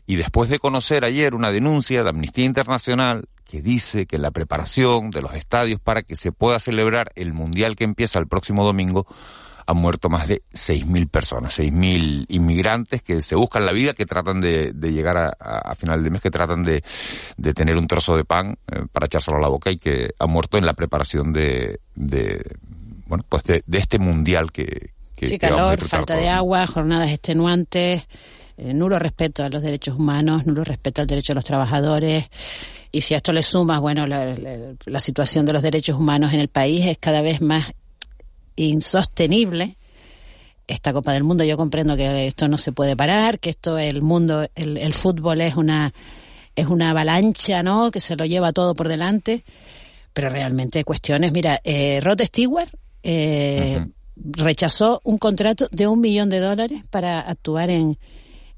y 0.06 0.16
después 0.16 0.50
de 0.50 0.58
conocer 0.58 1.04
ayer 1.04 1.34
una 1.34 1.50
denuncia 1.50 2.02
de 2.02 2.10
Amnistía 2.10 2.44
Internacional 2.44 3.28
que 3.44 3.62
dice 3.62 4.06
que 4.06 4.18
la 4.18 4.30
preparación 4.30 5.10
de 5.10 5.22
los 5.22 5.34
estadios 5.34 5.80
para 5.80 6.02
que 6.02 6.16
se 6.16 6.32
pueda 6.32 6.60
celebrar 6.60 7.12
el 7.14 7.32
Mundial 7.32 7.76
que 7.76 7.84
empieza 7.84 8.18
el 8.18 8.28
próximo 8.28 8.64
domingo, 8.64 9.06
han 9.70 9.76
muerto 9.76 10.08
más 10.08 10.28
de 10.28 10.42
6.000 10.54 11.08
personas, 11.10 11.58
6.000 11.58 12.24
inmigrantes 12.30 13.02
que 13.02 13.20
se 13.20 13.34
buscan 13.34 13.66
la 13.66 13.72
vida, 13.72 13.92
que 13.92 14.06
tratan 14.06 14.40
de, 14.40 14.72
de 14.72 14.92
llegar 14.92 15.18
a, 15.18 15.28
a- 15.38 15.74
final 15.74 16.02
de 16.02 16.08
mes, 16.10 16.22
que 16.22 16.30
tratan 16.30 16.62
de, 16.64 16.82
de 17.36 17.52
tener 17.54 17.76
un 17.76 17.86
trozo 17.86 18.16
de 18.16 18.24
pan 18.24 18.56
eh, 18.72 18.86
para 18.90 19.04
echárselo 19.06 19.36
a 19.36 19.40
la 19.40 19.48
boca 19.48 19.70
y 19.70 19.76
que 19.76 20.10
han 20.18 20.30
muerto 20.30 20.56
en 20.56 20.64
la 20.64 20.72
preparación 20.72 21.34
de, 21.34 21.80
de 21.94 22.56
bueno, 23.06 23.24
pues 23.28 23.44
de, 23.44 23.62
de 23.66 23.78
este 23.78 23.98
mundial 23.98 24.52
que, 24.52 24.90
que, 25.14 25.26
sí, 25.26 25.38
que 25.38 25.46
vamos 25.50 25.60
a 25.60 25.76
calor, 25.76 25.88
falta 25.90 26.14
de 26.16 26.28
agua, 26.30 26.66
jornadas 26.66 27.10
extenuantes, 27.10 28.02
eh, 28.56 28.72
nulo 28.74 28.98
respeto 28.98 29.44
a 29.44 29.50
los 29.50 29.60
derechos 29.62 29.96
humanos, 29.96 30.46
nulo 30.46 30.64
respeto 30.64 31.02
al 31.02 31.06
derecho 31.06 31.32
de 31.32 31.36
los 31.36 31.44
trabajadores. 31.44 32.24
Y 32.90 33.02
si 33.02 33.12
a 33.12 33.18
esto 33.18 33.34
le 33.34 33.42
sumas, 33.42 33.80
bueno, 33.80 34.06
la, 34.06 34.24
la- 34.34 34.72
la 34.86 35.00
situación 35.00 35.44
de 35.44 35.52
los 35.52 35.60
derechos 35.62 35.96
humanos 35.98 36.32
en 36.32 36.40
el 36.40 36.48
país 36.48 36.86
es 36.86 36.96
cada 36.98 37.20
vez 37.20 37.42
más 37.42 37.66
insostenible. 38.66 39.76
Esta 40.66 40.92
Copa 40.92 41.12
del 41.12 41.24
Mundo, 41.24 41.44
yo 41.44 41.56
comprendo 41.56 41.96
que 41.96 42.26
esto 42.26 42.46
no 42.48 42.58
se 42.58 42.72
puede 42.72 42.94
parar, 42.94 43.38
que 43.38 43.50
esto, 43.50 43.78
el 43.78 44.02
mundo, 44.02 44.46
el, 44.54 44.76
el 44.76 44.92
fútbol 44.92 45.40
es 45.40 45.54
una, 45.56 45.94
es 46.54 46.66
una 46.66 46.90
avalancha, 46.90 47.62
¿no? 47.62 47.90
Que 47.90 48.00
se 48.00 48.16
lo 48.16 48.26
lleva 48.26 48.52
todo 48.52 48.74
por 48.74 48.88
delante. 48.88 49.44
Pero 50.12 50.28
realmente 50.28 50.84
cuestiones, 50.84 51.32
mira, 51.32 51.60
eh, 51.64 52.00
Rod 52.02 52.20
Stewart, 52.22 52.68
eh, 53.02 53.86
rechazó 54.16 55.00
un 55.04 55.16
contrato 55.16 55.68
de 55.70 55.86
un 55.86 56.00
millón 56.00 56.28
de 56.28 56.40
dólares 56.40 56.82
para 56.90 57.20
actuar 57.20 57.70
en, 57.70 57.96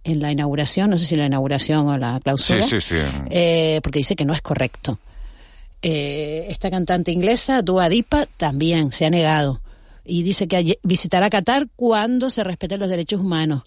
en 0.03 0.21
la 0.21 0.33
inauguración, 0.33 0.91
no 0.91 0.99
sé 0.99 1.05
si 1.07 1.17
la 1.17 1.27
inauguración 1.27 1.87
o 1.89 1.97
la 1.99 2.19
clausura, 2.21 2.63
Sí, 2.63 2.81
sí, 2.81 2.97
sí. 2.97 2.97
eh, 3.31 3.81
porque 3.85 3.99
dice 4.01 4.17
que 4.17 4.25
no 4.25 4.33
es 4.33 4.41
correcto. 4.43 4.99
Eh, 5.83 6.47
esta 6.49 6.71
cantante 6.71 7.13
inglesa, 7.13 7.63
Dua 7.63 7.89
Lipa, 7.89 8.27
también 8.37 8.91
se 8.93 9.07
ha 9.07 9.11
negado 9.11 9.61
y 10.11 10.23
dice 10.23 10.49
que 10.49 10.79
visitará 10.83 11.31
Qatar 11.31 11.69
cuando 11.77 12.31
se 12.31 12.43
respeten 12.45 12.81
los 12.81 12.89
derechos 12.89 13.21
humanos. 13.21 13.63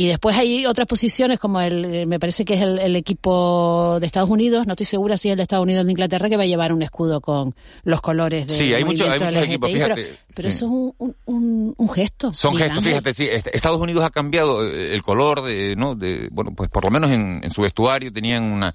Y 0.00 0.06
después 0.06 0.36
hay 0.36 0.64
otras 0.64 0.86
posiciones 0.86 1.40
como 1.40 1.60
el, 1.60 1.84
eh, 1.92 2.06
me 2.06 2.20
parece 2.20 2.44
que 2.44 2.54
es 2.54 2.60
el, 2.62 2.78
el 2.78 2.94
equipo 2.94 3.98
de 4.00 4.06
Estados 4.06 4.30
Unidos, 4.30 4.64
no 4.64 4.74
estoy 4.74 4.86
segura 4.86 5.16
si 5.16 5.26
es 5.28 5.32
el 5.32 5.38
de 5.38 5.42
Estados 5.42 5.64
Unidos 5.64 5.82
o 5.82 5.86
de 5.86 5.90
Inglaterra, 5.90 6.28
que 6.28 6.36
va 6.36 6.44
a 6.44 6.46
llevar 6.46 6.72
un 6.72 6.82
escudo 6.82 7.20
con 7.20 7.52
los 7.82 8.00
colores 8.00 8.46
de 8.46 8.54
Sí, 8.56 8.72
hay 8.74 8.84
mucho- 8.84 9.10
hay 9.10 9.18
muchos 9.18 9.42
equipos, 9.42 9.70
pero, 9.72 9.96
fíjate, 9.96 10.18
pero 10.36 10.50
sí. 10.52 10.56
eso 10.56 10.66
es 10.66 10.70
un, 11.00 11.16
un, 11.26 11.74
un- 11.76 11.88
gesto. 11.90 12.32
Son 12.32 12.54
gestos, 12.54 12.84
fíjate, 12.84 13.12
sí, 13.12 13.24
est- 13.28 13.48
Estados 13.52 13.80
Unidos 13.80 14.04
ha 14.04 14.10
cambiado 14.10 14.64
eh, 14.64 14.94
el 14.94 15.02
color 15.02 15.42
de, 15.42 15.74
¿no? 15.76 15.96
De, 15.96 16.28
bueno, 16.30 16.52
pues 16.54 16.70
por 16.70 16.84
lo 16.84 16.90
menos 16.92 17.10
en, 17.10 17.40
en 17.42 17.50
su 17.50 17.62
vestuario 17.62 18.12
tenían 18.12 18.44
una, 18.44 18.72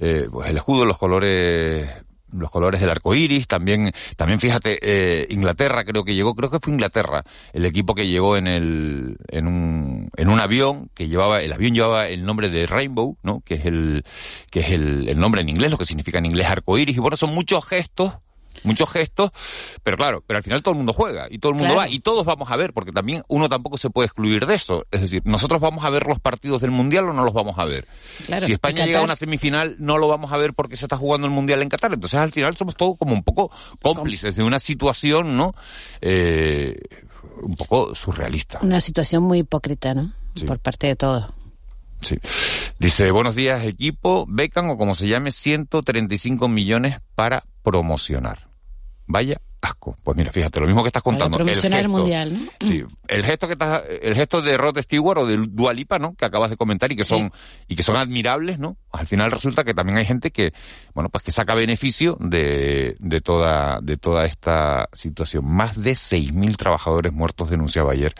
eh, 0.00 0.26
pues 0.28 0.50
el 0.50 0.56
escudo, 0.56 0.84
los 0.84 0.98
colores, 0.98 1.88
los 2.34 2.50
colores 2.50 2.80
del 2.80 2.90
arco 2.90 3.14
iris, 3.14 3.46
también, 3.46 3.92
también 4.16 4.40
fíjate, 4.40 4.78
eh, 4.82 5.26
Inglaterra 5.30 5.84
creo 5.84 6.04
que 6.04 6.14
llegó, 6.14 6.34
creo 6.34 6.50
que 6.50 6.60
fue 6.60 6.72
Inglaterra, 6.72 7.24
el 7.52 7.64
equipo 7.64 7.94
que 7.94 8.06
llegó 8.06 8.36
en 8.36 8.46
el, 8.46 9.16
en 9.28 9.46
un, 9.46 10.10
en 10.16 10.28
un 10.28 10.40
avión 10.40 10.90
que 10.94 11.08
llevaba, 11.08 11.42
el 11.42 11.52
avión 11.52 11.74
llevaba 11.74 12.08
el 12.08 12.24
nombre 12.24 12.48
de 12.48 12.66
Rainbow, 12.66 13.16
¿no? 13.22 13.40
Que 13.44 13.54
es 13.54 13.66
el, 13.66 14.04
que 14.50 14.60
es 14.60 14.70
el, 14.70 15.08
el 15.08 15.18
nombre 15.18 15.40
en 15.40 15.48
inglés, 15.48 15.70
lo 15.70 15.78
que 15.78 15.84
significa 15.84 16.18
en 16.18 16.26
inglés 16.26 16.48
arco 16.48 16.78
iris, 16.78 16.96
y 16.96 17.00
bueno, 17.00 17.16
son 17.16 17.34
muchos 17.34 17.64
gestos 17.64 18.14
muchos 18.64 18.90
gestos, 18.90 19.30
pero 19.82 19.96
claro, 19.96 20.22
pero 20.26 20.38
al 20.38 20.42
final 20.42 20.62
todo 20.62 20.72
el 20.72 20.78
mundo 20.78 20.92
juega 20.92 21.26
y 21.30 21.38
todo 21.38 21.52
el 21.52 21.58
mundo 21.58 21.74
Claro. 21.74 21.88
va 21.88 21.94
y 21.94 22.00
todos 22.00 22.24
vamos 22.24 22.50
a 22.50 22.56
ver, 22.56 22.72
porque 22.72 22.92
también 22.92 23.22
uno 23.28 23.48
tampoco 23.48 23.78
se 23.78 23.90
puede 23.90 24.06
excluir 24.06 24.46
de 24.46 24.54
eso. 24.54 24.86
Es 24.90 25.00
decir, 25.02 25.22
nosotros 25.24 25.60
vamos 25.60 25.84
a 25.84 25.90
ver 25.90 26.06
los 26.06 26.18
partidos 26.18 26.60
del 26.62 26.70
Mundial 26.70 27.08
o 27.08 27.12
no 27.12 27.24
los 27.24 27.32
vamos 27.34 27.58
a 27.58 27.64
ver. 27.64 27.86
Claro, 28.26 28.46
si 28.46 28.52
España 28.52 28.84
llega 28.86 29.00
a 29.00 29.04
una 29.04 29.16
semifinal, 29.16 29.76
no 29.78 29.98
lo 29.98 30.08
vamos 30.08 30.32
a 30.32 30.36
ver 30.36 30.54
porque 30.54 30.76
se 30.76 30.84
está 30.86 30.96
jugando 30.96 31.26
el 31.26 31.32
Mundial 31.32 31.62
en 31.62 31.68
Qatar. 31.68 31.92
Entonces 31.92 32.18
al 32.18 32.32
final 32.32 32.56
somos 32.56 32.76
todos 32.76 32.96
como 32.98 33.12
un 33.14 33.22
poco 33.22 33.50
cómplices 33.82 34.36
de 34.36 34.42
una 34.42 34.58
situación, 34.58 35.36
¿no? 35.36 35.54
Eh, 36.00 36.76
un 37.42 37.56
poco 37.56 37.94
surrealista. 37.94 38.58
Una 38.62 38.80
situación 38.80 39.22
muy 39.22 39.40
hipócrita, 39.40 39.94
¿no? 39.94 40.12
Sí. 40.34 40.44
Por 40.44 40.58
parte 40.58 40.86
de 40.88 40.96
todos. 40.96 41.26
Sí. 42.00 42.18
Dice, 42.78 43.10
buenos 43.10 43.34
días 43.34 43.64
equipo, 43.64 44.26
becan 44.28 44.68
o 44.68 44.76
como 44.76 44.94
se 44.94 45.06
llame, 45.08 45.32
135 45.32 46.48
millones 46.48 46.98
para 47.14 47.44
promocionar. 47.62 48.48
Vaya 49.06 49.40
asco. 49.60 49.96
Pues 50.02 50.14
mira, 50.16 50.30
fíjate, 50.30 50.60
lo 50.60 50.66
mismo 50.66 50.82
que 50.82 50.88
estás 50.88 51.02
contando. 51.02 51.38
el 51.38 51.54
gesto- 51.84 51.88
mundial, 51.88 52.34
¿no? 52.34 52.50
Sí, 52.60 52.84
el 53.08 53.24
gesto 53.24 53.46
que 53.46 53.54
estás, 53.54 53.82
el 54.02 54.14
gesto 54.14 54.42
de 54.42 54.58
Rod 54.58 54.78
Stewart 54.82 55.18
o 55.20 55.26
de 55.26 55.38
Dualipa, 55.38 55.98
¿no? 55.98 56.14
Que 56.14 56.26
acabas 56.26 56.50
de 56.50 56.58
comentar 56.58 56.92
y 56.92 56.96
que 56.96 57.04
son, 57.04 57.32
y 57.66 57.74
que 57.74 57.82
son 57.82 57.96
admirables, 57.96 58.58
¿no? 58.58 58.76
Al 58.92 59.06
final 59.06 59.30
resulta 59.32 59.64
que 59.64 59.72
también 59.72 59.96
hay 59.96 60.04
gente 60.04 60.30
que, 60.30 60.52
bueno, 60.94 61.08
pues 61.08 61.24
que 61.24 61.30
saca 61.32 61.54
beneficio 61.54 62.18
de, 62.20 62.94
de 62.98 63.20
toda, 63.22 63.80
de 63.80 63.96
toda 63.96 64.26
esta 64.26 64.90
situación. 64.92 65.46
Más 65.46 65.82
de 65.82 65.92
6.000 65.92 66.56
trabajadores 66.56 67.12
muertos 67.14 67.48
denunciaba 67.48 67.92
ayer 67.92 68.14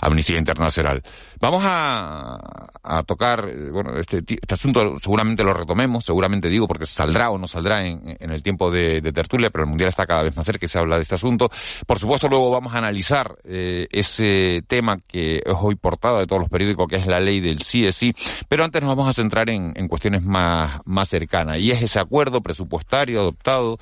Amnistía 0.00 0.38
Internacional. 0.38 1.02
Vamos 1.40 1.62
a, 1.64 2.36
a, 2.82 3.02
tocar, 3.04 3.48
eh, 3.48 3.70
bueno, 3.70 3.96
este, 3.98 4.18
este 4.18 4.54
asunto 4.54 4.96
seguramente 4.98 5.44
lo 5.44 5.54
retomemos, 5.54 6.04
seguramente 6.04 6.48
digo, 6.48 6.66
porque 6.66 6.86
saldrá 6.86 7.30
o 7.30 7.38
no 7.38 7.46
saldrá 7.46 7.86
en, 7.86 8.16
el 8.18 8.42
tiempo 8.42 8.70
de, 8.70 9.00
tertulia, 9.12 9.50
pero 9.50 9.64
el 9.64 9.68
Mundial 9.70 9.88
está 9.88 10.04
cada 10.06 10.24
vez 10.24 10.36
más 10.36 10.44
cerca 10.44 10.60
que 10.60 10.68
se 10.68 10.78
habla 10.78 10.96
de 10.96 11.02
este 11.02 11.14
asunto. 11.14 11.50
Por 11.86 11.98
supuesto, 11.98 12.28
luego 12.28 12.50
vamos 12.50 12.74
a 12.74 12.78
analizar 12.78 13.36
eh, 13.44 13.86
ese 13.90 14.62
tema 14.66 14.98
que 15.06 15.36
es 15.44 15.54
hoy 15.60 15.76
portada 15.76 16.18
de 16.18 16.26
todos 16.26 16.40
los 16.40 16.48
periódicos, 16.48 16.88
que 16.88 16.96
es 16.96 17.06
la 17.06 17.20
ley 17.20 17.40
del 17.40 17.62
sí 17.62 17.86
es 17.86 17.94
sí, 17.94 18.14
pero 18.48 18.64
antes 18.64 18.82
nos 18.82 18.88
vamos 18.88 19.08
a 19.08 19.12
centrar 19.12 19.48
en, 19.50 19.72
en 19.76 19.86
cuestiones 19.86 20.22
más, 20.22 20.80
más 20.84 21.08
cercanas, 21.08 21.58
y 21.58 21.70
es 21.70 21.82
ese 21.82 22.00
acuerdo 22.00 22.40
presupuestario 22.40 23.20
adoptado 23.20 23.78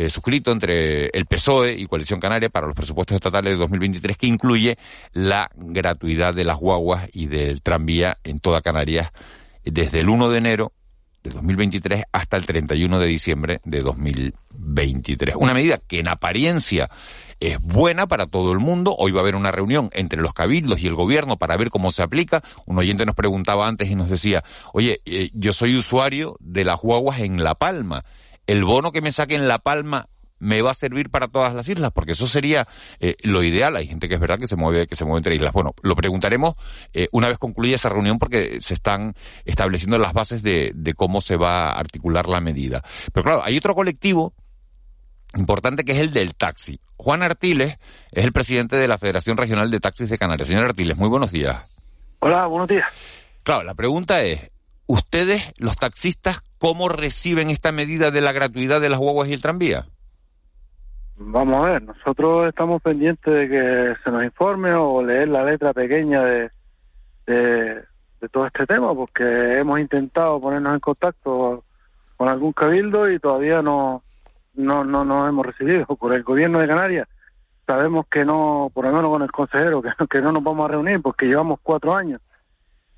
eh, 0.00 0.08
suscrito 0.08 0.50
entre 0.50 1.08
el 1.08 1.26
PSOE 1.26 1.74
y 1.74 1.84
Coalición 1.84 2.20
Canaria 2.20 2.48
para 2.48 2.66
los 2.66 2.74
presupuestos 2.74 3.16
estatales 3.16 3.52
de 3.52 3.58
2023 3.58 4.16
que 4.16 4.26
incluye 4.26 4.78
la 5.12 5.50
gratuidad 5.54 6.32
de 6.32 6.44
las 6.44 6.56
guaguas 6.56 7.10
y 7.12 7.26
del 7.26 7.60
tranvía 7.60 8.16
en 8.24 8.38
toda 8.38 8.62
Canarias 8.62 9.10
desde 9.62 10.00
el 10.00 10.08
1 10.08 10.30
de 10.30 10.38
enero 10.38 10.72
de 11.22 11.30
2023 11.30 12.04
hasta 12.12 12.38
el 12.38 12.46
31 12.46 12.98
de 12.98 13.06
diciembre 13.06 13.60
de 13.64 13.80
2023. 13.80 15.34
Una 15.36 15.52
medida 15.52 15.76
que 15.76 15.98
en 15.98 16.08
apariencia 16.08 16.88
es 17.38 17.60
buena 17.60 18.06
para 18.06 18.26
todo 18.26 18.52
el 18.52 18.58
mundo. 18.58 18.96
Hoy 18.98 19.12
va 19.12 19.20
a 19.20 19.22
haber 19.22 19.36
una 19.36 19.52
reunión 19.52 19.90
entre 19.92 20.22
los 20.22 20.32
cabildos 20.32 20.80
y 20.80 20.86
el 20.86 20.94
gobierno 20.94 21.36
para 21.36 21.58
ver 21.58 21.68
cómo 21.68 21.90
se 21.90 22.02
aplica. 22.02 22.42
Un 22.64 22.78
oyente 22.78 23.04
nos 23.04 23.14
preguntaba 23.14 23.68
antes 23.68 23.90
y 23.90 23.96
nos 23.96 24.08
decía, 24.08 24.44
oye, 24.72 25.02
eh, 25.04 25.28
yo 25.34 25.52
soy 25.52 25.76
usuario 25.76 26.36
de 26.40 26.64
las 26.64 26.80
guaguas 26.80 27.20
en 27.20 27.44
La 27.44 27.54
Palma 27.54 28.02
el 28.46 28.64
bono 28.64 28.92
que 28.92 29.00
me 29.00 29.12
saque 29.12 29.34
en 29.34 29.48
La 29.48 29.58
Palma 29.58 30.08
me 30.40 30.62
va 30.62 30.72
a 30.72 30.74
servir 30.74 31.10
para 31.10 31.28
todas 31.28 31.54
las 31.54 31.68
islas, 31.68 31.92
porque 31.92 32.12
eso 32.12 32.26
sería 32.26 32.66
eh, 32.98 33.14
lo 33.22 33.44
ideal. 33.44 33.76
Hay 33.76 33.86
gente 33.86 34.08
que 34.08 34.14
es 34.14 34.20
verdad 34.20 34.38
que 34.38 34.46
se 34.46 34.56
mueve, 34.56 34.86
que 34.86 34.96
se 34.96 35.04
mueve 35.04 35.18
entre 35.18 35.36
islas. 35.36 35.52
Bueno, 35.52 35.74
lo 35.82 35.94
preguntaremos 35.94 36.54
eh, 36.92 37.08
una 37.12 37.28
vez 37.28 37.38
concluya 37.38 37.76
esa 37.76 37.90
reunión, 37.90 38.18
porque 38.18 38.60
se 38.60 38.74
están 38.74 39.14
estableciendo 39.44 39.98
las 39.98 40.12
bases 40.12 40.42
de, 40.42 40.74
cómo 40.96 41.20
se 41.20 41.36
va 41.36 41.68
a 41.68 41.78
articular 41.78 42.28
la 42.28 42.40
medida. 42.40 42.82
Pero 43.12 43.24
claro, 43.24 43.42
hay 43.44 43.56
otro 43.56 43.74
colectivo 43.74 44.34
importante 45.36 45.84
que 45.84 45.92
es 45.92 45.98
el 45.98 46.10
del 46.12 46.34
taxi. 46.34 46.80
Juan 46.96 47.22
Artiles 47.22 47.78
es 48.10 48.24
el 48.24 48.32
presidente 48.32 48.76
de 48.76 48.88
la 48.88 48.98
Federación 48.98 49.36
Regional 49.36 49.70
de 49.70 49.78
Taxis 49.78 50.08
de 50.08 50.18
Canarias. 50.18 50.48
Señor 50.48 50.64
Artiles, 50.64 50.96
muy 50.96 51.08
buenos 51.08 51.30
días. 51.30 51.62
Hola, 52.18 52.46
buenos 52.46 52.68
días. 52.68 52.86
Claro, 53.42 53.62
la 53.62 53.74
pregunta 53.74 54.22
es, 54.22 54.50
¿Ustedes, 54.92 55.52
los 55.56 55.76
taxistas, 55.76 56.40
cómo 56.58 56.88
reciben 56.88 57.48
esta 57.48 57.70
medida 57.70 58.10
de 58.10 58.20
la 58.20 58.32
gratuidad 58.32 58.80
de 58.80 58.88
las 58.88 58.98
guaguas 58.98 59.28
y 59.28 59.34
el 59.34 59.40
tranvía? 59.40 59.84
Vamos 61.16 61.64
a 61.64 61.70
ver, 61.70 61.82
nosotros 61.84 62.48
estamos 62.48 62.82
pendientes 62.82 63.32
de 63.32 63.48
que 63.48 63.94
se 64.02 64.10
nos 64.10 64.24
informe 64.24 64.72
o 64.74 65.00
leer 65.00 65.28
la 65.28 65.44
letra 65.44 65.72
pequeña 65.72 66.24
de, 66.24 66.50
de, 67.24 67.84
todo 68.32 68.48
este 68.48 68.66
tema, 68.66 68.92
porque 68.92 69.60
hemos 69.60 69.78
intentado 69.78 70.40
ponernos 70.40 70.74
en 70.74 70.80
contacto 70.80 71.62
con 72.16 72.28
algún 72.28 72.52
cabildo 72.52 73.08
y 73.08 73.20
todavía 73.20 73.62
no, 73.62 74.02
no, 74.54 74.82
no 74.82 75.04
nos 75.04 75.28
hemos 75.28 75.46
recibido. 75.46 75.86
Por 76.00 76.14
el 76.14 76.24
gobierno 76.24 76.58
de 76.58 76.66
Canarias 76.66 77.06
sabemos 77.64 78.06
que 78.10 78.24
no, 78.24 78.72
por 78.74 78.86
lo 78.86 78.92
menos 78.92 79.08
con 79.08 79.22
el 79.22 79.30
consejero, 79.30 79.82
que, 79.82 79.90
que 80.10 80.20
no 80.20 80.32
nos 80.32 80.42
vamos 80.42 80.64
a 80.64 80.72
reunir 80.72 81.00
porque 81.00 81.26
llevamos 81.26 81.60
cuatro 81.62 81.94
años 81.94 82.20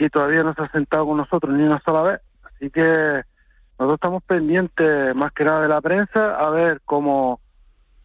y 0.07 0.11
todavía 0.11 0.43
no 0.43 0.55
se 0.55 0.63
ha 0.63 0.69
sentado 0.71 1.07
con 1.07 1.17
nosotros 1.17 1.55
ni 1.55 1.63
una 1.63 1.81
sola 1.81 2.03
vez. 2.03 2.21
Así 2.43 2.71
que 2.71 3.23
nosotros 3.79 3.95
estamos 3.95 4.23
pendientes 4.25 5.15
más 5.15 5.33
que 5.33 5.45
nada 5.45 5.63
de 5.63 5.69
la 5.69 5.81
prensa 5.81 6.37
a 6.37 6.51
ver 6.51 6.81
cómo, 6.85 7.41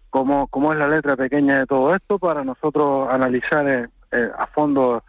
cómo, 0.09 0.47
cómo 0.47 0.73
es 0.73 0.79
la 0.79 0.87
letra 0.87 1.15
pequeña 1.15 1.59
de 1.59 1.65
todo 1.65 1.95
esto 1.95 2.19
para 2.19 2.43
nosotros 2.43 3.09
analizar 3.09 3.67
eh, 3.67 3.87
eh, 4.11 4.31
a 4.37 4.47
fondo 4.47 5.03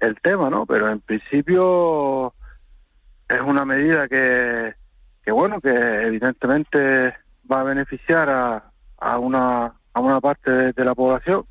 el 0.00 0.20
tema, 0.20 0.50
¿no? 0.50 0.66
Pero 0.66 0.90
en 0.90 1.00
principio 1.00 2.34
es 3.28 3.40
una 3.40 3.64
medida 3.64 4.08
que, 4.08 4.74
que 5.24 5.32
bueno, 5.32 5.60
que 5.60 5.70
evidentemente 5.70 7.14
va 7.50 7.60
a 7.60 7.64
beneficiar 7.64 8.28
a, 8.28 8.64
a 8.98 9.18
una 9.18 9.74
a 9.94 10.00
una 10.00 10.20
parte 10.20 10.50
de 10.72 10.84
la 10.84 10.94
población 10.94 11.44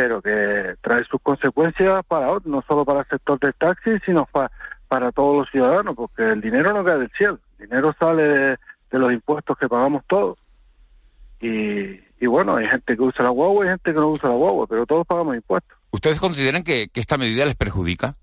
pero 0.00 0.22
que 0.22 0.76
trae 0.80 1.04
sus 1.04 1.20
consecuencias 1.20 2.02
para 2.08 2.28
no 2.46 2.62
solo 2.62 2.86
para 2.86 3.00
el 3.00 3.06
sector 3.06 3.38
del 3.38 3.52
taxi, 3.52 3.90
sino 4.06 4.26
para 4.88 5.12
todos 5.12 5.40
los 5.40 5.50
ciudadanos, 5.50 5.94
porque 5.94 6.22
el 6.22 6.40
dinero 6.40 6.72
no 6.72 6.82
cae 6.82 7.00
del 7.00 7.10
cielo, 7.10 7.38
el 7.58 7.68
dinero 7.68 7.94
sale 8.00 8.22
de, 8.22 8.58
los 8.92 9.12
impuestos 9.12 9.58
que 9.58 9.68
pagamos 9.68 10.02
todos. 10.08 10.38
Y, 11.38 12.00
y, 12.18 12.26
bueno, 12.26 12.56
hay 12.56 12.66
gente 12.66 12.96
que 12.96 13.02
usa 13.02 13.24
la 13.24 13.28
guagua 13.28 13.66
y 13.66 13.68
gente 13.68 13.92
que 13.92 14.00
no 14.00 14.08
usa 14.08 14.30
la 14.30 14.36
guagua, 14.36 14.66
pero 14.66 14.86
todos 14.86 15.06
pagamos 15.06 15.36
impuestos. 15.36 15.76
¿Ustedes 15.90 16.18
consideran 16.18 16.62
que, 16.62 16.88
que 16.88 17.00
esta 17.00 17.18
medida 17.18 17.44
les 17.44 17.54
perjudica? 17.54 18.14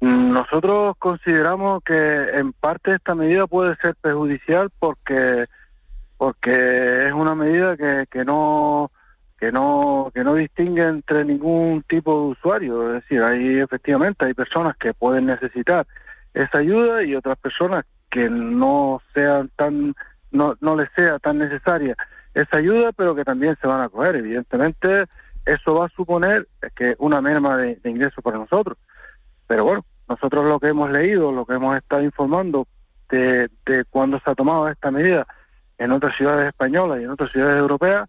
Nosotros 0.00 0.96
consideramos 0.98 1.80
que 1.84 1.94
en 1.94 2.52
parte 2.54 2.96
esta 2.96 3.14
medida 3.14 3.46
puede 3.46 3.76
ser 3.76 3.94
perjudicial 3.94 4.70
porque 4.80 5.46
porque 6.16 7.06
es 7.06 7.12
una 7.12 7.36
medida 7.36 7.76
que, 7.76 8.06
que 8.10 8.24
no 8.24 8.90
que 9.38 9.52
no 9.52 10.10
que 10.14 10.24
no 10.24 10.34
distingue 10.34 10.82
entre 10.82 11.24
ningún 11.24 11.82
tipo 11.88 12.12
de 12.12 12.26
usuario, 12.28 12.88
es 12.88 13.02
decir, 13.02 13.22
hay 13.22 13.60
efectivamente 13.60 14.24
hay 14.24 14.34
personas 14.34 14.76
que 14.76 14.94
pueden 14.94 15.26
necesitar 15.26 15.86
esa 16.34 16.58
ayuda 16.58 17.02
y 17.02 17.14
otras 17.14 17.38
personas 17.38 17.84
que 18.10 18.30
no 18.30 19.00
sean 19.14 19.50
tan 19.56 19.94
no 20.30 20.56
no 20.60 20.76
les 20.76 20.90
sea 20.96 21.18
tan 21.18 21.38
necesaria 21.38 21.96
esa 22.36 22.58
ayuda, 22.58 22.92
pero 22.92 23.14
que 23.14 23.24
también 23.24 23.56
se 23.60 23.66
van 23.66 23.80
a 23.80 23.88
coger. 23.88 24.16
Evidentemente, 24.16 25.06
eso 25.46 25.74
va 25.74 25.86
a 25.86 25.90
suponer 25.90 26.46
que 26.76 26.94
una 26.98 27.22
merma 27.22 27.56
de, 27.56 27.76
de 27.76 27.90
ingresos 27.90 28.22
para 28.22 28.36
nosotros. 28.36 28.76
Pero 29.46 29.64
bueno, 29.64 29.84
nosotros 30.08 30.44
lo 30.44 30.60
que 30.60 30.68
hemos 30.68 30.90
leído, 30.90 31.32
lo 31.32 31.46
que 31.46 31.54
hemos 31.54 31.76
estado 31.76 32.02
informando 32.02 32.66
de, 33.08 33.48
de 33.64 33.84
cuando 33.88 34.20
se 34.20 34.30
ha 34.30 34.34
tomado 34.34 34.68
esta 34.68 34.90
medida 34.90 35.26
en 35.78 35.92
otras 35.92 36.14
ciudades 36.16 36.48
españolas 36.48 37.00
y 37.00 37.04
en 37.04 37.10
otras 37.10 37.30
ciudades 37.32 37.58
europeas, 37.58 38.06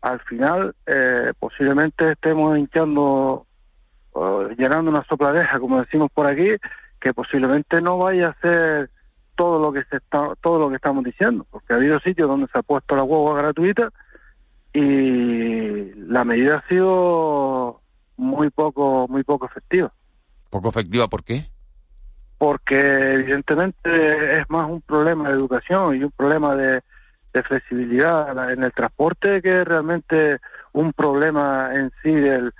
al 0.00 0.20
final 0.20 0.74
eh, 0.86 1.32
posiblemente 1.38 2.12
estemos 2.12 2.58
hinchando, 2.58 3.46
llenando 4.56 4.90
una 4.90 5.04
sopladeja, 5.04 5.58
como 5.58 5.80
decimos 5.80 6.10
por 6.12 6.26
aquí, 6.26 6.48
que 7.00 7.12
posiblemente 7.12 7.80
no 7.80 7.98
vaya 7.98 8.28
a 8.28 8.40
ser 8.40 8.90
todo 9.36 9.60
lo 9.60 9.72
que 9.72 9.84
se 9.84 9.96
está, 9.96 10.34
todo 10.40 10.58
lo 10.58 10.68
que 10.68 10.76
estamos 10.76 11.04
diciendo, 11.04 11.46
porque 11.50 11.72
ha 11.72 11.76
habido 11.76 12.00
sitios 12.00 12.28
donde 12.28 12.48
se 12.48 12.58
ha 12.58 12.62
puesto 12.62 12.96
la 12.96 13.04
hueva 13.04 13.38
gratuita 13.38 13.90
y 14.72 15.92
la 15.94 16.24
medida 16.24 16.56
ha 16.56 16.68
sido 16.68 17.80
muy 18.16 18.50
poco, 18.50 19.06
muy 19.08 19.22
poco 19.22 19.46
efectiva. 19.46 19.92
¿Poco 20.50 20.68
efectiva 20.70 21.08
por 21.08 21.24
qué? 21.24 21.46
Porque 22.36 22.78
evidentemente 22.78 24.40
es 24.40 24.50
más 24.50 24.68
un 24.68 24.80
problema 24.80 25.28
de 25.28 25.36
educación 25.36 25.96
y 25.96 26.04
un 26.04 26.10
problema 26.10 26.54
de, 26.54 26.82
de 27.38 27.42
flexibilidad 27.44 28.52
en 28.52 28.62
el 28.64 28.72
transporte 28.72 29.40
que 29.40 29.60
es 29.60 29.64
realmente 29.64 30.38
un 30.72 30.92
problema 30.92 31.70
en 31.74 31.92
sí 32.02 32.12
del, 32.12 32.52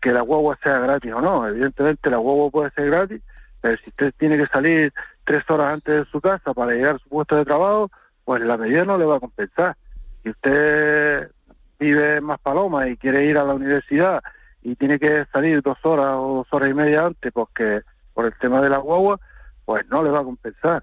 que 0.00 0.12
la 0.12 0.20
guagua 0.20 0.58
sea 0.62 0.78
gratis 0.78 1.12
o 1.12 1.20
no. 1.20 1.46
Evidentemente 1.48 2.10
la 2.10 2.18
guagua 2.18 2.50
puede 2.50 2.70
ser 2.70 2.86
gratis, 2.86 3.22
pero 3.60 3.76
si 3.78 3.90
usted 3.90 4.14
tiene 4.18 4.38
que 4.38 4.46
salir 4.46 4.92
tres 5.24 5.44
horas 5.48 5.74
antes 5.74 5.94
de 5.94 6.10
su 6.10 6.20
casa 6.20 6.54
para 6.54 6.72
llegar 6.72 6.96
a 6.96 6.98
su 6.98 7.08
puesto 7.08 7.36
de 7.36 7.44
trabajo, 7.44 7.90
pues 8.24 8.42
la 8.42 8.56
medida 8.56 8.84
no 8.84 8.98
le 8.98 9.04
va 9.04 9.16
a 9.16 9.20
compensar. 9.20 9.76
Si 10.22 10.30
usted 10.30 11.30
vive 11.78 12.16
en 12.16 12.24
Más 12.24 12.40
Paloma 12.40 12.88
y 12.88 12.96
quiere 12.96 13.24
ir 13.24 13.36
a 13.38 13.44
la 13.44 13.54
universidad 13.54 14.22
y 14.62 14.76
tiene 14.76 14.98
que 14.98 15.26
salir 15.32 15.60
dos 15.62 15.78
horas 15.84 16.14
o 16.14 16.36
dos 16.38 16.46
horas 16.52 16.70
y 16.70 16.74
media 16.74 17.06
antes 17.06 17.32
porque 17.32 17.82
por 18.14 18.26
el 18.26 18.34
tema 18.38 18.60
de 18.62 18.70
la 18.70 18.78
guagua, 18.78 19.18
pues 19.64 19.86
no 19.88 20.02
le 20.02 20.10
va 20.10 20.20
a 20.20 20.24
compensar 20.24 20.82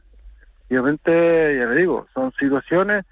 obviamente, 0.75 1.11
ya 1.57 1.65
le 1.65 1.75
digo, 1.75 2.07
son 2.13 2.31
situaciones 2.39 3.05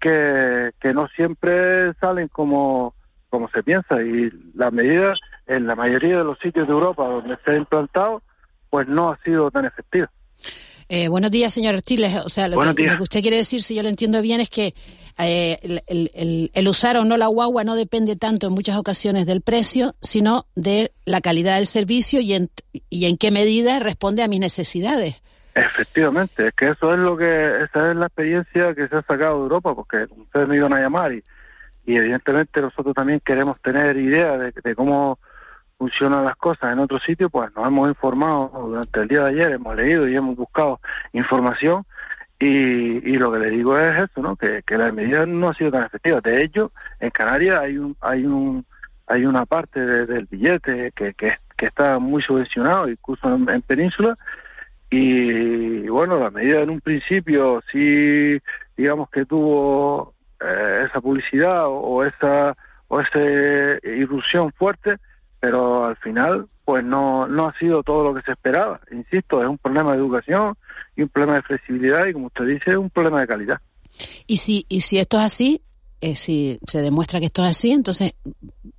que, 0.00 0.70
que 0.80 0.92
no 0.92 1.08
siempre 1.08 1.94
salen 1.94 2.28
como, 2.28 2.94
como 3.28 3.48
se 3.50 3.62
piensa 3.62 4.02
y 4.02 4.30
la 4.54 4.70
medida 4.70 5.14
en 5.46 5.66
la 5.66 5.74
mayoría 5.74 6.18
de 6.18 6.24
los 6.24 6.38
sitios 6.38 6.66
de 6.66 6.72
Europa 6.72 7.06
donde 7.06 7.36
se 7.44 7.52
ha 7.52 7.56
implantado, 7.56 8.22
pues 8.70 8.88
no 8.88 9.10
ha 9.10 9.18
sido 9.22 9.50
tan 9.50 9.64
efectiva. 9.64 10.10
Eh, 10.88 11.08
buenos 11.08 11.30
días, 11.32 11.52
señor 11.52 11.74
Artiles. 11.74 12.14
O 12.24 12.28
sea, 12.28 12.48
lo 12.48 12.58
que, 12.60 12.88
usted 13.00 13.20
quiere 13.20 13.38
decir, 13.38 13.62
si 13.62 13.74
yo 13.74 13.82
lo 13.82 13.88
entiendo 13.88 14.22
bien, 14.22 14.40
es 14.40 14.48
que 14.48 14.74
eh, 15.18 15.80
el, 15.88 16.50
el, 16.52 16.68
usar 16.68 16.96
o 16.96 17.04
no 17.04 17.16
la 17.16 17.26
guagua 17.26 17.64
no 17.64 17.74
depende 17.74 18.14
tanto 18.14 18.46
en 18.46 18.52
muchas 18.52 18.76
ocasiones 18.76 19.26
del 19.26 19.40
precio, 19.40 19.96
sino 20.00 20.46
de 20.54 20.92
la 21.04 21.20
calidad 21.20 21.56
del 21.56 21.66
servicio 21.66 22.20
y 22.20 22.34
en, 22.34 22.50
y 22.88 23.06
en 23.06 23.16
qué 23.16 23.32
medida 23.32 23.80
responde 23.80 24.22
a 24.22 24.28
mis 24.28 24.38
necesidades. 24.38 25.16
Efectivamente, 25.56 26.48
es 26.48 26.54
que 26.54 26.68
eso 26.68 26.92
es 26.92 26.98
lo 26.98 27.16
que, 27.16 27.62
esa 27.62 27.90
es 27.90 27.96
la 27.96 28.06
experiencia 28.06 28.74
que 28.74 28.88
se 28.88 28.96
ha 28.96 29.02
sacado 29.02 29.38
de 29.38 29.42
Europa, 29.44 29.74
porque 29.74 30.06
ustedes 30.14 30.46
me 30.46 30.56
iban 30.56 30.74
a 30.74 30.80
llamar 30.80 31.14
y, 31.14 31.24
y 31.86 31.96
evidentemente 31.96 32.60
nosotros 32.60 32.94
también 32.94 33.20
queremos 33.24 33.58
tener 33.62 33.96
idea 33.96 34.36
de, 34.36 34.74
cómo 34.74 35.18
funcionan 35.78 36.26
las 36.26 36.36
cosas 36.36 36.74
en 36.74 36.78
otro 36.80 36.98
sitio, 36.98 37.30
pues 37.30 37.54
nos 37.56 37.66
hemos 37.66 37.88
informado 37.88 38.50
durante 38.68 39.00
el 39.00 39.08
día 39.08 39.24
de 39.24 39.30
ayer, 39.30 39.52
hemos 39.52 39.74
leído 39.74 40.06
y 40.06 40.14
hemos 40.14 40.36
buscado 40.36 40.78
información 41.14 41.86
y, 42.38 42.46
y 42.46 43.16
lo 43.16 43.32
que 43.32 43.38
le 43.38 43.48
digo 43.48 43.78
es 43.78 44.02
eso, 44.02 44.20
¿no? 44.20 44.36
Que, 44.36 44.62
que 44.62 44.76
la 44.76 44.92
medida 44.92 45.24
no 45.24 45.48
ha 45.48 45.54
sido 45.54 45.70
tan 45.70 45.84
efectiva. 45.84 46.20
De 46.20 46.44
hecho, 46.44 46.70
en 47.00 47.08
Canarias 47.08 47.60
hay 47.60 47.78
un, 47.78 47.96
hay 48.02 48.26
un, 48.26 48.66
hay 49.06 49.24
una 49.24 49.46
parte 49.46 49.80
del 49.80 50.26
billete 50.26 50.92
que, 50.94 51.14
que 51.56 51.66
está 51.66 51.98
muy 51.98 52.22
subvencionado, 52.22 52.88
incluso 52.88 53.26
en, 53.28 53.62
península. 53.62 54.16
Y 54.98 55.88
bueno, 55.88 56.18
la 56.18 56.30
medida 56.30 56.62
en 56.62 56.70
un 56.70 56.80
principio 56.80 57.62
sí, 57.70 58.38
digamos 58.78 59.10
que 59.10 59.26
tuvo 59.26 60.14
eh, 60.40 60.86
esa 60.88 61.02
publicidad 61.02 61.64
o, 61.66 62.02
esa 62.02 62.56
o 62.88 63.00
esa 63.00 63.20
irrupción 63.84 64.52
fuerte, 64.52 64.96
pero 65.38 65.84
al 65.84 65.96
final 65.96 66.46
pues 66.64 66.82
no, 66.82 67.28
no 67.28 67.46
ha 67.46 67.58
sido 67.58 67.82
todo 67.82 68.04
lo 68.04 68.14
que 68.14 68.22
se 68.22 68.32
esperaba. 68.32 68.80
Insisto, 68.90 69.42
es 69.42 69.48
un 69.48 69.58
problema 69.58 69.92
de 69.92 69.98
educación 69.98 70.56
y 70.96 71.02
un 71.02 71.10
problema 71.10 71.36
de 71.36 71.42
flexibilidad 71.42 72.06
y 72.06 72.14
como 72.14 72.28
usted 72.28 72.46
dice, 72.46 72.76
un 72.78 72.88
problema 72.88 73.20
de 73.20 73.26
calidad. 73.26 73.60
Y 74.26 74.38
si, 74.38 74.64
y 74.70 74.80
si 74.80 74.98
esto 74.98 75.18
es 75.18 75.24
así, 75.24 75.62
eh, 76.00 76.14
si 76.14 76.58
se 76.66 76.82
demuestra 76.82 77.20
que 77.20 77.26
esto 77.26 77.42
es 77.42 77.50
así, 77.50 77.72
entonces 77.72 78.14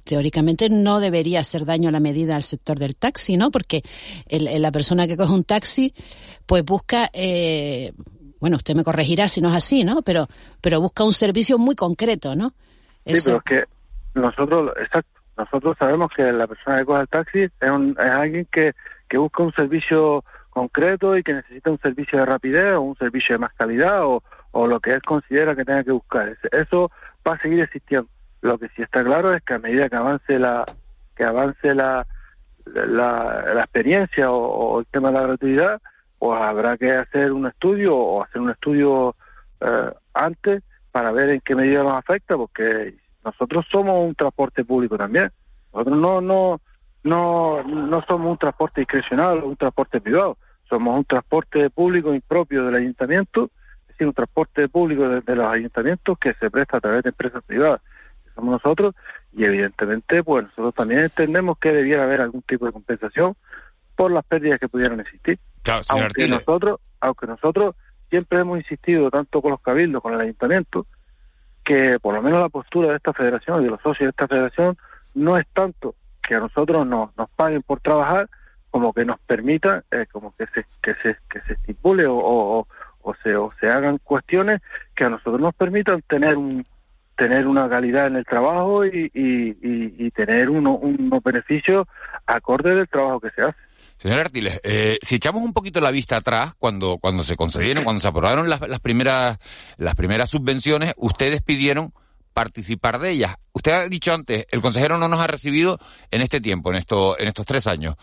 teóricamente 0.03 0.69
no 0.69 0.99
debería 0.99 1.39
hacer 1.39 1.65
daño 1.65 1.89
a 1.89 1.91
la 1.91 1.99
medida 1.99 2.35
al 2.35 2.43
sector 2.43 2.79
del 2.79 2.95
taxi, 2.95 3.37
¿no? 3.37 3.51
Porque 3.51 3.81
la 4.29 4.71
persona 4.71 5.07
que 5.07 5.17
coge 5.17 5.33
un 5.33 5.43
taxi, 5.43 5.93
pues 6.45 6.63
busca, 6.63 7.09
eh, 7.13 7.91
bueno, 8.39 8.57
usted 8.57 8.75
me 8.75 8.83
corregirá 8.83 9.27
si 9.27 9.41
no 9.41 9.49
es 9.49 9.55
así, 9.55 9.83
¿no? 9.83 10.01
Pero, 10.03 10.27
pero 10.61 10.79
busca 10.79 11.03
un 11.03 11.13
servicio 11.13 11.57
muy 11.57 11.75
concreto, 11.75 12.35
¿no? 12.35 12.53
Sí, 13.05 13.15
pero 13.23 13.37
es 13.37 13.43
que 13.43 13.63
nosotros, 14.13 14.71
exacto, 14.79 15.19
nosotros 15.37 15.77
sabemos 15.77 16.09
que 16.15 16.23
la 16.31 16.47
persona 16.47 16.79
que 16.79 16.85
coge 16.85 17.01
el 17.01 17.07
taxi 17.07 17.39
es, 17.41 17.51
es 17.61 17.97
alguien 17.97 18.47
que, 18.51 18.73
que 19.09 19.17
busca 19.17 19.43
un 19.43 19.53
servicio 19.53 20.23
concreto 20.57 21.15
y 21.15 21.23
que 21.23 21.33
necesita 21.33 21.69
un 21.69 21.79
servicio 21.79 22.19
de 22.19 22.25
rapidez 22.25 22.75
o 22.75 22.81
un 22.81 22.97
servicio 22.97 23.35
de 23.35 23.39
más 23.39 23.53
calidad 23.53 24.05
o, 24.05 24.23
o 24.51 24.67
lo 24.67 24.79
que 24.79 24.91
él 24.91 25.01
considera 25.03 25.55
que 25.55 25.65
tenga 25.65 25.83
que 25.83 25.91
buscar. 25.91 26.35
Eso 26.51 26.91
va 27.27 27.33
a 27.33 27.41
seguir 27.41 27.61
existiendo. 27.61 28.09
Lo 28.41 28.57
que 28.57 28.69
sí 28.69 28.81
está 28.81 29.03
claro 29.03 29.33
es 29.33 29.43
que 29.43 29.53
a 29.53 29.59
medida 29.59 29.89
que 29.89 29.95
avance 29.95 30.39
la 30.39 30.65
que 31.15 31.23
avance 31.23 31.73
la 31.73 32.05
la, 32.65 33.61
experiencia 33.61 34.31
o, 34.31 34.79
el 34.79 34.85
tema 34.87 35.09
de 35.09 35.15
la 35.15 35.27
gratuidad, 35.27 35.81
pues 36.19 36.41
habrá 36.41 36.77
que 36.77 36.91
hacer 36.91 37.31
un 37.31 37.47
estudio 37.47 37.95
o 37.95 38.23
hacer 38.23 38.41
un 38.41 38.49
estudio 38.49 39.15
eh, 39.61 39.91
antes 40.13 40.63
para 40.91 41.11
ver 41.11 41.29
en 41.29 41.41
qué 41.41 41.55
medida 41.55 41.83
nos 41.83 41.93
afecta, 41.93 42.35
porque 42.35 42.95
nosotros 43.23 43.65
somos 43.71 44.07
un 44.07 44.15
transporte 44.15 44.65
público 44.65 44.97
también. 44.97 45.31
Nosotros 45.73 45.97
no 45.97 46.21
no 46.21 46.61
no 47.03 47.63
no 47.63 48.01
somos 48.07 48.31
un 48.31 48.37
transporte 48.37 48.81
discrecional 48.81 49.39
o 49.39 49.47
un 49.47 49.55
transporte 49.55 50.01
privado. 50.01 50.37
Somos 50.69 50.97
un 50.97 51.05
transporte 51.05 51.69
público 51.69 52.13
impropio 52.13 52.65
del 52.65 52.75
ayuntamiento 52.75 53.49
un 54.05 54.13
transporte 54.13 54.67
público 54.69 55.07
de, 55.07 55.35
los 55.35 55.47
ayuntamientos 55.47 56.17
que 56.19 56.33
se 56.35 56.51
presta 56.51 56.77
a 56.77 56.81
través 56.81 57.03
de 57.03 57.09
empresas 57.09 57.43
privadas, 57.43 57.81
que 58.23 58.31
somos 58.31 58.51
nosotros, 58.51 58.95
y 59.33 59.45
evidentemente, 59.45 60.23
pues 60.23 60.45
nosotros 60.45 60.75
también 60.75 61.01
entendemos 61.01 61.57
que 61.57 61.71
debiera 61.71 62.03
haber 62.03 62.21
algún 62.21 62.41
tipo 62.43 62.65
de 62.65 62.71
compensación 62.71 63.35
por 63.95 64.11
las 64.11 64.25
pérdidas 64.25 64.59
que 64.59 64.69
pudieran 64.69 64.99
existir. 64.99 65.39
aunque 65.89 66.27
nosotros, 66.27 66.79
aunque 66.99 67.27
nosotros 67.27 67.75
siempre 68.09 68.39
hemos 68.39 68.59
insistido 68.59 69.09
tanto 69.09 69.41
con 69.41 69.51
los 69.51 69.61
cabildos, 69.61 70.01
con 70.01 70.13
el 70.13 70.21
ayuntamiento, 70.21 70.85
que 71.63 71.97
por 72.01 72.13
lo 72.13 72.21
menos 72.21 72.39
la 72.39 72.49
postura 72.49 72.89
de 72.89 72.97
esta 72.97 73.13
federación 73.13 73.61
y 73.61 73.65
de 73.65 73.71
los 73.71 73.81
socios 73.81 74.07
de 74.07 74.09
esta 74.09 74.27
federación 74.27 74.77
no 75.13 75.37
es 75.37 75.45
tanto 75.53 75.95
que 76.21 76.35
a 76.35 76.39
nosotros 76.39 76.85
nos, 76.87 77.15
nos 77.17 77.29
paguen 77.31 77.63
por 77.63 77.81
trabajar 77.81 78.29
como 78.71 78.93
que 78.93 79.05
nos 79.05 79.19
permita 79.21 79.83
eh, 79.91 80.05
como 80.11 80.33
que 80.35 80.45
se 80.47 80.65
que 80.81 80.93
se 81.01 81.17
que 81.29 81.41
se 81.41 81.53
estipule 81.53 82.05
o, 82.07 82.67
o 83.07 83.15
se, 83.23 83.35
o 83.35 83.51
se 83.59 83.67
hagan 83.67 83.97
cuestiones 83.99 84.61
que 84.95 85.05
a 85.05 85.09
nosotros 85.09 85.39
nos 85.39 85.55
permitan 85.55 86.01
tener 86.01 86.35
un 86.37 86.63
tener 87.15 87.47
una 87.47 87.67
calidad 87.67 88.07
en 88.07 88.17
el 88.17 88.25
trabajo 88.25 88.85
y, 88.85 89.11
y, 89.13 90.11
tener 90.11 90.51
uno, 90.51 90.75
unos 90.75 91.23
beneficios 91.23 91.87
acorde 92.27 92.75
del 92.75 92.87
trabajo 92.87 93.19
que 93.19 93.31
se 93.31 93.41
hace. 93.41 93.57
Señor 93.97 94.19
Artiles, 94.19 94.61
eh, 94.63 94.99
si 95.01 95.15
echamos 95.15 95.41
un 95.41 95.51
poquito 95.51 95.81
la 95.81 95.89
vista 95.89 96.17
atrás, 96.17 96.53
cuando, 96.59 96.99
cuando 96.99 97.23
se 97.23 97.35
concedieron, 97.35 97.83
cuando 97.83 98.01
se 98.01 98.07
aprobaron 98.07 98.47
las, 98.47 98.67
las, 98.67 98.79
primeras, 98.79 99.39
las 99.77 99.95
primeras 99.95 100.29
subvenciones, 100.29 100.93
ustedes 100.95 101.41
pidieron 101.41 101.91
participar 102.35 102.99
de 102.99 103.09
ellas. 103.09 103.35
Usted 103.51 103.71
ha 103.71 103.87
dicho 103.87 104.13
antes, 104.13 104.45
el 104.51 104.61
consejero 104.61 104.99
no 104.99 105.07
nos 105.07 105.19
ha 105.19 105.25
recibido 105.25 105.79
en 106.11 106.21
este 106.21 106.39
tiempo, 106.39 106.69
en, 106.69 106.77
esto, 106.77 107.19
en 107.19 107.27
estos 107.29 107.47
tres 107.47 107.65
años. 107.65 107.95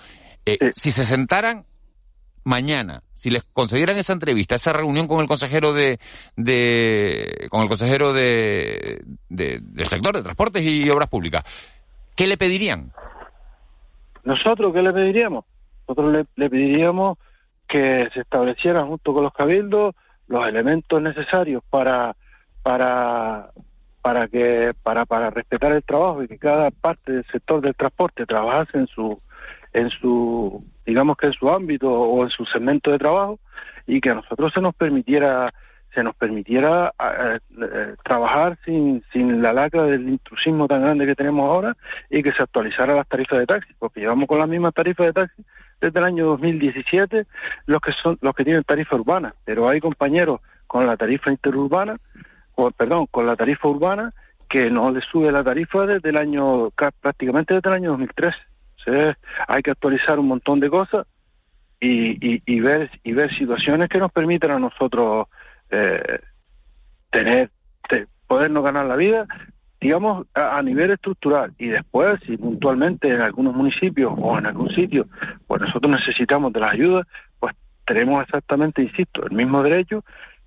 Eh, 0.46 0.58
si 0.72 0.90
se 0.90 1.04
sentaran 1.04 1.64
mañana, 2.44 3.02
si 3.14 3.30
les 3.30 3.42
concedieran 3.44 3.96
esa 3.96 4.12
entrevista, 4.12 4.54
esa 4.54 4.72
reunión 4.72 5.08
con 5.08 5.20
el 5.20 5.26
consejero 5.26 5.72
de, 5.72 5.98
de 6.36 7.48
con 7.50 7.62
el 7.62 7.68
consejero 7.68 8.12
de, 8.12 9.02
del 9.28 9.86
sector 9.86 10.14
de 10.14 10.22
transportes 10.22 10.62
y 10.62 10.88
obras 10.90 11.08
públicas, 11.08 11.42
¿qué 12.14 12.26
le 12.26 12.36
pedirían? 12.36 12.92
Nosotros, 14.24 14.72
¿qué 14.72 14.82
le 14.82 14.92
pediríamos? 14.92 15.44
Nosotros 15.88 16.26
le, 16.36 16.48
pediríamos 16.48 17.18
que 17.68 18.08
se 18.12 18.20
establecieran 18.20 18.88
junto 18.88 19.12
con 19.12 19.22
los 19.24 19.32
cabildos 19.32 19.94
los 20.26 20.46
elementos 20.46 21.00
necesarios 21.02 21.62
para 21.68 22.14
para 22.62 23.50
para 24.00 24.28
que 24.28 24.72
para 24.82 25.04
para 25.04 25.30
respetar 25.30 25.72
el 25.72 25.82
trabajo 25.82 26.22
y 26.22 26.28
que 26.28 26.38
cada 26.38 26.70
parte 26.70 27.12
del 27.12 27.26
sector 27.26 27.60
del 27.60 27.74
transporte 27.74 28.26
trabajase 28.26 28.78
en 28.78 28.86
su 28.86 29.18
en 29.74 29.90
su, 29.90 30.64
digamos 30.86 31.16
que 31.16 31.26
en 31.26 31.32
su 31.34 31.50
ámbito 31.50 31.90
o 31.90 32.22
en 32.22 32.30
su 32.30 32.46
segmento 32.46 32.90
de 32.90 32.98
trabajo 32.98 33.38
y 33.86 34.00
que 34.00 34.10
a 34.10 34.14
nosotros 34.14 34.52
se 34.54 34.60
nos 34.60 34.74
permitiera 34.74 35.52
se 35.92 36.02
nos 36.02 36.16
permitiera 36.16 36.92
eh, 36.98 37.94
trabajar 38.02 38.58
sin, 38.64 39.04
sin 39.12 39.40
la 39.40 39.52
lacra 39.52 39.84
del 39.84 40.08
intrusismo 40.08 40.66
tan 40.66 40.82
grande 40.82 41.06
que 41.06 41.14
tenemos 41.14 41.48
ahora 41.48 41.76
y 42.10 42.20
que 42.20 42.32
se 42.32 42.42
actualizara 42.42 42.96
las 42.96 43.06
tarifas 43.06 43.38
de 43.38 43.46
taxi, 43.46 43.72
porque 43.78 44.00
llevamos 44.00 44.26
con 44.26 44.40
las 44.40 44.48
mismas 44.48 44.74
tarifas 44.74 45.06
de 45.06 45.12
taxi 45.12 45.44
desde 45.80 46.00
el 46.00 46.04
año 46.04 46.26
2017 46.26 47.26
los 47.66 47.80
que 47.80 47.92
son 48.02 48.18
los 48.22 48.34
que 48.34 48.42
tienen 48.42 48.64
tarifa 48.64 48.96
urbana, 48.96 49.34
pero 49.44 49.68
hay 49.68 49.78
compañeros 49.78 50.40
con 50.66 50.84
la 50.84 50.96
tarifa 50.96 51.30
interurbana, 51.30 51.96
o, 52.56 52.72
perdón, 52.72 53.06
con 53.08 53.26
la 53.26 53.36
tarifa 53.36 53.68
urbana 53.68 54.12
que 54.48 54.70
no 54.70 54.90
les 54.90 55.04
sube 55.04 55.30
la 55.30 55.44
tarifa 55.44 55.86
desde 55.86 56.08
el 56.08 56.16
año 56.16 56.70
prácticamente 57.00 57.54
desde 57.54 57.68
el 57.68 57.74
año 57.76 57.90
2013 57.90 58.36
hay 59.48 59.62
que 59.62 59.70
actualizar 59.70 60.18
un 60.18 60.28
montón 60.28 60.60
de 60.60 60.70
cosas 60.70 61.06
y, 61.80 62.42
y, 62.46 62.60
ver 62.60 62.90
y 63.02 63.12
ver 63.12 63.34
situaciones 63.36 63.88
que 63.88 63.98
nos 63.98 64.12
permitan 64.12 64.52
a 64.52 64.58
nosotros 64.58 65.28
eh, 65.70 66.20
tener 67.10 67.50
podernos 68.26 68.64
ganar 68.64 68.86
la 68.86 68.96
vida 68.96 69.26
digamos 69.80 70.26
a, 70.32 70.62
nivel 70.62 70.92
estructural. 70.92 71.52
Y 71.58 71.68
después 71.68 72.18
si 72.26 72.38
puntualmente 72.38 73.06
en 73.08 73.20
algunos 73.20 73.54
municipios 73.54 74.14
o 74.16 74.38
en 74.38 74.46
algún 74.46 74.70
sitio 74.70 75.06
pues 75.46 75.60
nosotros 75.60 75.92
necesitamos 75.92 76.52
de 76.52 76.60
las 76.60 76.72
ayudas 76.72 77.06
pues 77.38 77.54
tenemos 77.86 78.22
exactamente 78.22 78.82
insisto 78.82 79.26
el 79.26 79.32
mismo 79.32 79.62
derecho 79.62 80.02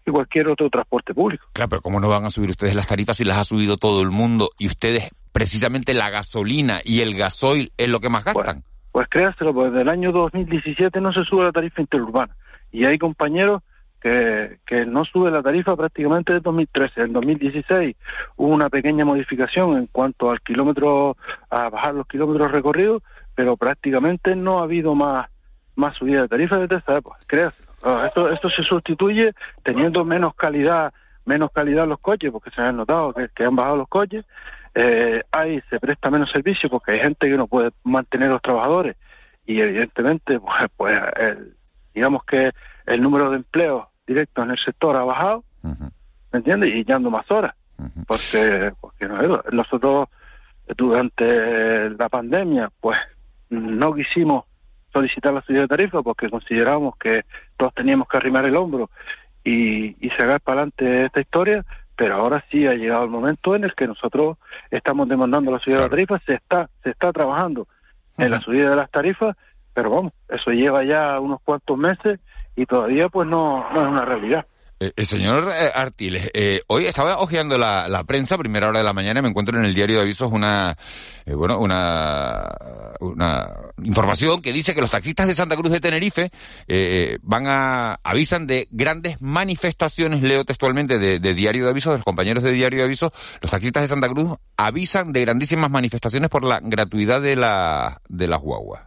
que 0.07 0.11
cualquier 0.13 0.47
otro 0.47 0.69
transporte 0.69 1.13
público 1.13 1.45
claro 1.53 1.69
pero 1.69 1.81
cómo 1.81 1.99
no 1.99 2.07
van 2.07 2.25
a 2.25 2.29
subir 2.29 2.49
ustedes 2.49 2.75
las 2.75 2.87
tarifas 2.87 3.17
si 3.17 3.25
las 3.25 3.37
ha 3.37 3.43
subido 3.43 3.77
todo 3.77 4.01
el 4.01 4.09
mundo 4.09 4.49
y 4.57 4.67
ustedes 4.67 5.09
precisamente 5.37 5.93
la 5.93 6.09
gasolina 6.09 6.79
y 6.83 7.01
el 7.01 7.15
gasoil 7.15 7.71
es 7.77 7.87
lo 7.89 7.99
que 7.99 8.09
más 8.09 8.23
gastan. 8.23 8.63
Pues, 8.91 9.07
créaselo, 9.07 9.53
pues 9.53 9.71
desde 9.71 9.83
el 9.83 9.89
año 9.89 10.11
2017 10.11 10.99
no 10.99 11.13
se 11.13 11.23
sube 11.25 11.43
la 11.43 11.51
tarifa 11.51 11.79
interurbana. 11.79 12.35
Y 12.71 12.85
hay 12.85 12.97
compañeros 12.97 13.61
que, 14.01 14.57
que 14.65 14.87
no 14.87 15.05
sube 15.05 15.29
la 15.29 15.43
tarifa 15.43 15.75
prácticamente 15.75 16.33
desde 16.33 16.43
2013. 16.43 17.01
En 17.01 17.13
2016 17.13 17.95
hubo 18.37 18.47
una 18.47 18.69
pequeña 18.69 19.05
modificación 19.05 19.77
en 19.77 19.85
cuanto 19.85 20.31
al 20.31 20.41
kilómetro, 20.41 21.15
a 21.51 21.69
bajar 21.69 21.93
los 21.93 22.07
kilómetros 22.07 22.51
recorridos, 22.51 23.01
pero 23.35 23.57
prácticamente 23.57 24.35
no 24.35 24.57
ha 24.57 24.63
habido 24.63 24.95
más, 24.95 25.29
más 25.75 25.95
subida 25.97 26.23
de 26.23 26.29
tarifa 26.29 26.57
desde 26.57 26.77
esa 26.77 26.97
época. 26.97 27.19
Créaselo. 27.27 27.66
Esto, 28.05 28.29
esto 28.31 28.49
se 28.49 28.63
sustituye 28.63 29.33
teniendo 29.63 30.03
menos 30.03 30.33
calidad 30.35 30.93
menos 31.27 31.51
calidad 31.51 31.85
los 31.85 31.99
coches, 31.99 32.31
porque 32.31 32.49
se 32.51 32.61
han 32.61 32.77
notado 32.77 33.13
que, 33.13 33.27
que 33.35 33.43
han 33.43 33.55
bajado 33.55 33.75
los 33.75 33.89
coches, 33.89 34.25
eh, 34.73 35.23
ahí 35.31 35.61
se 35.69 35.79
presta 35.79 36.09
menos 36.09 36.31
servicio 36.31 36.69
porque 36.69 36.93
hay 36.93 36.99
gente 36.99 37.27
que 37.27 37.37
no 37.37 37.47
puede 37.47 37.71
mantener 37.83 38.29
a 38.29 38.33
los 38.33 38.41
trabajadores. 38.41 38.95
Y 39.45 39.59
evidentemente 39.59 40.39
pues, 40.39 40.71
pues 40.75 40.97
digamos 41.93 42.23
que 42.23 42.51
el 42.85 43.01
número 43.01 43.29
de 43.29 43.37
empleos 43.37 43.87
directos 44.07 44.45
en 44.45 44.51
el 44.51 44.57
sector 44.63 44.95
ha 44.95 45.03
bajado, 45.03 45.43
¿me 45.63 46.39
entiendes? 46.39 46.73
Y 46.73 46.85
ya 46.85 46.97
más 46.97 47.29
horas, 47.29 47.53
porque, 48.07 48.71
porque 48.79 49.09
nosotros 49.51 50.07
durante 50.77 51.89
la 51.89 52.07
pandemia 52.07 52.69
pues 52.79 52.97
no 53.49 53.93
quisimos 53.93 54.45
solicitar 54.91 55.33
la 55.33 55.41
subida 55.41 55.61
de 55.61 55.67
tarifa 55.67 56.01
porque 56.01 56.29
consideramos 56.29 56.95
que 56.97 57.23
todos 57.57 57.73
teníamos 57.73 58.07
que 58.07 58.17
arrimar 58.17 58.45
el 58.45 58.55
hombro 58.55 58.89
y, 59.43 59.95
y 60.05 60.09
sacar 60.11 60.41
para 60.41 60.61
adelante 60.61 61.05
esta 61.05 61.21
historia, 61.21 61.65
pero 61.95 62.15
ahora 62.15 62.43
sí 62.51 62.67
ha 62.67 62.73
llegado 62.73 63.03
el 63.03 63.09
momento 63.09 63.55
en 63.55 63.63
el 63.63 63.73
que 63.73 63.87
nosotros 63.87 64.37
estamos 64.71 65.07
demandando 65.07 65.51
la 65.51 65.59
subida 65.59 65.77
de 65.77 65.81
las 65.83 65.89
tarifas, 65.89 66.21
se 66.25 66.33
está, 66.35 66.69
se 66.83 66.91
está 66.91 67.11
trabajando 67.11 67.67
en 68.17 68.31
la 68.31 68.41
subida 68.41 68.69
de 68.69 68.75
las 68.75 68.89
tarifas, 68.89 69.35
pero 69.73 69.91
vamos, 69.91 70.13
eso 70.27 70.51
lleva 70.51 70.83
ya 70.83 71.19
unos 71.19 71.39
cuantos 71.41 71.77
meses 71.77 72.19
y 72.55 72.65
todavía 72.65 73.09
pues 73.09 73.27
no, 73.27 73.71
no 73.71 73.81
es 73.81 73.87
una 73.87 74.05
realidad. 74.05 74.45
Eh, 74.79 74.91
el 74.95 75.05
señor 75.07 75.51
eh, 75.51 75.71
Artiles, 75.73 76.29
eh, 76.33 76.61
hoy 76.67 76.85
estaba 76.85 77.17
hojeando 77.17 77.57
la, 77.57 78.03
prensa, 78.05 78.37
primera 78.37 78.67
hora 78.67 78.79
de 78.79 78.85
la 78.85 78.93
mañana, 78.93 79.19
y 79.19 79.23
me 79.23 79.29
encuentro 79.29 79.57
en 79.57 79.65
el 79.65 79.73
diario 79.73 79.97
de 79.97 80.03
avisos 80.03 80.31
una, 80.31 80.77
eh, 81.25 81.33
bueno, 81.33 81.59
una, 81.59 82.47
una 82.99 83.49
información 83.83 84.41
que 84.41 84.53
dice 84.53 84.75
que 84.75 84.81
los 84.81 84.91
taxistas 84.91 85.27
de 85.27 85.33
Santa 85.33 85.55
Cruz 85.55 85.71
de 85.71 85.79
Tenerife 85.79 86.31
eh, 86.67 87.17
van 87.23 87.47
a, 87.47 87.99
avisan 88.03 88.45
de 88.45 88.67
grandes 88.71 89.19
manifestaciones, 89.19 90.21
leo 90.21 90.45
textualmente 90.45 90.99
de, 90.99 91.19
de 91.19 91.33
diario 91.33 91.63
de 91.63 91.71
avisos, 91.71 91.93
de 91.93 91.97
los 91.97 92.05
compañeros 92.05 92.43
de 92.43 92.51
diario 92.51 92.79
de 92.79 92.85
avisos, 92.85 93.11
los 93.41 93.49
taxistas 93.49 93.83
de 93.83 93.89
Santa 93.89 94.09
Cruz 94.09 94.37
avisan 94.57 95.11
de 95.11 95.21
grandísimas 95.21 95.71
manifestaciones 95.71 96.29
por 96.29 96.45
la 96.45 96.59
gratuidad 96.61 97.21
de 97.21 97.35
la, 97.35 98.01
de 98.09 98.27
las 98.27 98.39
guaguas. 98.39 98.86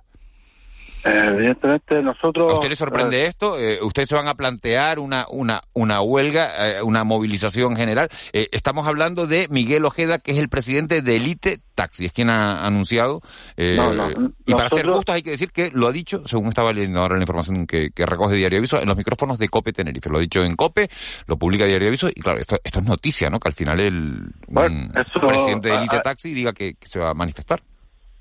Eh, 1.04 1.30
evidentemente 1.34 2.02
nosotros... 2.02 2.52
¿A 2.52 2.54
usted 2.54 2.68
le 2.68 2.76
sorprende 2.76 3.22
eh, 3.22 3.26
esto? 3.26 3.58
Eh, 3.58 3.78
¿Ustedes 3.82 4.08
se 4.08 4.14
van 4.14 4.28
a 4.28 4.34
plantear 4.34 4.98
una, 4.98 5.26
una, 5.30 5.62
una 5.72 6.02
huelga, 6.02 6.78
eh, 6.78 6.82
una 6.82 7.04
movilización 7.04 7.76
general? 7.76 8.10
Eh, 8.32 8.48
estamos 8.52 8.86
hablando 8.86 9.26
de 9.26 9.48
Miguel 9.48 9.84
Ojeda, 9.84 10.18
que 10.18 10.32
es 10.32 10.38
el 10.38 10.48
presidente 10.48 11.00
de 11.00 11.16
Elite 11.16 11.60
Taxi, 11.74 12.04
es 12.04 12.12
quien 12.12 12.28
ha 12.28 12.66
anunciado. 12.66 13.22
No, 13.56 13.92
no, 13.94 14.32
y 14.44 14.52
para 14.52 14.68
ser 14.68 14.86
justos 14.86 15.14
hay 15.14 15.22
que 15.22 15.30
decir 15.30 15.50
que 15.50 15.70
lo 15.72 15.88
ha 15.88 15.92
dicho, 15.92 16.26
según 16.26 16.48
estaba 16.48 16.72
leyendo 16.72 17.00
ahora 17.00 17.16
la 17.16 17.22
información 17.22 17.66
que, 17.66 17.90
que 17.90 18.04
recoge 18.04 18.36
Diario 18.36 18.58
Aviso, 18.58 18.80
en 18.80 18.88
los 18.88 18.96
micrófonos 18.96 19.38
de 19.38 19.48
COPE 19.48 19.72
Tenerife. 19.72 20.10
Lo 20.10 20.18
ha 20.18 20.20
dicho 20.20 20.44
en 20.44 20.54
COPE, 20.56 20.90
lo 21.26 21.38
publica 21.38 21.64
Diario 21.64 21.88
Aviso, 21.88 22.10
y 22.10 22.20
claro, 22.20 22.38
esto, 22.38 22.58
esto 22.62 22.80
es 22.80 22.84
noticia, 22.84 23.30
¿no? 23.30 23.40
Que 23.40 23.48
al 23.48 23.54
final 23.54 23.80
el 23.80 24.32
bueno, 24.48 24.90
eso, 24.94 25.26
presidente 25.26 25.70
de 25.70 25.76
Elite 25.76 26.00
Taxi 26.00 26.34
diga 26.34 26.52
que, 26.52 26.74
que 26.74 26.86
se 26.86 26.98
va 26.98 27.10
a 27.10 27.14
manifestar 27.14 27.62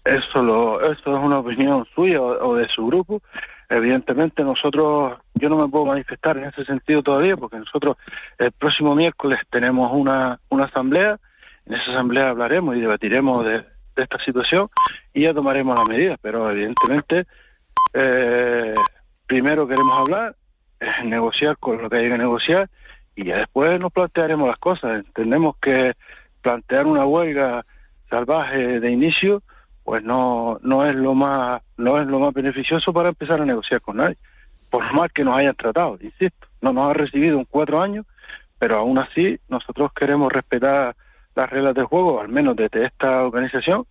eso 0.03 0.41
lo 0.41 0.81
eso 0.81 1.17
es 1.17 1.23
una 1.23 1.39
opinión 1.39 1.85
suya 1.93 2.21
o, 2.21 2.55
de 2.55 2.67
su 2.67 2.85
grupo. 2.87 3.21
Evidentemente 3.69 4.43
nosotros 4.43 5.19
yo 5.35 5.49
no 5.49 5.57
me 5.57 5.67
puedo 5.67 5.85
manifestar 5.85 6.37
en 6.37 6.45
ese 6.45 6.65
sentido 6.65 7.03
todavía 7.03 7.37
porque 7.37 7.57
nosotros 7.57 7.97
el 8.37 8.51
próximo 8.51 8.95
miércoles 8.95 9.39
tenemos 9.49 9.91
una 9.93 10.39
una 10.49 10.65
asamblea. 10.65 11.19
En 11.65 11.75
esa 11.75 11.91
asamblea 11.91 12.29
hablaremos 12.29 12.75
y 12.75 12.81
debatiremos 12.81 13.45
de, 13.45 13.59
de 13.95 14.03
esta 14.03 14.17
situación 14.23 14.69
y 15.13 15.23
ya 15.23 15.33
tomaremos 15.33 15.75
las 15.75 15.87
medidas. 15.87 16.17
Pero 16.21 16.49
evidentemente 16.49 17.25
eh, 17.93 18.75
primero 19.27 19.67
queremos 19.67 19.99
hablar 19.99 20.35
eh, 20.79 21.03
negociar 21.03 21.57
con 21.57 21.81
lo 21.81 21.89
que 21.89 21.97
hay 21.97 22.09
que 22.09 22.17
negociar 22.17 22.69
y 23.15 23.25
ya 23.25 23.37
después 23.37 23.79
nos 23.79 23.91
plantearemos 23.91 24.47
las 24.47 24.57
cosas. 24.57 25.05
Entendemos 25.05 25.57
que 25.61 25.93
plantear 26.41 26.87
una 26.87 27.05
huelga 27.05 27.65
salvaje 28.09 28.79
de 28.79 28.91
inicio 28.91 29.43
pues 29.89 30.03
no 30.03 30.59
no 30.61 30.85
es 30.87 30.95
lo 30.95 31.15
más 31.15 31.63
no 31.77 31.99
es 31.99 32.05
lo 32.05 32.19
más 32.19 32.31
beneficioso 32.31 32.93
para 32.93 33.09
empezar 33.09 33.41
a 33.41 33.45
negociar 33.45 33.81
con 33.81 33.97
nadie 33.97 34.17
por 34.69 34.83
más 34.93 35.11
que 35.11 35.23
nos 35.23 35.35
hayan 35.35 35.55
tratado 35.55 35.97
insisto 35.99 36.45
no 36.61 36.71
nos 36.71 36.91
ha 36.91 36.93
recibido 36.93 37.39
un 37.39 37.45
cuatro 37.45 37.81
años 37.81 38.05
pero 38.59 38.77
aún 38.77 38.99
así 38.99 39.39
nosotros 39.47 39.91
queremos 39.99 40.31
respetar 40.31 40.95
las 41.35 41.49
reglas 41.49 41.73
del 41.73 41.85
juego 41.85 42.21
al 42.21 42.29
menos 42.29 42.55
desde 42.55 42.85
esta 42.85 43.23
organización 43.23 43.85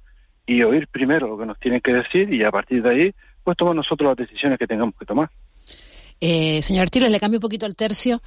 y 0.46 0.62
oír 0.62 0.86
primero 0.86 1.26
lo 1.26 1.36
que 1.36 1.46
nos 1.46 1.58
tienen 1.58 1.80
que 1.80 1.92
decir 1.92 2.32
y 2.32 2.44
a 2.44 2.52
partir 2.52 2.80
de 2.80 2.90
ahí 2.90 3.14
pues 3.42 3.56
tomar 3.56 3.74
nosotros 3.74 4.06
las 4.06 4.28
decisiones 4.28 4.56
que 4.56 4.68
tengamos 4.68 4.94
que 4.96 5.04
tomar 5.04 5.28
eh, 6.20 6.62
señor 6.62 6.82
Artiles, 6.82 7.10
le 7.10 7.18
cambio 7.18 7.38
un 7.38 7.42
poquito 7.42 7.64
el 7.64 7.76
tercio. 7.76 8.20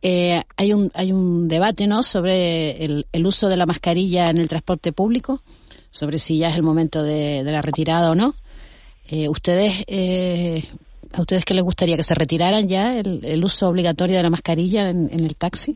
Eh, 0.00 0.42
hay 0.56 0.72
un 0.72 0.90
hay 0.94 1.12
un 1.12 1.46
debate, 1.46 1.86
¿no?, 1.86 2.02
sobre 2.02 2.82
el, 2.82 3.06
el 3.12 3.26
uso 3.26 3.48
de 3.48 3.58
la 3.58 3.66
mascarilla 3.66 4.30
en 4.30 4.38
el 4.38 4.48
transporte 4.48 4.92
público 4.92 5.42
sobre 5.94 6.18
si 6.18 6.38
ya 6.38 6.48
es 6.48 6.56
el 6.56 6.64
momento 6.64 7.02
de, 7.04 7.42
la 7.44 7.62
retirada 7.62 8.10
o 8.10 8.14
no. 8.16 8.34
Eh, 9.08 9.28
¿Ustedes, 9.28 9.84
eh, 9.86 10.64
a 11.12 11.20
ustedes 11.20 11.44
qué 11.44 11.54
les 11.54 11.62
gustaría 11.62 11.96
que 11.96 12.02
se 12.02 12.16
retiraran 12.16 12.68
ya 12.68 12.98
el, 12.98 13.44
uso 13.44 13.68
obligatorio 13.68 14.16
de 14.16 14.22
la 14.24 14.30
mascarilla 14.30 14.90
en, 14.90 15.08
el 15.12 15.36
taxi? 15.36 15.74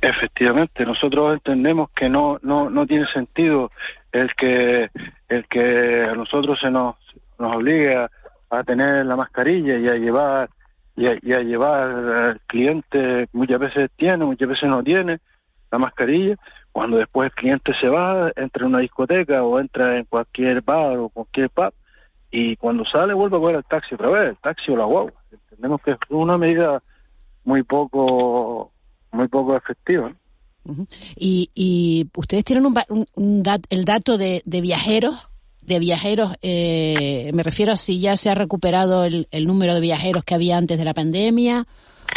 Efectivamente, 0.00 0.86
nosotros 0.86 1.34
entendemos 1.34 1.90
que 1.90 2.08
no 2.08 2.38
no 2.42 2.70
no 2.70 2.86
tiene 2.86 3.06
sentido 3.12 3.70
el 4.12 4.30
que 4.34 4.90
el 5.28 5.46
que 5.46 6.04
a 6.04 6.14
nosotros 6.14 6.58
se 6.60 6.70
nos 6.70 6.96
nos 7.38 7.56
obligue 7.56 7.94
a, 7.96 8.10
a 8.50 8.64
tener 8.64 9.04
la 9.04 9.16
mascarilla 9.16 9.78
y 9.78 9.88
a 9.88 9.94
llevar 9.94 10.48
y 10.96 11.06
a, 11.06 11.18
y 11.22 11.32
a 11.32 11.40
llevar 11.40 11.90
al 11.90 12.40
cliente 12.46 13.28
muchas 13.32 13.58
veces 13.58 13.90
tiene 13.96 14.24
muchas 14.24 14.48
veces 14.48 14.68
no 14.68 14.82
tiene 14.82 15.18
la 15.70 15.78
mascarilla 15.78 16.36
cuando 16.74 16.96
después 16.96 17.26
el 17.26 17.34
cliente 17.36 17.72
se 17.80 17.88
va, 17.88 18.32
entra 18.34 18.62
en 18.62 18.70
una 18.70 18.80
discoteca 18.80 19.44
o 19.44 19.60
entra 19.60 19.96
en 19.96 20.06
cualquier 20.06 20.60
bar 20.60 20.98
o 20.98 21.08
cualquier 21.08 21.48
pub 21.48 21.72
y 22.32 22.56
cuando 22.56 22.84
sale 22.84 23.14
vuelve 23.14 23.36
a 23.36 23.40
coger 23.40 23.56
el 23.58 23.64
taxi 23.64 23.94
otra 23.94 24.10
vez, 24.10 24.30
el 24.30 24.36
taxi 24.38 24.72
o 24.72 24.76
la 24.76 24.84
guagua. 24.84 25.12
Entendemos 25.30 25.80
que 25.82 25.92
es 25.92 25.98
una 26.08 26.36
medida 26.36 26.82
muy 27.44 27.62
poco 27.62 28.72
muy 29.12 29.28
poco 29.28 29.56
efectiva. 29.56 30.12
Uh 30.64 30.72
-huh. 30.72 30.86
y, 31.14 31.48
y 31.54 32.10
ustedes 32.16 32.42
tienen 32.42 32.66
un, 32.66 32.74
un, 32.88 33.06
un 33.14 33.42
dat, 33.44 33.60
el 33.70 33.84
dato 33.84 34.18
de, 34.18 34.42
de 34.44 34.60
viajeros 34.60 35.30
de 35.62 35.78
viajeros, 35.78 36.34
eh, 36.42 37.30
me 37.34 37.42
refiero 37.44 37.72
a 37.72 37.76
si 37.76 38.00
ya 38.00 38.16
se 38.16 38.30
ha 38.30 38.34
recuperado 38.34 39.04
el, 39.04 39.28
el, 39.30 39.46
número 39.46 39.74
de 39.74 39.80
viajeros 39.80 40.24
que 40.24 40.34
había 40.34 40.58
antes 40.58 40.76
de 40.76 40.84
la 40.84 40.92
pandemia 40.92 41.66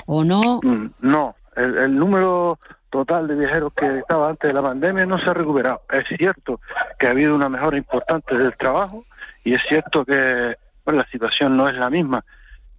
o 0.08 0.24
no. 0.24 0.60
Mm, 0.64 0.88
no, 1.02 1.36
el, 1.56 1.78
el 1.78 1.96
número 1.96 2.60
total 2.90 3.28
de 3.28 3.36
viajeros 3.36 3.74
que 3.74 4.00
estaba 4.00 4.30
antes 4.30 4.50
de 4.50 4.54
la 4.54 4.68
pandemia 4.68 5.06
no 5.06 5.20
se 5.20 5.30
ha 5.30 5.34
recuperado. 5.34 5.82
Es 5.92 6.06
cierto 6.18 6.60
que 7.00 7.08
ha 7.08 7.12
habido 7.12 7.36
una 7.36 7.50
mejora 7.50 7.78
importante 7.78 8.38
del 8.38 8.56
trabajo 8.56 9.06
y 9.44 9.54
es 9.54 9.62
cierto 9.68 10.06
que 10.06 10.56
bueno, 10.86 11.02
la 11.02 11.10
situación 11.10 11.58
no 11.58 11.68
es 11.68 11.76
la 11.76 11.90
misma 11.90 12.24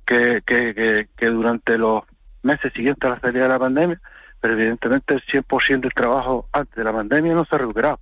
que, 0.07 0.43
que, 0.47 1.07
que, 1.15 1.27
durante 1.27 1.77
los 1.77 2.05
meses 2.43 2.73
siguientes 2.73 3.05
a 3.05 3.15
la 3.15 3.21
salida 3.21 3.43
de 3.43 3.49
la 3.51 3.59
pandemia, 3.59 4.01
pero 4.41 4.55
evidentemente 4.55 5.15
el 5.15 5.23
100% 5.27 5.81
del 5.81 5.93
trabajo 5.93 6.49
antes 6.53 6.75
de 6.75 6.85
la 6.85 6.93
pandemia 6.93 7.35
no 7.35 7.45
se 7.45 7.55
ha 7.55 7.59
recuperado. 7.59 8.01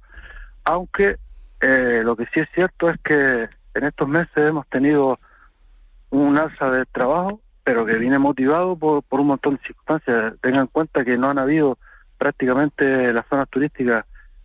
Aunque 0.64 1.16
eh, 1.60 2.02
lo 2.04 2.14
que 2.14 2.26
sí 2.26 2.40
es 2.40 2.48
cierto 2.54 2.88
es 2.88 3.00
que 3.02 3.48
en 3.74 3.84
estos 3.84 4.08
meses 4.08 4.36
hemos 4.36 4.68
tenido 4.68 5.18
un 6.10 6.38
alza 6.38 6.70
de 6.70 6.84
trabajo, 6.86 7.40
pero 7.64 7.84
que 7.84 7.94
viene 7.94 8.18
motivado 8.18 8.76
por, 8.76 9.02
por 9.02 9.18
un 9.18 9.26
montón 9.26 9.56
de 9.56 9.62
circunstancias. 9.62 10.34
Tengan 10.40 10.62
en 10.62 10.66
cuenta 10.68 11.04
que 11.04 11.18
no 11.18 11.30
han 11.30 11.38
habido 11.38 11.78
prácticamente 12.16 13.12
las 13.12 13.26
zonas 13.26 13.48
turísticas 13.48 14.04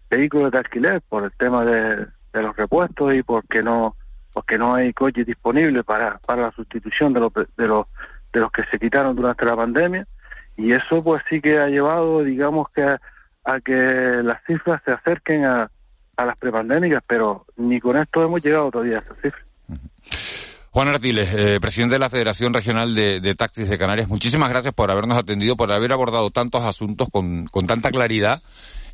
vehículos 0.09 0.51
de 0.51 0.57
alquiler 0.57 1.01
por 1.01 1.23
el 1.23 1.31
tema 1.31 1.65
de, 1.65 2.07
los 2.33 2.55
repuestos 2.55 3.13
y 3.13 3.23
porque 3.23 3.61
no 3.61 3.95
porque 4.33 4.57
no 4.57 4.73
hay 4.73 4.93
coches 4.93 5.25
disponibles 5.25 5.83
para, 5.83 6.17
para 6.19 6.43
la 6.43 6.51
sustitución 6.53 7.11
de 7.11 7.19
los, 7.19 7.33
de 7.33 7.67
los 7.67 7.87
de 8.31 8.39
los 8.39 8.51
que 8.51 8.63
se 8.71 8.79
quitaron 8.79 9.15
durante 9.15 9.45
la 9.45 9.55
pandemia 9.55 10.07
y 10.55 10.71
eso 10.71 11.03
pues 11.03 11.21
sí 11.29 11.41
que 11.41 11.59
ha 11.59 11.67
llevado 11.67 12.23
digamos 12.23 12.69
que 12.69 12.83
a, 12.83 13.59
que 13.59 14.21
las 14.23 14.41
cifras 14.45 14.81
se 14.85 14.91
acerquen 14.91 15.43
a, 15.43 15.69
a 16.15 16.25
las 16.25 16.37
prepandémicas 16.37 17.03
pero 17.05 17.45
ni 17.57 17.79
con 17.81 17.97
esto 17.97 18.23
hemos 18.23 18.41
llegado 18.41 18.71
todavía 18.71 18.97
a 18.97 19.01
esas 19.01 19.17
cifras 19.17 19.45
uh. 19.67 20.50
Juan 20.73 20.87
Artiles, 20.87 21.29
eh, 21.33 21.59
presidente 21.59 21.95
de 21.95 21.99
la 21.99 22.09
Federación 22.09 22.53
Regional 22.53 22.95
de, 22.95 23.35
Taxis 23.35 23.67
de 23.67 23.77
Canarias, 23.77 24.07
muchísimas 24.07 24.49
gracias 24.49 24.73
por 24.73 24.89
habernos 24.89 25.17
atendido, 25.17 25.57
por 25.57 25.69
haber 25.69 25.91
abordado 25.91 26.31
tantos 26.31 26.63
asuntos 26.63 27.09
con, 27.11 27.45
con 27.47 27.67
tanta 27.67 27.91
claridad 27.91 28.41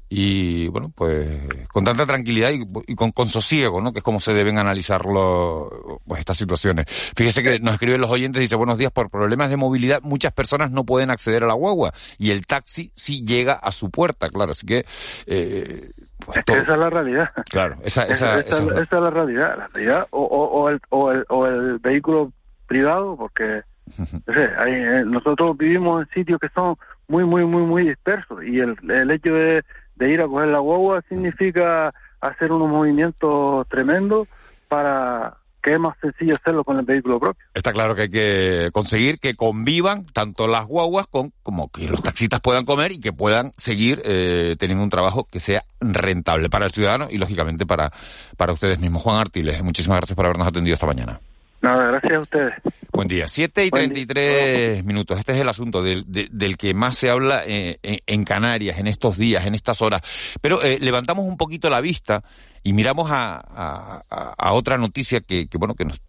y, 0.09 0.69
bueno, 0.69 0.91
pues 0.95 1.39
con 1.67 1.83
tanta 1.83 2.07
tranquilidad 2.07 2.49
y, 2.51 2.95
con, 2.95 3.11
con, 3.11 3.27
sosiego, 3.27 3.79
¿no? 3.79 3.93
Que 3.93 3.99
es 3.99 4.03
como 4.03 4.19
se 4.19 4.33
deben 4.33 4.57
analizar 4.57 5.05
lo, 5.05 6.01
pues, 6.07 6.19
estas 6.19 6.37
situaciones. 6.37 6.87
Fíjese 7.15 7.43
que 7.43 7.59
nos 7.59 7.75
escriben 7.75 8.01
los 8.01 8.09
oyentes, 8.09 8.39
dice, 8.39 8.55
buenos 8.55 8.79
días, 8.79 8.91
por 8.91 9.11
problemas 9.11 9.51
de 9.51 9.57
movilidad 9.57 10.01
muchas 10.01 10.33
personas 10.33 10.71
no 10.71 10.83
pueden 10.83 11.11
acceder 11.11 11.43
a 11.43 11.47
la 11.47 11.53
guagua 11.53 11.93
y 12.17 12.31
el 12.31 12.47
taxi 12.47 12.91
sí 12.95 13.23
llega 13.23 13.53
a 13.53 13.71
su 13.71 13.91
puerta, 13.91 14.29
claro, 14.29 14.51
así 14.51 14.65
que... 14.65 14.83
Eh, 15.27 15.91
pues. 16.25 16.39
Esa 16.47 16.73
es 16.73 16.77
la 16.77 16.89
realidad. 16.89 17.29
Claro, 17.49 17.77
esa, 17.83 18.03
esa, 18.03 18.39
esa, 18.39 18.61
esa, 18.61 18.63
esa 18.63 18.81
es 18.81 18.91
la 18.91 19.09
realidad. 19.09 19.57
La 19.57 19.67
realidad 19.67 20.07
o, 20.11 20.21
o, 20.21 20.61
o, 20.61 20.69
el, 20.69 20.81
o, 20.89 21.11
el, 21.11 21.25
o 21.29 21.45
el 21.47 21.79
vehículo 21.79 22.31
privado, 22.67 23.15
porque 23.15 23.61
no 23.97 24.33
sé, 24.33 24.49
hay, 24.57 24.73
eh, 24.73 25.03
nosotros 25.05 25.57
vivimos 25.57 26.01
en 26.01 26.13
sitios 26.13 26.39
que 26.39 26.49
son 26.49 26.75
muy, 27.07 27.23
muy, 27.23 27.45
muy, 27.45 27.63
muy 27.63 27.87
dispersos 27.87 28.43
y 28.43 28.59
el, 28.59 28.75
el 28.89 29.11
hecho 29.11 29.33
de, 29.33 29.63
de 29.95 30.09
ir 30.09 30.21
a 30.21 30.27
coger 30.27 30.49
la 30.49 30.59
guagua 30.59 31.01
significa 31.07 31.93
hacer 32.19 32.51
unos 32.51 32.69
movimientos 32.69 33.67
tremendos 33.69 34.27
para 34.67 35.37
que 35.61 35.73
es 35.73 35.79
más 35.79 35.97
sencillo 35.99 36.35
hacerlo 36.35 36.63
con 36.63 36.77
el 36.79 36.85
vehículo 36.85 37.19
propio. 37.19 37.43
Está 37.53 37.71
claro 37.71 37.95
que 37.95 38.03
hay 38.03 38.09
que 38.09 38.69
conseguir 38.71 39.19
que 39.19 39.35
convivan 39.35 40.05
tanto 40.07 40.47
las 40.47 40.65
guaguas 40.65 41.07
con, 41.07 41.33
como 41.43 41.69
que 41.69 41.87
los 41.87 42.01
taxistas 42.01 42.39
puedan 42.39 42.65
comer 42.65 42.91
y 42.91 42.99
que 42.99 43.13
puedan 43.13 43.51
seguir 43.57 44.01
eh, 44.05 44.55
teniendo 44.59 44.83
un 44.83 44.89
trabajo 44.89 45.25
que 45.25 45.39
sea 45.39 45.63
rentable 45.79 46.49
para 46.49 46.65
el 46.65 46.71
ciudadano 46.71 47.07
y 47.09 47.17
lógicamente 47.17 47.65
para, 47.65 47.91
para 48.37 48.53
ustedes 48.53 48.79
mismos. 48.79 49.03
Juan 49.03 49.17
Artiles, 49.17 49.61
muchísimas 49.63 49.97
gracias 49.97 50.15
por 50.15 50.25
habernos 50.25 50.47
atendido 50.47 50.73
esta 50.75 50.87
mañana. 50.87 51.19
Nada, 51.61 51.87
gracias 51.87 52.13
a 52.13 52.19
ustedes. 52.19 52.53
Buen 52.93 53.07
día. 53.07 53.27
Siete 53.27 53.65
y 53.65 53.71
treinta 53.71 53.99
y 53.99 54.05
tres 54.05 54.85
minutos. 54.85 55.17
Este 55.17 55.33
es 55.33 55.41
el 55.41 55.49
asunto 55.49 55.81
del, 55.81 56.03
de, 56.07 56.27
del 56.31 56.55
que 56.55 56.73
más 56.73 56.97
se 56.97 57.09
habla 57.09 57.43
eh, 57.45 57.79
en, 57.81 57.99
en, 58.05 58.23
Canarias 58.23 58.77
en 58.79 58.87
estos 58.87 59.17
días, 59.17 59.45
en 59.45 59.55
estas 59.55 59.81
horas. 59.81 60.01
Pero 60.39 60.61
eh, 60.61 60.77
levantamos 60.79 61.25
un 61.25 61.35
poquito 61.35 61.69
la 61.69 61.81
vista 61.81 62.23
Y 62.67 62.73
miramos 62.73 63.09
a, 63.11 64.03
a, 64.09 64.51
otra 64.51 64.77
noticia 64.77 65.21
que, 65.21 65.47
que 65.47 65.57
bueno, 65.57 65.73
que 65.73 65.85
nos, 65.85 66.01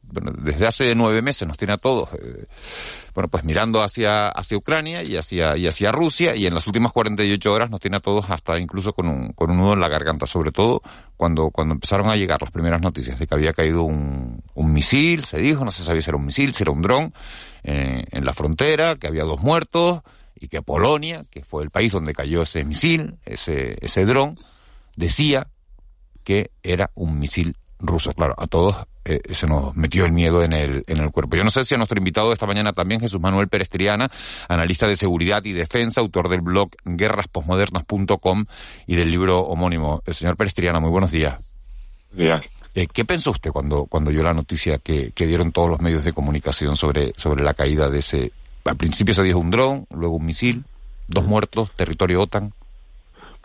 desde 0.43 0.67
hace 0.67 0.93
nueve 0.97 1.23
meses 1.23 1.47
nos 1.47 1.57
tiene 1.57 1.75
a 1.75 1.77
todos, 1.77 2.09
eh, 2.15 2.47
bueno, 3.15 3.29
pues 3.29 3.45
mirando 3.45 3.81
hacia, 3.81 4.27
hacia 4.29 4.57
Ucrania 4.57 5.05
y 5.05 5.15
hacia, 5.15 5.57
y 5.57 5.69
hacia 5.69 5.93
Rusia, 5.93 6.35
y 6.35 6.47
en 6.47 6.55
las 6.55 6.67
últimas 6.67 6.93
48 6.93 7.53
horas 7.53 7.71
nos 7.71 7.79
tiene 7.79 7.99
a 7.99 8.01
todos 8.01 8.29
hasta 8.29 8.59
incluso 8.59 8.93
con 8.93 9.07
un, 9.07 9.33
con 9.35 9.53
un 9.53 9.59
nudo 9.59 9.75
en 9.75 9.79
la 9.79 9.89
garganta, 9.89 10.27
sobre 10.27 10.51
todo 10.51 10.83
cuando, 11.17 11.51
cuando 11.51 11.75
empezaron 11.75 12.09
a 12.09 12.17
llegar 12.17 12.43
las 12.43 12.51
primeras 12.51 12.81
noticias 12.81 13.21
de 13.21 13.29
que 13.29 13.35
había 13.37 13.53
caído 13.53 13.85
un, 13.85 14.43
un 14.55 14.73
misil, 14.73 15.27
se 15.27 15.39
dijo, 15.39 15.65
no 15.65 15.71
se 15.71 15.85
sabía 15.85 16.03
si 16.03 16.11
era 16.11 16.17
un 16.17 16.27
misil, 16.27 16.55
si 16.55 16.65
era 16.65 16.73
un 16.73 16.83
dron, 16.83 17.15
eh, 17.63 18.05
en 18.11 18.25
la 18.25 18.35
frontera, 18.35 18.97
que 18.97 19.07
había 19.07 19.23
dos 19.23 19.41
muertos, 19.41 20.01
y 20.35 20.49
que 20.49 20.61
Polonia, 20.61 21.25
que 21.31 21.45
fue 21.45 21.63
el 21.63 21.71
país 21.71 21.93
donde 21.93 22.15
cayó 22.15 22.43
ese 22.43 22.65
misil, 22.65 23.15
ese, 23.27 23.79
ese 23.81 24.05
dron, 24.05 24.41
decía 24.97 25.47
que 26.25 26.51
era 26.63 26.91
un 26.95 27.19
misil 27.19 27.57
ruso. 27.81 28.13
Claro, 28.13 28.35
a 28.37 28.47
todos 28.47 28.77
eh, 29.05 29.21
se 29.33 29.47
nos 29.47 29.75
metió 29.77 30.05
el 30.05 30.13
miedo 30.13 30.43
en 30.43 30.53
el, 30.53 30.85
en 30.87 30.99
el 30.99 31.11
cuerpo. 31.11 31.37
Yo 31.37 31.45
no 31.45 31.51
sé 31.51 31.65
si 31.65 31.75
a 31.75 31.79
nuestro 31.79 31.99
invitado 31.99 32.29
de 32.29 32.35
esta 32.35 32.47
mañana 32.47 32.73
también, 32.73 33.01
Jesús 33.01 33.21
Manuel 33.21 33.49
Pérez 33.49 33.69
Triana, 33.69 34.11
analista 34.49 34.87
de 34.87 34.97
seguridad 34.97 35.45
y 35.45 35.53
defensa, 35.53 36.01
autor 36.01 36.29
del 36.29 36.43
blog 36.43 36.71
guerrasposmodernas.com 36.85 38.45
y 38.87 38.97
del 38.97 39.11
libro 39.11 39.41
homónimo. 39.41 40.03
El 40.05 40.15
señor 40.15 40.37
Pérez 40.37 40.55
Triana, 40.55 40.81
muy 40.81 40.91
buenos 40.91 41.11
días. 41.11 41.39
Días. 42.13 42.45
Eh, 42.75 42.87
¿Qué 42.87 43.05
pensó 43.05 43.31
usted 43.31 43.51
cuando, 43.51 43.87
cuando 43.87 44.11
oyó 44.11 44.23
la 44.23 44.35
noticia 44.35 44.79
que, 44.79 45.13
que 45.13 45.27
dieron 45.27 45.53
todos 45.53 45.69
los 45.69 45.81
medios 45.81 46.05
de 46.05 46.13
comunicación 46.13 46.77
sobre, 46.77 47.13
sobre 47.17 47.43
la 47.43 47.55
caída 47.55 47.89
de 47.89 47.99
ese... 47.99 48.33
Al 48.65 48.77
principio 48.77 49.15
se 49.15 49.23
dijo 49.23 49.39
un 49.39 49.51
dron, 49.51 49.87
luego 49.91 50.17
un 50.17 50.27
misil, 50.27 50.65
dos 51.07 51.25
muertos, 51.25 51.71
territorio 51.75 52.21
OTAN. 52.23 52.53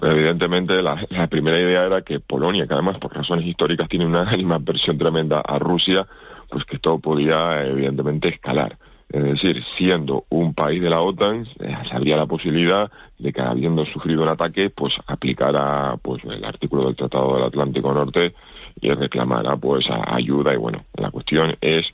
Evidentemente 0.03 0.81
la, 0.81 1.27
primera 1.27 1.57
idea 1.57 1.85
era 1.85 2.01
que 2.01 2.19
Polonia, 2.19 2.67
que 2.67 2.73
además 2.73 2.97
por 2.97 3.15
razones 3.15 3.45
históricas 3.45 3.87
tiene 3.87 4.05
una 4.05 4.25
versión 4.59 4.97
tremenda 4.97 5.39
a 5.39 5.57
Rusia, 5.59 6.05
pues 6.49 6.65
que 6.65 6.75
esto 6.75 6.99
podía 6.99 7.65
evidentemente 7.65 8.29
escalar. 8.29 8.77
Es 9.09 9.23
decir, 9.23 9.63
siendo 9.77 10.25
un 10.29 10.53
país 10.53 10.81
de 10.81 10.89
la 10.89 11.01
OTAN, 11.01 11.45
eh, 11.59 11.75
habría 11.91 12.17
la 12.17 12.25
posibilidad 12.25 12.91
de 13.19 13.31
que 13.31 13.41
habiendo 13.41 13.85
sufrido 13.85 14.23
un 14.23 14.29
ataque, 14.29 14.71
pues 14.71 14.93
aplicara 15.07 15.95
pues 16.01 16.23
el 16.25 16.43
artículo 16.43 16.85
del 16.85 16.95
Tratado 16.95 17.35
del 17.35 17.43
Atlántico 17.43 17.93
Norte 17.93 18.33
y 18.81 18.89
reclamara 18.89 19.55
pues 19.55 19.85
ayuda 19.89 20.53
y 20.53 20.57
bueno, 20.57 20.83
la 20.95 21.11
cuestión 21.11 21.55
es 21.61 21.85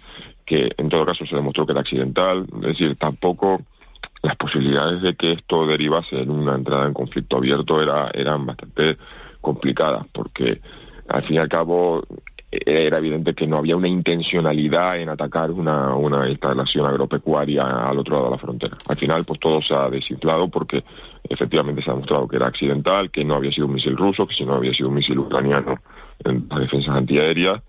que 0.45 0.72
en 0.78 0.89
todo 0.89 1.05
caso 1.05 1.26
se 1.26 1.36
demostró 1.36 1.66
que 1.66 1.74
era 1.74 1.82
accidental, 1.82 2.45
es 2.55 2.62
decir, 2.62 2.95
tampoco 2.95 3.62
las 4.22 4.36
posibilidades 4.36 5.01
de 5.01 5.15
que 5.15 5.34
esto 5.34 5.65
derivase 5.65 6.22
en 6.22 6.32
una 6.32 6.55
entrada 6.55 6.86
en 6.86 6.93
conflicto 6.93 7.38
abierto 7.38 7.82
era, 7.82 8.11
eran 8.13 8.45
bastante 8.45 8.97
complicadas, 9.41 10.05
porque 10.11 10.61
al 11.07 11.24
fin 11.24 11.38
y 11.38 11.39
al 11.39 11.49
cabo 11.49 12.03
era 12.51 12.97
evidente 12.97 13.36
que 13.36 13.45
no 13.45 13.57
había 13.57 13.78
una 13.78 13.88
intencionalidad 13.88 14.99
en 14.99 15.09
atacar 15.09 15.51
una, 15.51 15.95
una 15.95 16.28
instalación 16.28 16.86
agropecuaria 16.88 17.63
al 17.63 17.99
otro 17.99 18.15
lado 18.15 18.26
de 18.26 18.32
la 18.32 18.38
frontera. 18.39 18.78
Al 18.88 18.97
final, 18.97 19.24
pues 19.24 19.39
todo 19.39 19.61
se 19.61 19.74
ha 19.76 19.88
desinflado 19.89 20.47
porque 20.47 20.84
efectivamente 21.24 21.82
se 21.84 21.91
ha 21.91 21.93
demostrado 21.93 22.28
que 22.28 22.38
era 22.38 22.47
accidental, 22.47 23.11
que 23.11 23.24
no 23.24 23.36
había 23.36 23.51
sido 23.51 23.67
un 23.67 23.74
misil 23.74 23.95
ruso, 23.95 24.26
que 24.26 24.34
si 24.34 24.45
no 24.45 24.55
había 24.55 24.74
sido 24.74 24.89
un 24.89 24.95
misil 24.95 25.20
ucraniano 25.20 25.76
en 26.24 26.47
las 26.49 26.59
defensas 26.61 26.95
antiaéreas 26.95 27.61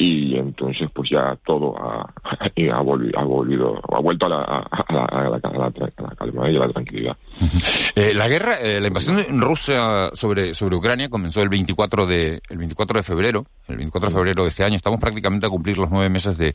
y 0.00 0.34
entonces 0.38 0.88
pues 0.94 1.10
ya 1.10 1.36
todo 1.44 1.76
ha, 1.78 2.10
ha, 2.72 2.80
volvido, 2.80 3.78
ha 3.92 4.00
vuelto 4.00 4.24
a 4.24 4.28
la, 4.30 4.42
a, 4.42 4.92
la, 4.94 5.04
a, 5.04 5.28
la, 5.28 5.40
calma 6.16 6.50
y 6.50 6.56
a 6.56 6.60
la 6.60 6.68
tranquilidad. 6.68 7.16
Eh, 7.96 8.14
la 8.14 8.28
guerra, 8.28 8.54
eh, 8.60 8.80
la 8.80 8.86
invasión 8.86 9.18
rusa 9.40 10.10
sobre, 10.14 10.54
sobre 10.54 10.76
Ucrania 10.76 11.08
comenzó 11.10 11.42
el 11.42 11.48
24 11.48 12.06
de, 12.06 12.40
el 12.48 12.56
24 12.56 12.98
de 12.98 13.02
febrero, 13.02 13.46
el 13.68 13.76
24 13.76 14.08
de 14.08 14.14
febrero 14.14 14.42
de 14.44 14.48
este 14.48 14.64
año. 14.64 14.76
Estamos 14.76 15.00
prácticamente 15.00 15.46
a 15.46 15.50
cumplir 15.50 15.76
los 15.76 15.90
nueve 15.90 16.08
meses 16.08 16.38
de, 16.38 16.54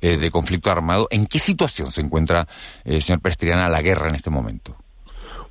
eh, 0.00 0.16
de 0.16 0.30
conflicto 0.30 0.70
armado. 0.70 1.08
¿En 1.10 1.26
qué 1.26 1.38
situación 1.38 1.90
se 1.90 2.00
encuentra, 2.00 2.46
eh, 2.84 3.00
señor 3.00 3.20
Prestriana, 3.20 3.68
la 3.68 3.82
guerra 3.82 4.08
en 4.08 4.14
este 4.14 4.30
momento? 4.30 4.76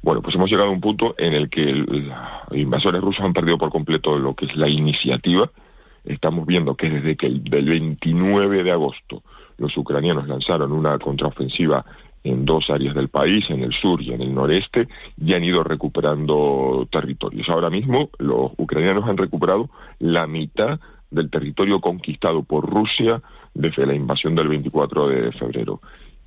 Bueno, 0.01 0.21
pues 0.21 0.35
hemos 0.35 0.49
llegado 0.49 0.69
a 0.69 0.73
un 0.73 0.81
punto 0.81 1.15
en 1.17 1.33
el 1.33 1.49
que 1.49 1.61
los 1.61 2.01
invasores 2.51 3.01
rusos 3.01 3.23
han 3.23 3.33
perdido 3.33 3.57
por 3.57 3.71
completo 3.71 4.17
lo 4.17 4.33
que 4.33 4.45
es 4.45 4.55
la 4.55 4.69
iniciativa, 4.69 5.51
estamos 6.05 6.45
viendo 6.45 6.75
que 6.75 6.89
desde 6.89 7.15
que 7.15 7.27
el 7.27 7.43
del 7.43 7.65
29 7.65 8.63
de 8.63 8.71
agosto 8.71 9.23
los 9.57 9.75
ucranianos 9.77 10.27
lanzaron 10.27 10.71
una 10.71 10.97
contraofensiva 10.97 11.85
en 12.23 12.43
dos 12.43 12.69
áreas 12.69 12.95
del 12.95 13.09
país, 13.09 13.45
en 13.49 13.63
el 13.63 13.71
sur 13.71 14.01
y 14.01 14.11
en 14.11 14.21
el 14.21 14.33
noreste, 14.33 14.87
y 15.15 15.33
han 15.33 15.43
ido 15.43 15.63
recuperando 15.63 16.87
territorios. 16.91 17.47
Ahora 17.49 17.69
mismo 17.69 18.09
los 18.17 18.51
ucranianos 18.57 19.07
han 19.07 19.17
recuperado 19.17 19.69
la 19.99 20.25
mitad 20.25 20.79
del 21.11 21.29
territorio 21.29 21.79
conquistado 21.79 22.43
por 22.43 22.67
Rusia 22.67 23.21
desde 23.53 23.85
la 23.85 23.93
invasión 23.93 24.35
del 24.35 24.49
24 24.49 25.07
de 25.07 25.31
febrero. 25.33 25.81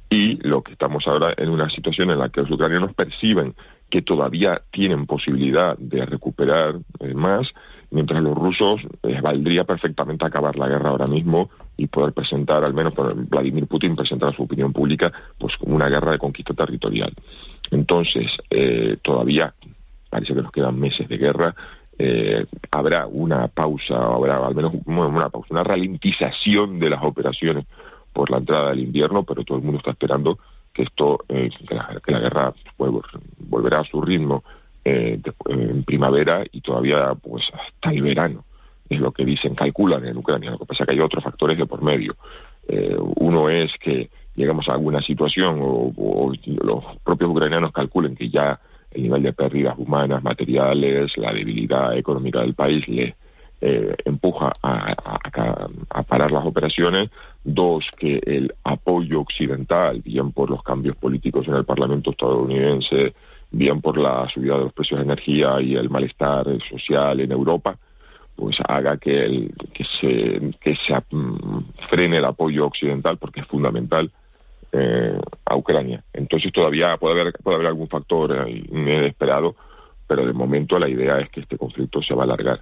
Y 0.09 0.37
lo 0.49 0.63
que 0.63 0.73
estamos 0.73 1.05
ahora 1.07 1.35
en 1.37 1.51
una 1.51 1.69
situación 1.69 2.11
en 2.11 2.19
la 2.19 2.31
que 2.31 2.41
los 2.41 2.51
ucranianos 2.51 2.95
perciben 2.95 3.55
que 3.91 4.01
todavía 4.03 4.63
tienen 4.71 5.07
posibilidad 5.07 5.77
de 5.79 6.07
recuperar 6.07 6.77
eh, 7.01 7.13
más 7.13 7.49
mientras 7.91 8.23
los 8.23 8.37
rusos 8.37 8.81
les 9.03 9.21
valdría 9.23 9.65
perfectamente 9.65 10.25
acabar 10.27 10.57
la 10.57 10.69
guerra 10.69 10.91
ahora 10.91 11.07
mismo 11.07 11.51
y 11.77 11.87
poder 11.87 12.13
presentar, 12.13 12.65
al 12.65 12.75
menos 12.75 12.93
por 12.93 13.15
Vladimir 13.15 13.67
Putin, 13.67 13.97
presentar 13.97 14.35
su 14.35 14.43
opinión 14.43 14.73
pública, 14.73 15.13
pues 15.39 15.55
como 15.57 15.77
una 15.77 15.89
guerra 15.89 16.13
de 16.13 16.19
conquista 16.19 16.55
territorial. 16.55 17.13
Entonces, 17.71 18.27
eh, 18.51 18.97
todavía 19.03 19.55
parece 20.11 20.35
que 20.35 20.43
nos 20.43 20.53
quedan 20.53 20.79
meses 20.79 21.09
de 21.09 21.17
guerra. 21.17 21.55
Eh, 21.99 22.47
habrá 22.71 23.07
una 23.07 23.49
pausa, 23.49 23.97
habrá 23.97 24.37
al 24.45 24.55
menos 24.55 24.73
una 24.87 25.29
pausa, 25.29 25.49
una 25.51 25.65
ralentización 25.65 26.79
de 26.79 26.91
las 26.91 27.03
operaciones 27.03 27.67
por 28.13 28.31
la 28.31 28.39
entrada 28.39 28.71
del 28.71 28.81
invierno, 28.81 29.23
pero 29.23 29.45
todo 29.45 29.59
el 29.59 29.65
mundo 29.65 29.79
está 29.79 29.93
esperando 29.93 30.39
que 30.73 30.83
esto, 30.83 31.21
eh, 31.29 31.51
que, 31.69 31.75
la, 31.75 32.21
guerra 32.21 32.53
volverá 32.77 33.81
a 33.81 33.85
su 33.85 34.01
ritmo 34.01 34.45
eh, 34.89 35.21
en 35.49 35.85
primavera 35.85 36.45
y 36.51 36.61
todavía 36.61 37.15
pues 37.15 37.45
hasta 37.53 37.93
el 37.93 38.03
verano 38.03 38.45
es 38.89 39.01
lo 39.01 39.13
que 39.13 39.25
dicen 39.25 39.55
calculan 39.55 40.07
en 40.07 40.17
Ucrania 40.17 40.51
lo 40.51 40.59
que 40.59 40.67
pasa 40.67 40.85
es 40.85 40.89
que 40.89 40.95
hay 40.95 41.01
otros 41.01 41.25
factores 41.25 41.59
de 41.59 41.67
por 41.67 41.83
medio 41.83 42.17
eh, 42.69 42.97
uno 43.17 43.51
es 43.51 43.71
que 43.81 44.11
llegamos 44.35 44.69
a 44.69 44.73
alguna 44.73 45.01
situación 45.03 45.59
o, 45.61 46.33
los 46.63 46.85
propios 47.05 47.31
ucranianos 47.31 47.73
calculen 47.73 48.15
que 48.17 48.31
ya 48.31 48.59
el 48.91 49.03
nivel 49.03 49.23
de 49.23 49.33
pérdidas 49.33 49.79
humanas 49.79 50.23
materiales 50.23 51.17
la 51.17 51.33
debilidad 51.33 51.97
económica 51.97 52.41
del 52.41 52.55
país 52.55 52.87
le 52.89 53.15
eh, 53.61 53.97
empuja 54.05 54.53
a, 54.63 54.95
a, 55.91 56.03
parar 56.05 56.31
las 56.31 56.47
operaciones. 56.47 57.11
Dos, 57.43 57.85
que 57.97 58.21
el 58.25 58.55
apoyo 58.63 59.21
occidental, 59.21 60.01
bien 60.01 60.31
por 60.31 60.49
los 60.49 60.63
cambios 60.63 60.97
políticos 60.97 61.49
en 61.49 61.55
el 61.55 61.65
Parlamento 61.65 62.13
estadounidense, 62.13 63.15
bien 63.51 63.81
por 63.81 63.99
la 63.99 64.29
subida 64.33 64.57
de 64.57 64.65
los 64.65 64.73
precios 64.73 64.99
de 64.99 65.05
energía 65.05 65.61
y 65.61 65.75
el 65.75 65.91
malestar 65.91 66.47
social 66.69 67.21
en 67.21 67.33
Europa, 67.33 67.77
pues 68.37 68.57
haga 68.67 68.97
que, 68.99 69.25
el, 69.25 69.53
que 69.73 69.85
se, 70.01 70.55
que 70.61 70.77
se 70.87 70.95
mm, 71.11 71.73
frene 71.91 72.19
el 72.19 72.25
apoyo 72.25 72.67
occidental, 72.67 73.19
porque 73.19 73.41
es 73.41 73.47
fundamental, 73.47 74.11
eh, 74.73 75.19
a 75.45 75.57
Ucrania. 75.57 76.05
Entonces 76.13 76.53
todavía 76.53 76.97
puede 76.99 77.21
haber, 77.21 77.33
puede 77.43 77.57
haber 77.57 77.69
algún 77.69 77.89
factor 77.89 78.47
eh, 78.49 78.65
inesperado, 78.71 79.57
pero 80.07 80.27
de 80.27 80.33
momento 80.33 80.79
la 80.79 80.89
idea 80.89 81.19
es 81.19 81.31
que 81.31 81.41
este 81.41 81.57
conflicto 81.57 82.03
se 82.03 82.15
va 82.15 82.23
a 82.23 82.27
alargar. 82.27 82.61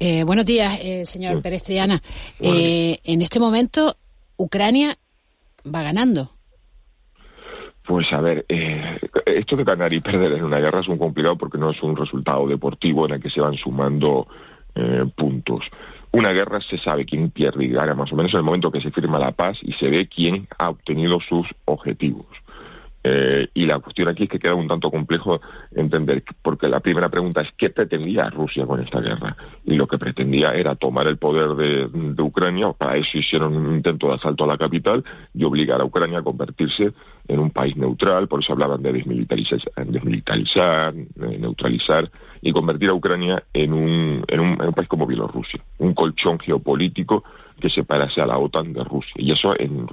Eh, 0.00 0.22
buenos 0.24 0.44
días, 0.44 0.78
eh, 0.80 1.04
señor 1.04 1.42
Pérez 1.42 1.62
Triana. 1.64 2.00
Eh, 2.40 2.98
en 3.04 3.20
este 3.20 3.40
momento, 3.40 3.96
Ucrania 4.36 4.96
va 5.66 5.82
ganando. 5.82 6.30
Pues 7.88 8.12
a 8.12 8.20
ver, 8.20 8.44
eh, 8.50 8.98
esto 9.24 9.56
de 9.56 9.64
ganar 9.64 9.90
y 9.94 10.00
perder 10.00 10.32
en 10.32 10.44
una 10.44 10.58
guerra 10.58 10.80
es 10.80 10.88
un 10.88 10.98
complicado 10.98 11.38
porque 11.38 11.56
no 11.56 11.70
es 11.70 11.82
un 11.82 11.96
resultado 11.96 12.46
deportivo 12.46 13.06
en 13.06 13.14
el 13.14 13.22
que 13.22 13.30
se 13.30 13.40
van 13.40 13.54
sumando 13.54 14.28
eh, 14.74 15.06
puntos. 15.16 15.64
Una 16.12 16.28
guerra 16.34 16.60
se 16.60 16.76
sabe 16.76 17.06
quién 17.06 17.30
pierde 17.30 17.64
y 17.64 17.68
gana 17.68 17.94
más 17.94 18.12
o 18.12 18.16
menos 18.16 18.30
en 18.34 18.40
el 18.40 18.44
momento 18.44 18.70
que 18.70 18.82
se 18.82 18.90
firma 18.90 19.18
la 19.18 19.32
paz 19.32 19.56
y 19.62 19.72
se 19.72 19.88
ve 19.88 20.06
quién 20.06 20.46
ha 20.58 20.68
obtenido 20.68 21.18
sus 21.26 21.46
objetivos. 21.64 22.26
Eh, 23.04 23.48
y 23.54 23.64
la 23.66 23.78
cuestión 23.78 24.08
aquí 24.08 24.24
es 24.24 24.28
que 24.28 24.38
queda 24.38 24.54
un 24.54 24.66
tanto 24.66 24.90
complejo 24.90 25.40
entender, 25.74 26.22
porque 26.42 26.68
la 26.68 26.80
primera 26.80 27.08
pregunta 27.08 27.42
es 27.42 27.48
¿qué 27.56 27.70
pretendía 27.70 28.28
Rusia 28.28 28.66
con 28.66 28.80
esta 28.80 29.00
guerra? 29.00 29.36
Y 29.64 29.76
lo 29.76 29.86
que 29.86 29.98
pretendía 29.98 30.50
era 30.50 30.74
tomar 30.74 31.06
el 31.06 31.16
poder 31.16 31.54
de, 31.54 32.22
Ucrania, 32.22 32.72
para 32.72 32.96
eso 32.96 33.16
hicieron 33.16 33.56
un 33.56 33.76
intento 33.76 34.08
de 34.08 34.14
asalto 34.14 34.44
a 34.44 34.48
la 34.48 34.58
capital 34.58 35.04
y 35.32 35.44
obligar 35.44 35.80
a 35.80 35.84
Ucrania 35.84 36.18
a 36.18 36.22
convertirse 36.22 36.92
en 37.28 37.38
un 37.38 37.50
país 37.50 37.76
neutral, 37.76 38.26
por 38.26 38.40
eso 38.42 38.52
hablaban 38.52 38.82
de 38.82 38.92
desmilitarizar, 38.92 39.60
desmilitarizar 39.86 40.94
eh, 40.94 41.38
neutralizar 41.38 42.10
y 42.40 42.52
convertir 42.52 42.90
a 42.90 42.94
Ucrania 42.94 43.42
en 43.52 43.72
un, 43.72 44.24
en 44.26 44.40
un, 44.40 44.52
en 44.60 44.66
un 44.68 44.72
país 44.72 44.88
como 44.88 45.06
Bielorrusia, 45.06 45.60
un 45.78 45.94
colchón 45.94 46.38
geopolítico 46.38 47.24
que 47.60 47.68
separase 47.70 48.20
a 48.20 48.26
la 48.26 48.38
OTAN 48.38 48.72
de 48.72 48.84
Rusia. 48.84 49.14
Y 49.16 49.32
eso 49.32 49.52
en, 49.58 49.86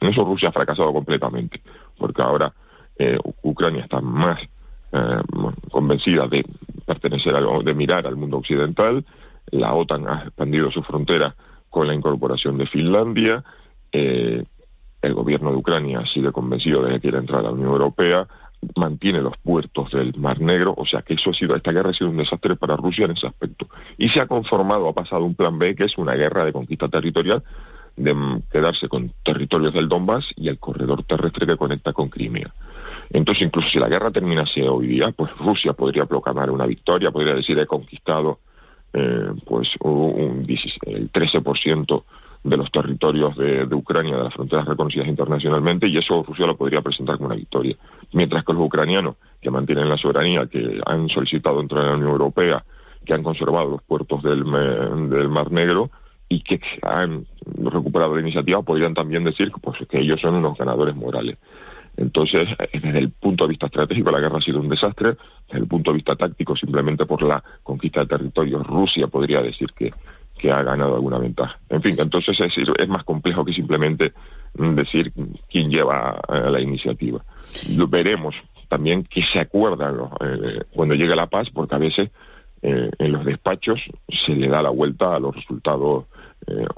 en 0.00 0.08
eso 0.08 0.24
Rusia 0.24 0.48
ha 0.48 0.52
fracasado 0.52 0.92
completamente, 0.92 1.60
porque 1.98 2.22
ahora 2.22 2.52
eh, 2.98 3.18
Ucrania 3.42 3.84
está 3.84 4.00
más 4.00 4.40
eh, 4.92 5.20
convencida 5.70 6.26
de 6.26 6.44
pertenecer 6.84 7.34
a, 7.36 7.40
de 7.40 7.74
mirar 7.74 8.06
al 8.06 8.16
mundo 8.16 8.38
occidental, 8.38 9.04
la 9.50 9.74
OTAN 9.74 10.08
ha 10.08 10.22
expandido 10.22 10.70
su 10.70 10.82
frontera 10.82 11.34
con 11.68 11.86
la 11.86 11.94
incorporación 11.94 12.58
de 12.58 12.66
Finlandia. 12.66 13.44
Eh, 13.92 14.42
el 15.02 15.14
gobierno 15.14 15.50
de 15.50 15.56
Ucrania 15.56 16.02
sigue 16.12 16.32
convencido 16.32 16.82
de 16.82 16.94
que 16.94 17.00
quiere 17.00 17.18
entrar 17.18 17.40
a 17.40 17.44
la 17.44 17.50
Unión 17.50 17.70
Europea 17.70 18.26
mantiene 18.74 19.20
los 19.20 19.36
puertos 19.38 19.90
del 19.92 20.14
Mar 20.16 20.40
Negro, 20.40 20.74
o 20.76 20.86
sea 20.86 21.02
que 21.02 21.14
eso 21.14 21.30
ha 21.30 21.34
sido, 21.34 21.54
esta 21.54 21.72
guerra 21.72 21.90
ha 21.90 21.94
sido 21.94 22.10
un 22.10 22.16
desastre 22.16 22.56
para 22.56 22.76
Rusia 22.76 23.04
en 23.04 23.12
ese 23.12 23.26
aspecto. 23.26 23.68
Y 23.98 24.08
se 24.08 24.20
ha 24.20 24.26
conformado, 24.26 24.88
ha 24.88 24.92
pasado 24.92 25.24
un 25.24 25.34
plan 25.34 25.58
B, 25.58 25.74
que 25.74 25.84
es 25.84 25.96
una 25.98 26.14
guerra 26.14 26.44
de 26.44 26.52
conquista 26.52 26.88
territorial, 26.88 27.42
de 27.96 28.42
quedarse 28.50 28.88
con 28.88 29.12
territorios 29.24 29.72
del 29.72 29.88
Donbass 29.88 30.24
y 30.36 30.48
el 30.48 30.58
corredor 30.58 31.02
terrestre 31.04 31.46
que 31.46 31.56
conecta 31.56 31.92
con 31.92 32.08
Crimea. 32.08 32.52
Entonces, 33.10 33.46
incluso 33.46 33.68
si 33.68 33.78
la 33.78 33.88
guerra 33.88 34.10
terminase 34.10 34.68
hoy 34.68 34.88
día, 34.88 35.12
pues 35.16 35.30
Rusia 35.38 35.72
podría 35.72 36.06
proclamar 36.06 36.50
una 36.50 36.66
victoria, 36.66 37.10
podría 37.10 37.34
decir 37.34 37.58
he 37.58 37.66
conquistado 37.66 38.40
eh, 38.92 39.30
pues 39.44 39.68
un, 39.80 40.46
el 40.86 41.12
13% 41.12 42.04
de 42.44 42.56
los 42.56 42.70
territorios 42.70 43.36
de, 43.36 43.66
Ucrania, 43.74 44.16
de 44.16 44.24
las 44.24 44.34
fronteras 44.34 44.66
reconocidas 44.66 45.08
internacionalmente, 45.08 45.88
y 45.88 45.96
eso 45.96 46.22
Rusia 46.22 46.46
lo 46.46 46.56
podría 46.56 46.80
presentar 46.80 47.16
como 47.16 47.26
una 47.26 47.36
victoria. 47.36 47.76
Mientras 48.12 48.44
que 48.44 48.52
los 48.52 48.62
ucranianos, 48.62 49.16
que 49.40 49.50
mantienen 49.50 49.88
la 49.88 49.96
soberanía, 49.96 50.46
que 50.46 50.80
han 50.86 51.08
solicitado 51.08 51.60
entrar 51.60 51.82
en 51.82 51.90
la 51.90 51.96
Unión 51.96 52.10
Europea, 52.12 52.64
que 53.04 53.14
han 53.14 53.22
conservado 53.22 53.70
los 53.70 53.82
puertos 53.82 54.22
del, 54.22 54.44
del 55.10 55.28
Mar 55.28 55.50
Negro 55.50 55.90
y 56.28 56.42
que 56.42 56.60
han 56.82 57.26
recuperado 57.56 58.14
la 58.14 58.20
iniciativa, 58.20 58.62
podrían 58.62 58.94
también 58.94 59.24
decir 59.24 59.52
pues, 59.60 59.78
que 59.88 60.00
ellos 60.00 60.20
son 60.20 60.34
unos 60.34 60.58
ganadores 60.58 60.94
morales. 60.94 61.38
Entonces, 61.96 62.48
desde 62.72 62.98
el 62.98 63.10
punto 63.10 63.44
de 63.44 63.50
vista 63.50 63.66
estratégico, 63.66 64.10
la 64.10 64.20
guerra 64.20 64.38
ha 64.38 64.42
sido 64.42 64.60
un 64.60 64.68
desastre. 64.68 65.16
Desde 65.46 65.60
el 65.60 65.66
punto 65.66 65.90
de 65.92 65.96
vista 65.96 66.14
táctico, 66.14 66.54
simplemente 66.54 67.06
por 67.06 67.22
la 67.22 67.42
conquista 67.62 68.00
de 68.00 68.06
territorios, 68.06 68.66
Rusia 68.66 69.06
podría 69.06 69.40
decir 69.40 69.68
que 69.72 69.90
que 70.38 70.50
ha 70.50 70.62
ganado 70.62 70.94
alguna 70.94 71.18
ventaja. 71.18 71.58
En 71.68 71.82
fin, 71.82 71.96
entonces 71.98 72.38
es, 72.40 72.52
es 72.78 72.88
más 72.88 73.04
complejo 73.04 73.44
que 73.44 73.52
simplemente 73.52 74.12
decir 74.54 75.12
quién 75.50 75.70
lleva 75.70 76.20
eh, 76.28 76.50
la 76.50 76.60
iniciativa. 76.60 77.22
Veremos 77.88 78.34
también 78.68 79.04
que 79.04 79.22
se 79.22 79.38
acuerdan 79.38 79.96
eh, 80.20 80.62
cuando 80.70 80.94
llegue 80.94 81.14
la 81.14 81.26
paz, 81.26 81.48
porque 81.52 81.74
a 81.74 81.78
veces 81.78 82.10
eh, 82.62 82.90
en 82.98 83.12
los 83.12 83.24
despachos 83.24 83.80
se 84.08 84.34
le 84.34 84.48
da 84.48 84.62
la 84.62 84.70
vuelta 84.70 85.14
a 85.14 85.20
los 85.20 85.34
resultados 85.34 86.06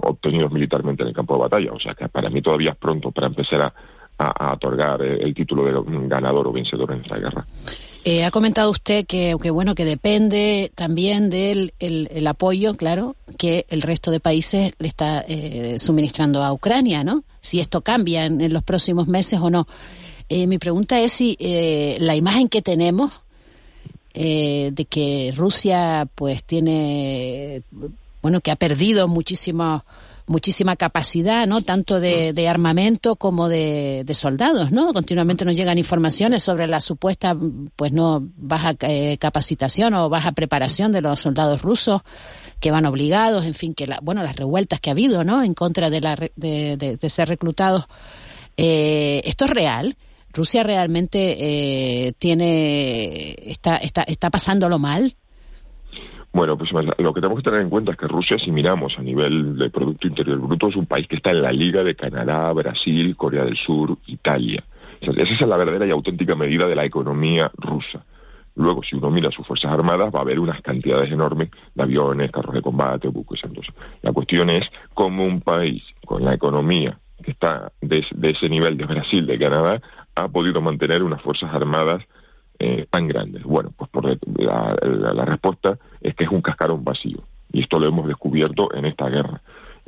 obtenidos 0.03 0.53
militarmente 0.53 1.03
en 1.03 1.09
el 1.09 1.15
campo 1.15 1.35
de 1.35 1.41
batalla. 1.41 1.73
O 1.73 1.81
sea 1.81 1.95
que 1.95 2.09
para 2.09 2.31
mí 2.31 2.43
todavía 2.43 2.73
es 2.73 2.77
pronto 2.77 3.11
para 3.11 3.27
empezar 3.27 3.63
a, 3.63 3.75
a, 4.19 4.55
otorgar 4.55 5.01
el 5.03 5.33
título 5.35 5.65
de 5.65 6.09
ganador 6.09 6.49
o 6.49 6.53
vencedor 6.53 6.93
en 6.93 7.01
esta 7.03 7.17
guerra. 7.17 7.47
Eh, 8.05 8.25
ha 8.25 8.31
comentado 8.31 8.71
usted 8.71 9.07
que, 9.07 9.35
bueno 9.35 9.75
que 9.75 9.85
depende 9.85 10.73
también 10.75 11.31
del 11.31 11.73
el, 11.79 12.27
apoyo, 12.27 12.75
claro, 12.77 13.17
que 13.37 13.67
el 13.69 13.83
resto 13.83 14.11
de 14.11 14.21
países 14.21 14.73
le 14.79 14.89
está 14.89 15.25
eh, 15.29 15.79
suministrando 15.79 16.43
a 16.43 16.53
Ucrania, 16.53 17.05
¿no? 17.05 17.25
Si 17.41 17.61
esto 17.61 17.81
cambia 17.83 18.25
en, 18.25 18.53
los 18.53 18.63
próximos 18.63 19.07
meses 19.07 19.41
o 19.41 19.51
no. 19.51 19.67
Eh, 20.29 20.47
mi 20.47 20.59
pregunta 20.59 20.99
es 21.01 21.13
si 21.13 21.37
la 22.01 22.17
imagen 22.17 22.49
que 22.49 22.63
tenemos 22.63 23.23
de 24.15 24.87
que 24.91 25.33
Rusia, 25.37 26.09
pues, 26.13 26.43
tiene, 26.43 27.63
bueno, 28.23 28.41
que 28.41 28.51
ha 28.51 28.57
perdido 28.57 29.09
muchísimos 29.09 29.83
muchísima 30.29 30.77
capacidad, 30.77 31.47
¿no? 31.47 31.63
Tanto 31.63 32.01
de, 32.01 32.49
armamento 32.49 33.17
como 33.17 33.49
de, 33.49 34.05
soldados, 34.15 34.71
¿no? 34.71 34.93
Continuamente 34.93 35.45
nos 35.45 35.57
llegan 35.57 35.79
informaciones 35.79 36.43
sobre 36.43 36.67
la 36.67 36.81
supuesta, 36.81 37.37
pues 37.77 37.93
no, 37.93 38.23
baja 38.37 38.75
eh, 38.81 39.17
capacitación 39.19 39.95
o 39.95 40.09
baja 40.09 40.33
preparación 40.33 40.93
de 40.93 41.01
los 41.01 41.21
soldados 41.21 41.63
rusos 41.63 42.03
que 42.61 42.71
van 42.71 42.87
obligados, 42.87 43.45
en 43.45 43.55
fin, 43.55 43.75
que 43.75 43.87
la, 43.87 43.99
bueno, 44.03 44.23
las 44.23 44.37
revueltas 44.37 44.81
que 44.81 44.91
ha 44.91 44.93
habido, 44.93 45.25
¿no? 45.25 45.43
En 45.43 45.55
contra 45.55 45.91
de, 45.91 46.01
la, 46.01 46.17
de, 46.37 46.99
ser 47.09 47.29
reclutados. 47.29 47.87
Eh, 48.57 49.23
¿Esto 49.25 49.45
es 49.47 49.51
real? 49.51 49.97
¿Rusia 50.33 50.63
realmente 50.63 51.37
eh, 51.39 52.13
tiene, 52.19 53.35
está, 53.47 53.77
está, 53.77 54.03
está 54.03 54.31
pasándolo 54.31 54.79
mal? 54.79 55.17
Bueno, 56.33 56.57
pues 56.57 56.71
lo 56.73 57.15
que 57.15 57.21
tenemos 57.21 57.43
que 57.43 57.51
tener 57.51 57.63
en 57.63 57.71
cuenta 57.71 57.93
es 57.93 57.99
que 57.99 58.07
Rusia, 58.07 58.37
si 58.39 58.53
miramos 58.53 58.99
a 58.99 59.03
nivel 59.03 59.57
de 59.57 59.71
Producto 59.71 60.07
Interior 60.07 60.39
Bruto, 60.39 60.69
es 60.69 60.77
un 60.77 60.87
país 60.87 61.09
que 61.09 61.17
está 61.17 61.31
en 61.31 61.43
la 61.43 61.51
liga 61.51 61.83
de 61.83 61.95
Canadá, 61.95 62.53
Brasil, 62.53 63.17
Corea 63.17 63.45
del 63.45 63.57
Sur, 63.57 63.97
Italia. 64.07 64.63
esa 65.01 65.23
es 65.23 65.41
la 65.41 65.57
verdadera 65.57 65.87
y 65.87 65.91
auténtica 65.91 66.35
medida 66.35 66.67
de 66.67 66.77
la 66.77 66.85
economía 66.85 67.51
rusa. 67.57 68.05
Luego, 68.57 68.83
si 68.83 68.97
uno 68.97 69.11
mira 69.11 69.31
sus 69.31 69.47
Fuerzas 69.47 69.71
Armadas, 69.71 70.13
va 70.13 70.19
a 70.19 70.23
haber 70.23 70.41
unas 70.41 70.61
cantidades 70.63 71.11
enormes 71.13 71.51
de 71.75 71.83
aviones, 71.83 72.31
carros 72.33 72.55
de 72.55 72.61
combate, 72.61 73.09
buques. 73.09 73.41
Entonces, 73.45 73.73
la 74.03 74.13
cuestión 74.13 74.51
es 74.51 74.67
cómo 74.95 75.25
un 75.25 75.41
país 75.41 75.83
con 76.05 76.25
la 76.25 76.35
economía 76.35 76.99
que 77.23 77.31
está 77.31 77.71
de, 77.81 78.05
de 78.11 78.31
ese 78.31 78.49
nivel 78.49 78.77
de 78.77 78.85
Brasil, 78.85 79.27
de 79.27 79.39
Canadá, 79.39 79.81
ha 80.17 80.29
podido 80.29 80.61
mantener 80.61 81.05
unas 81.05 81.23
Fuerzas 81.23 81.55
Armadas 81.55 82.05
eh, 82.59 82.87
tan 82.91 83.09
grandes? 83.09 83.43
Bueno, 83.45 83.73
pues 83.77 83.91
por 83.91 84.05
la, 84.05 84.77
la, 84.83 85.25
respuesta 85.25 85.79
es 86.01 86.15
que 86.15 86.25
es 86.25 86.31
un 86.31 86.43
cascarón 86.43 86.85
vacío. 86.85 87.23
Y 87.53 87.63
esto 87.63 87.79
lo 87.79 87.89
hemos 87.89 88.07
descubierto 88.07 88.75
en 88.75 88.85
esta 88.87 89.09
guerra. 89.09 89.41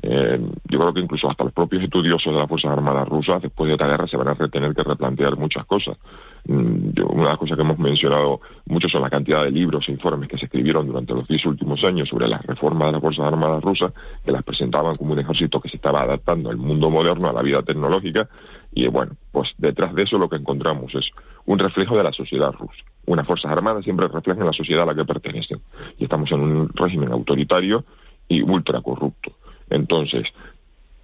Eh, 0.03 0.40
yo 0.68 0.78
creo 0.78 0.94
que 0.94 1.01
incluso 1.01 1.30
hasta 1.30 1.44
los 1.44 1.53
propios 1.53 1.82
estudiosos 1.82 2.32
de 2.32 2.38
las 2.38 2.48
Fuerzas 2.48 2.70
Armadas 2.70 3.09
rusas, 3.09 3.42
después 3.42 3.68
de 3.68 3.74
esta 3.74 3.86
guerra, 3.86 4.07
se 4.07 4.16
van 4.16 4.28
a 4.28 4.34
tener 4.34 4.74
que 4.74 4.82
replantear 4.82 5.36
muchas 5.36 5.66
cosas. 5.66 5.98
Mm, 6.46 6.92
una 7.11 7.22
de 7.22 7.28
las 7.28 7.38
cosas 7.38 7.57
que 7.57 7.62
hemos 7.62 7.78
mencionado 7.78 8.40
mucho 8.66 8.88
son 8.88 9.03
la 9.03 9.11
cantidad 9.11 9.44
de 9.44 9.51
libros 9.51 9.86
e 9.88 9.92
informes 9.92 10.28
que 10.28 10.38
se 10.38 10.46
escribieron 10.46 10.86
durante 10.86 11.12
los 11.12 11.28
diez 11.28 11.44
últimos 11.44 11.84
años 11.84 12.09
sobre 12.09 12.28
las 12.28 12.42
reformas 12.46 12.88
de 12.88 12.92
las 12.92 13.01
Fuerzas 13.03 13.26
Armadas 13.26 13.62
rusas, 13.62 13.92
que 14.24 14.32
las 14.32 14.42
presentaban 14.42 14.94
como 14.94 15.12
un 15.12 15.18
ejército 15.18 15.61
que 15.61 15.68
se 15.68 15.76
estaba 15.76 16.03
adaptando 16.03 16.51
al 16.51 16.57
mundo 16.57 16.88
moderno, 16.88 17.28
a 17.28 17.32
la 17.32 17.42
vida 17.42 17.62
tecnológica, 17.62 18.28
y 18.72 18.86
bueno, 18.88 19.12
pues 19.32 19.51
detrás 19.59 19.94
de 19.94 20.05
eso 20.05 20.16
lo 20.16 20.28
que 20.28 20.36
encontramos 20.36 20.94
es 20.94 21.11
un 21.46 21.59
reflejo 21.59 21.96
de 21.96 22.05
la 22.05 22.12
sociedad 22.12 22.53
rusa. 22.53 22.84
Unas 23.07 23.26
Fuerzas 23.26 23.51
Armadas 23.51 23.84
siempre 23.84 24.07
reflejan 24.09 24.46
la 24.46 24.53
sociedad 24.53 24.84
a 24.84 24.86
la 24.86 24.94
que 24.94 25.05
pertenecen. 25.05 25.61
Y 25.98 26.05
estamos 26.05 26.30
en 26.30 26.40
un 26.40 26.68
régimen 26.74 27.11
autoritario 27.11 27.84
y 28.28 28.42
ultra 28.42 28.80
corrupto. 28.80 29.32
Entonces, 29.71 30.27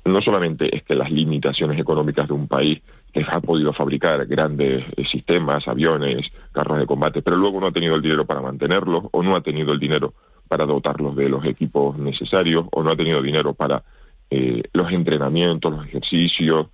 no 0.04 0.20
solamente 0.20 0.74
es 0.74 0.82
que 0.84 0.94
las 0.94 1.10
limitaciones 1.10 1.78
económicas 1.78 2.28
de 2.28 2.34
un 2.34 2.48
país 2.48 2.80
que 3.12 3.24
ha 3.26 3.40
podido 3.40 3.72
fabricar 3.72 4.26
grandes 4.26 4.84
eh, 4.96 5.04
sistemas, 5.10 5.66
aviones, 5.66 6.26
carros 6.52 6.78
de 6.78 6.86
combate, 6.86 7.22
pero 7.22 7.36
luego 7.36 7.60
no 7.60 7.68
ha 7.68 7.72
tenido 7.72 7.94
el 7.94 8.02
dinero 8.02 8.26
para 8.26 8.40
mantenerlos 8.40 9.04
o 9.10 9.22
no 9.22 9.36
ha 9.36 9.40
tenido 9.40 9.72
el 9.72 9.78
dinero 9.78 10.12
para 10.48 10.66
dotarlos 10.66 11.16
de 11.16 11.28
los 11.28 11.44
equipos 11.44 11.98
necesarios 11.98 12.66
o 12.72 12.82
no 12.82 12.90
ha 12.90 12.96
tenido 12.96 13.22
dinero 13.22 13.54
para 13.54 13.82
eh, 14.30 14.62
los 14.72 14.92
entrenamientos, 14.92 15.72
los 15.72 15.86
ejercicios, 15.86 16.68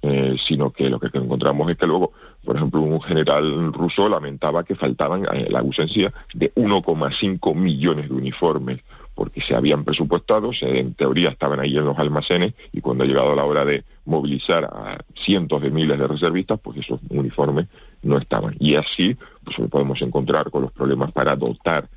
eh, 0.00 0.36
sino 0.46 0.70
que 0.70 0.88
lo 0.88 1.00
que 1.00 1.08
encontramos 1.12 1.68
es 1.70 1.76
que 1.76 1.86
luego, 1.86 2.12
por 2.44 2.56
ejemplo, 2.56 2.80
un 2.80 3.02
general 3.02 3.72
ruso 3.72 4.08
lamentaba 4.08 4.62
que 4.62 4.76
faltaban 4.76 5.24
la 5.48 5.58
ausencia 5.58 6.12
de 6.32 6.54
1,5 6.54 7.54
millones 7.54 8.08
de 8.08 8.14
uniformes 8.14 8.80
porque 9.18 9.40
se 9.40 9.56
habían 9.56 9.82
presupuestado, 9.82 10.52
en 10.60 10.94
teoría 10.94 11.30
estaban 11.30 11.58
ahí 11.58 11.76
en 11.76 11.84
los 11.84 11.98
almacenes 11.98 12.54
y 12.72 12.80
cuando 12.80 13.02
ha 13.02 13.06
llegado 13.08 13.34
la 13.34 13.44
hora 13.44 13.64
de 13.64 13.82
movilizar 14.04 14.64
a 14.64 14.96
cientos 15.24 15.60
de 15.60 15.70
miles 15.70 15.98
de 15.98 16.06
reservistas, 16.06 16.60
pues 16.60 16.78
esos 16.78 17.00
uniformes 17.10 17.66
no 18.04 18.16
estaban. 18.16 18.54
Y 18.60 18.76
así 18.76 19.16
pues 19.42 19.56
podemos 19.68 20.00
encontrar 20.02 20.52
con 20.52 20.62
los 20.62 20.70
problemas 20.70 21.10
para 21.10 21.34
dotar 21.34 21.88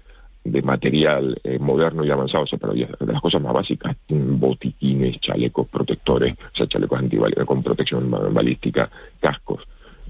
de 0.43 0.63
material 0.63 1.39
eh, 1.43 1.59
moderno 1.59 2.03
y 2.03 2.09
avanzado, 2.09 2.45
o 2.45 2.47
sea, 2.47 2.57
pero 2.57 2.74
las 2.74 3.22
cosas 3.22 3.39
más 3.39 3.53
básicas, 3.53 3.95
botiquines, 4.09 5.19
chalecos 5.19 5.67
protectores, 5.67 6.34
o 6.34 6.57
sea, 6.57 6.65
chalecos 6.65 7.03
con 7.45 7.61
protección 7.61 8.09
balística, 8.34 8.89
cascos, 9.19 9.61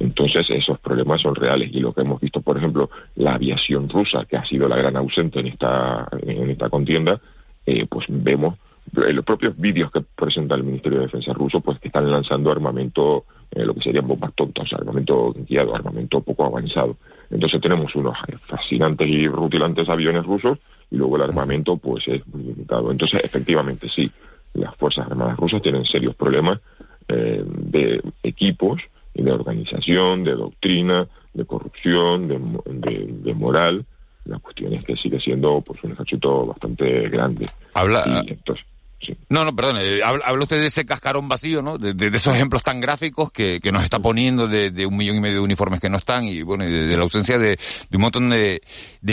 entonces 0.02 0.50
esos 0.50 0.80
problemas 0.80 1.22
son 1.22 1.36
reales 1.36 1.70
y 1.72 1.80
lo 1.80 1.94
que 1.94 2.02
hemos 2.02 2.20
visto, 2.20 2.42
por 2.42 2.58
ejemplo, 2.58 2.90
la 3.16 3.36
aviación 3.36 3.88
rusa, 3.88 4.26
que 4.26 4.36
ha 4.36 4.46
sido 4.46 4.68
la 4.68 4.76
gran 4.76 4.98
ausente 4.98 5.40
en 5.40 5.48
esta, 5.48 6.08
en 6.22 6.50
esta 6.50 6.70
contienda, 6.70 7.22
eh, 7.66 7.86
pues 7.88 8.08
vemos 8.10 8.58
en 8.96 9.16
los 9.16 9.24
propios 9.24 9.56
vídeos 9.56 9.92
que 9.92 10.02
presenta 10.02 10.56
el 10.56 10.64
Ministerio 10.64 11.00
de 11.00 11.06
Defensa 11.06 11.34
ruso, 11.34 11.60
pues 11.62 11.80
que 11.80 11.90
están 11.90 12.10
lanzando 12.10 12.52
armamento, 12.52 13.26
eh, 13.52 13.64
lo 13.64 13.76
que 13.76 13.82
serían 13.82 14.08
bombas 14.08 14.34
tontas, 14.34 14.74
armamento 14.74 15.34
guiado, 15.48 15.76
armamento 15.76 16.20
poco 16.22 16.46
avanzado. 16.46 16.98
Entonces 17.30 17.62
tenemos 17.62 17.96
unos 17.96 18.18
fascinantes 18.48 19.08
y 19.08 19.28
rutilantes 19.28 19.88
aviones 19.88 20.26
rusos 20.26 20.58
y 20.90 20.98
luego 20.98 21.18
el 21.18 21.24
armamento 21.24 21.78
pues 21.78 22.08
es 22.08 22.22
limitado. 22.34 22.92
Entonces, 22.92 23.22
efectivamente, 23.24 23.88
sí, 23.88 24.10
las 24.54 24.76
Fuerzas 24.76 25.06
Armadas 25.10 25.38
rusas 25.38 25.62
tienen 25.62 25.86
serios 25.86 26.16
problemas 26.16 26.60
eh, 27.08 27.44
de 27.46 28.02
equipos, 28.24 28.82
de 29.22 29.32
organización, 29.32 30.24
de 30.24 30.32
doctrina, 30.32 31.08
de 31.34 31.46
corrupción, 31.46 32.28
de, 32.28 33.34
moral. 33.34 33.86
La 34.26 34.38
cuestión 34.40 34.74
es 34.74 34.84
que 34.84 34.96
sigue 34.96 35.20
siendo 35.20 35.62
pues 35.62 35.84
un 35.84 35.94
ejército 35.94 36.46
bastante 36.46 37.10
grande. 37.10 37.46
Habla, 37.74 38.24
No, 39.30 39.46
no, 39.46 39.56
perdón, 39.56 39.78
eh, 39.80 40.02
habla, 40.04 40.44
usted 40.44 40.60
de 40.60 40.68
ese 40.68 40.86
cascarón 40.86 41.28
vacío, 41.28 41.62
¿no? 41.62 41.78
De, 41.78 42.08
esos 42.08 42.36
ejemplos 42.36 42.64
tan 42.64 42.80
gráficos 42.82 43.32
que, 43.32 43.60
nos 43.72 43.84
está 43.84 44.00
poniendo 44.00 44.48
de, 44.48 44.86
un 44.86 44.98
millón 44.98 45.18
y 45.18 45.22
medio 45.22 45.36
de 45.36 45.42
uniformes 45.42 45.80
que 45.80 45.90
no 45.90 45.98
están 45.98 46.26
y, 46.26 46.42
bueno, 46.42 46.66
de, 46.66 46.96
la 46.96 47.04
ausencia 47.04 47.40
de, 47.40 47.58
un 47.92 48.02
montón 48.02 48.30
de, 48.30 48.62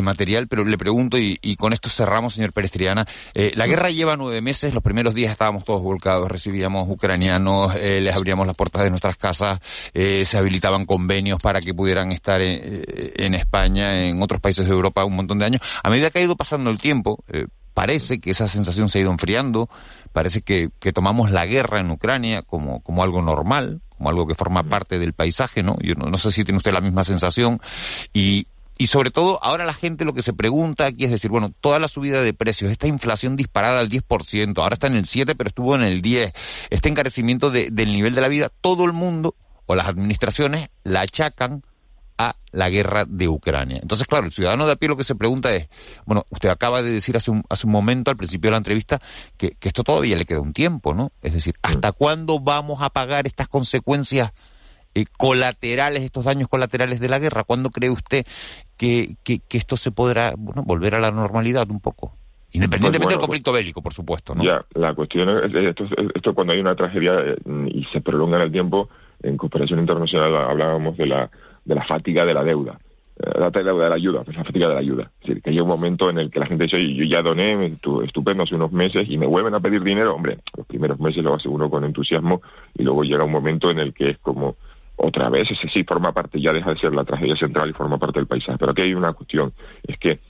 material, 0.02 0.48
pero 0.48 0.64
le 0.64 0.78
pregunto, 0.78 1.18
y, 1.18 1.56
con 1.56 1.72
esto 1.72 1.88
cerramos, 1.88 2.34
señor 2.34 2.52
Pérez 2.52 2.70
Triana, 2.70 3.06
eh, 3.34 3.52
la 3.56 3.66
guerra 3.66 3.90
lleva 3.90 4.16
nueve 4.16 4.40
meses, 4.40 4.74
los 4.74 4.82
primeros 4.82 5.14
días 5.14 5.32
estábamos 5.32 5.64
todos 5.64 5.82
volcados, 5.82 6.30
recibíamos 6.30 6.88
ucranianos, 6.88 7.74
eh, 7.76 8.00
les 8.00 8.14
abríamos 8.14 8.46
las 8.46 8.56
puertas 8.56 8.82
de 8.82 8.90
nuestras 8.90 9.16
casas, 9.16 9.60
se 9.94 10.36
habilitaban 10.36 10.86
convenios 10.86 11.40
para 11.40 11.60
que 11.60 11.74
pudieran 11.74 12.12
estar 12.12 12.40
en, 12.40 12.82
en, 13.16 13.34
España, 13.34 14.06
en 14.06 14.22
otros 14.22 14.40
países 14.40 14.66
de 14.66 14.72
Europa 14.72 15.04
un 15.04 15.16
montón 15.16 15.38
de 15.38 15.46
años. 15.46 15.62
A 15.82 15.90
medida 15.90 16.10
que 16.10 16.18
ha 16.18 16.22
ido 16.22 16.36
pasando 16.36 16.70
el 16.70 16.78
tiempo, 16.78 17.24
parece 17.78 18.18
que 18.18 18.32
esa 18.32 18.48
sensación 18.48 18.88
se 18.88 18.98
ha 18.98 19.02
ido 19.02 19.12
enfriando, 19.12 19.70
parece 20.12 20.42
que, 20.42 20.68
tomamos 20.92 21.30
la 21.30 21.46
guerra 21.46 21.78
en 21.78 21.92
Ucrania 21.92 22.42
como, 22.42 22.80
como 22.80 23.04
algo 23.04 23.22
normal, 23.22 23.82
como 23.96 24.08
algo 24.08 24.26
que 24.26 24.34
forma 24.34 24.64
parte 24.64 24.98
del 24.98 25.12
paisaje, 25.12 25.62
¿no? 25.62 25.76
Yo 25.80 25.94
no, 25.94 26.18
sé 26.18 26.32
si 26.32 26.42
tiene 26.42 26.56
usted 26.56 26.72
la 26.72 26.80
misma 26.80 27.04
sensación 27.04 27.60
y, 28.12 28.48
y 28.78 28.88
sobre 28.88 29.12
todo, 29.12 29.38
ahora 29.44 29.64
la 29.64 29.74
gente 29.74 30.04
lo 30.04 30.12
que 30.12 30.22
se 30.22 30.32
pregunta 30.32 30.86
aquí 30.86 31.04
es 31.04 31.12
decir, 31.12 31.30
bueno, 31.30 31.52
toda 31.60 31.78
la 31.78 31.86
subida 31.86 32.20
de 32.20 32.34
precios, 32.34 32.72
esta 32.72 32.88
inflación 32.88 33.36
disparada 33.36 33.78
al 33.78 33.88
10%, 33.88 34.58
ahora 34.60 34.74
está 34.74 34.88
en 34.88 34.96
el 34.96 35.04
7%, 35.04 35.36
pero 35.38 35.46
estuvo 35.46 35.76
en 35.76 35.82
el 35.82 36.02
10%, 36.02 36.32
este 36.70 36.88
encarecimiento 36.88 37.52
del 37.52 37.92
nivel 37.92 38.16
de 38.16 38.20
la 38.20 38.26
vida, 38.26 38.50
todo 38.60 38.86
el 38.86 38.92
mundo 38.92 39.36
o 39.66 39.76
las 39.76 39.86
administraciones 39.86 40.68
la 40.82 41.02
achacan 41.02 41.62
a 42.18 42.34
la 42.50 42.68
guerra 42.68 43.04
de 43.06 43.28
Ucrania. 43.28 43.78
Entonces, 43.80 44.06
claro, 44.06 44.26
el 44.26 44.32
ciudadano 44.32 44.66
de 44.66 44.72
a 44.72 44.76
pie 44.76 44.88
lo 44.88 44.96
que 44.96 45.04
se 45.04 45.14
pregunta 45.14 45.54
es, 45.54 45.68
bueno, 46.04 46.24
usted 46.30 46.48
acaba 46.48 46.82
de 46.82 46.90
decir 46.90 47.16
hace 47.16 47.30
un, 47.30 47.44
hace 47.48 47.66
un 47.66 47.72
momento, 47.72 48.10
al 48.10 48.16
principio 48.16 48.48
de 48.48 48.52
la 48.52 48.58
entrevista, 48.58 49.00
que, 49.36 49.56
esto 49.60 49.84
todavía 49.84 50.16
le 50.16 50.24
queda 50.24 50.40
un 50.40 50.52
tiempo, 50.52 50.94
¿no? 50.94 51.12
Es 51.22 51.32
decir, 51.32 51.54
¿hasta 51.62 51.92
cuándo 51.92 52.40
vamos 52.40 52.82
a 52.82 52.90
pagar 52.90 53.26
estas 53.26 53.48
consecuencias 53.48 54.32
eh, 54.94 55.04
colaterales, 55.16 56.02
estos 56.02 56.24
daños 56.24 56.48
colaterales 56.48 56.98
de 56.98 57.08
la 57.08 57.20
guerra? 57.20 57.44
¿Cuándo 57.44 57.70
cree 57.70 57.90
usted 57.90 58.26
que, 58.76 59.16
que, 59.22 59.40
esto 59.50 59.76
se 59.76 59.92
podrá 59.92 60.34
bueno, 60.36 60.64
volver 60.64 60.96
a 60.96 61.00
la 61.00 61.12
normalidad 61.12 61.70
un 61.70 61.80
poco? 61.80 62.16
Independientemente 62.50 63.12
del 63.12 63.20
conflicto 63.20 63.52
bélico, 63.52 63.82
por 63.82 63.92
supuesto, 63.92 64.34
¿no? 64.34 64.42
Ya, 64.42 64.64
la 64.74 64.94
cuestión 64.94 65.28
es, 65.28 65.54
esto, 65.54 65.84
esto 66.14 66.34
cuando 66.34 66.54
hay 66.54 66.60
una 66.60 66.74
tragedia 66.74 67.12
eh, 67.20 67.36
y 67.68 67.84
se 67.92 68.00
prolonga 68.00 68.38
en 68.38 68.42
el 68.44 68.52
tiempo, 68.52 68.88
en 69.22 69.36
cooperación 69.36 69.80
internacional 69.80 70.34
hablábamos 70.34 70.96
de 70.96 71.06
la 71.06 71.30
de 71.68 71.74
la 71.74 71.84
fatiga 71.84 72.24
de 72.24 72.34
la 72.34 72.42
deuda. 72.42 72.78
Eh, 73.20 73.38
la 73.38 73.50
de 73.50 73.62
la 73.62 73.94
ayuda, 73.94 74.22
pues 74.24 74.36
la 74.36 74.44
fatiga 74.44 74.68
de 74.68 74.74
la 74.74 74.80
ayuda. 74.80 75.10
Es 75.20 75.28
decir, 75.28 75.42
que 75.42 75.50
hay 75.50 75.60
un 75.60 75.68
momento 75.68 76.08
en 76.08 76.18
el 76.18 76.30
que 76.30 76.40
la 76.40 76.46
gente 76.46 76.64
dice, 76.64 76.94
yo 76.94 77.04
ya 77.04 77.20
doné, 77.20 77.76
estupendo, 78.04 78.44
hace 78.44 78.54
unos 78.54 78.72
meses, 78.72 79.06
y 79.08 79.18
me 79.18 79.26
vuelven 79.26 79.54
a 79.54 79.60
pedir 79.60 79.82
dinero. 79.82 80.14
Hombre, 80.14 80.38
los 80.56 80.66
primeros 80.66 80.98
meses 80.98 81.22
lo 81.22 81.34
hace 81.34 81.48
uno 81.48 81.68
con 81.68 81.84
entusiasmo, 81.84 82.40
y 82.74 82.84
luego 82.84 83.04
llega 83.04 83.24
un 83.24 83.32
momento 83.32 83.70
en 83.70 83.80
el 83.80 83.92
que 83.92 84.10
es 84.10 84.18
como, 84.18 84.56
otra 84.96 85.28
vez, 85.28 85.50
ese 85.50 85.68
sí 85.68 85.84
forma 85.84 86.12
parte, 86.12 86.40
ya 86.40 86.52
deja 86.52 86.72
de 86.72 86.80
ser 86.80 86.94
la 86.94 87.04
tragedia 87.04 87.36
central 87.36 87.68
y 87.68 87.74
forma 87.74 87.98
parte 87.98 88.18
del 88.18 88.26
paisaje. 88.26 88.56
Pero 88.58 88.72
aquí 88.72 88.82
hay 88.82 88.94
una 88.94 89.12
cuestión, 89.12 89.52
es 89.86 89.98
que 89.98 90.20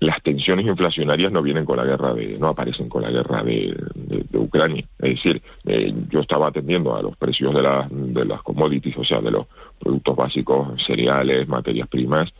las 0.00 0.22
tensiones 0.22 0.66
inflacionarias 0.66 1.30
no 1.32 1.40
vienen 1.40 1.64
con 1.64 1.76
la 1.76 1.84
guerra 1.84 2.12
de, 2.12 2.36
no 2.38 2.48
aparecen 2.48 2.88
con 2.88 3.02
la 3.02 3.10
guerra 3.10 3.42
de, 3.42 3.74
Ucrania. 4.34 4.84
Es 4.98 5.14
decir, 5.14 5.40
eh, 5.64 5.94
yo 6.10 6.20
estaba 6.20 6.48
atendiendo 6.48 6.96
a 6.96 7.02
los 7.02 7.16
precios 7.16 7.54
de, 7.54 7.62
de 7.90 8.24
las 8.24 8.42
commodities, 8.42 8.96
o 8.98 9.04
sea, 9.04 9.20
de 9.20 9.30
los 9.30 9.46
productos 9.84 10.16
básicos, 10.16 10.82
cereales, 10.86 11.46
materias 11.46 11.88
primas, 11.88 12.32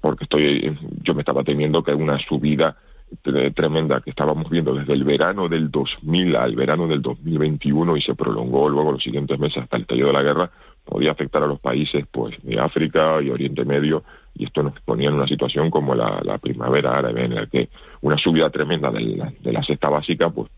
porque 0.00 0.24
estoy, 0.24 0.76
yo 1.02 1.14
me 1.14 1.20
estaba 1.20 1.44
temiendo 1.44 1.82
que 1.82 1.92
una 1.92 2.18
subida 2.18 2.76
tremenda 3.54 4.00
que 4.00 4.10
estábamos 4.10 4.50
viendo 4.50 4.74
desde 4.74 4.92
el 4.92 5.04
verano 5.04 5.48
del 5.48 5.70
2000 5.70 6.36
al 6.36 6.56
verano 6.56 6.88
del 6.88 7.02
2021 7.02 7.96
y 7.96 8.02
se 8.02 8.14
prolongó 8.14 8.68
luego 8.68 8.92
los 8.92 9.02
siguientes 9.02 9.38
meses 9.38 9.62
hasta 9.62 9.76
el 9.76 9.82
estallido 9.82 10.08
de 10.08 10.12
la 10.12 10.22
guerra, 10.22 10.50
podía 10.84 11.12
afectar 11.12 11.42
a 11.42 11.46
los 11.46 11.60
países 11.60 12.04
pues 12.10 12.34
de 12.42 12.58
África 12.58 13.22
y 13.22 13.30
Oriente 13.30 13.64
Medio 13.64 14.02
y 14.34 14.44
esto 14.44 14.62
nos 14.62 14.78
ponía 14.80 15.08
en 15.08 15.14
una 15.14 15.26
situación 15.26 15.70
como 15.70 15.94
la, 15.94 16.38
primavera 16.38 16.96
árabe 16.96 17.24
en 17.24 17.34
la 17.34 17.46
que 17.46 17.68
una 18.02 18.18
subida 18.18 18.50
tremenda 18.50 18.90
de 18.90 19.00
la, 19.00 19.32
de 19.40 19.52
la 19.52 19.62
cesta 19.62 19.88
básica 19.88 20.30
pues 20.30 20.50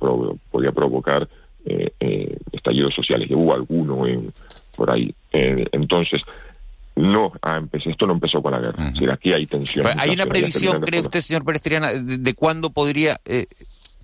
podía 0.51 0.73
provocar 0.73 1.29
eh, 1.65 1.93
eh, 2.01 2.39
estallidos 2.53 2.95
sociales. 2.95 3.31
Y 3.31 3.35
hubo 3.35 3.53
alguno 3.53 4.07
en, 4.07 4.33
por 4.79 4.91
ahí. 4.91 5.15
Eh, 5.33 5.67
entonces 5.73 6.23
no 6.97 7.33
esto 7.73 8.07
no 8.07 8.15
empezó 8.15 8.43
con 8.43 8.53
la 8.53 8.61
guerra. 8.61 8.93
Aquí 9.13 9.33
hay 9.33 9.47
tensión. 9.47 9.87
Hay 9.99 10.11
una 10.11 10.27
previsión 10.27 10.81
cree 10.81 11.01
usted 11.01 11.21
señor 11.21 11.45
Pérez 11.45 11.63
de, 11.63 12.19
de, 12.19 12.35
cuándo 12.35 12.71
podría 12.71 13.21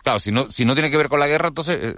claro 0.03 0.19
si 0.19 0.31
no 0.31 0.49
si 0.49 0.65
no 0.65 0.75
tiene 0.75 0.91
que 0.91 0.97
ver 0.97 1.09
con 1.09 1.19
la 1.19 1.27
guerra 1.27 1.49
entonces 1.49 1.97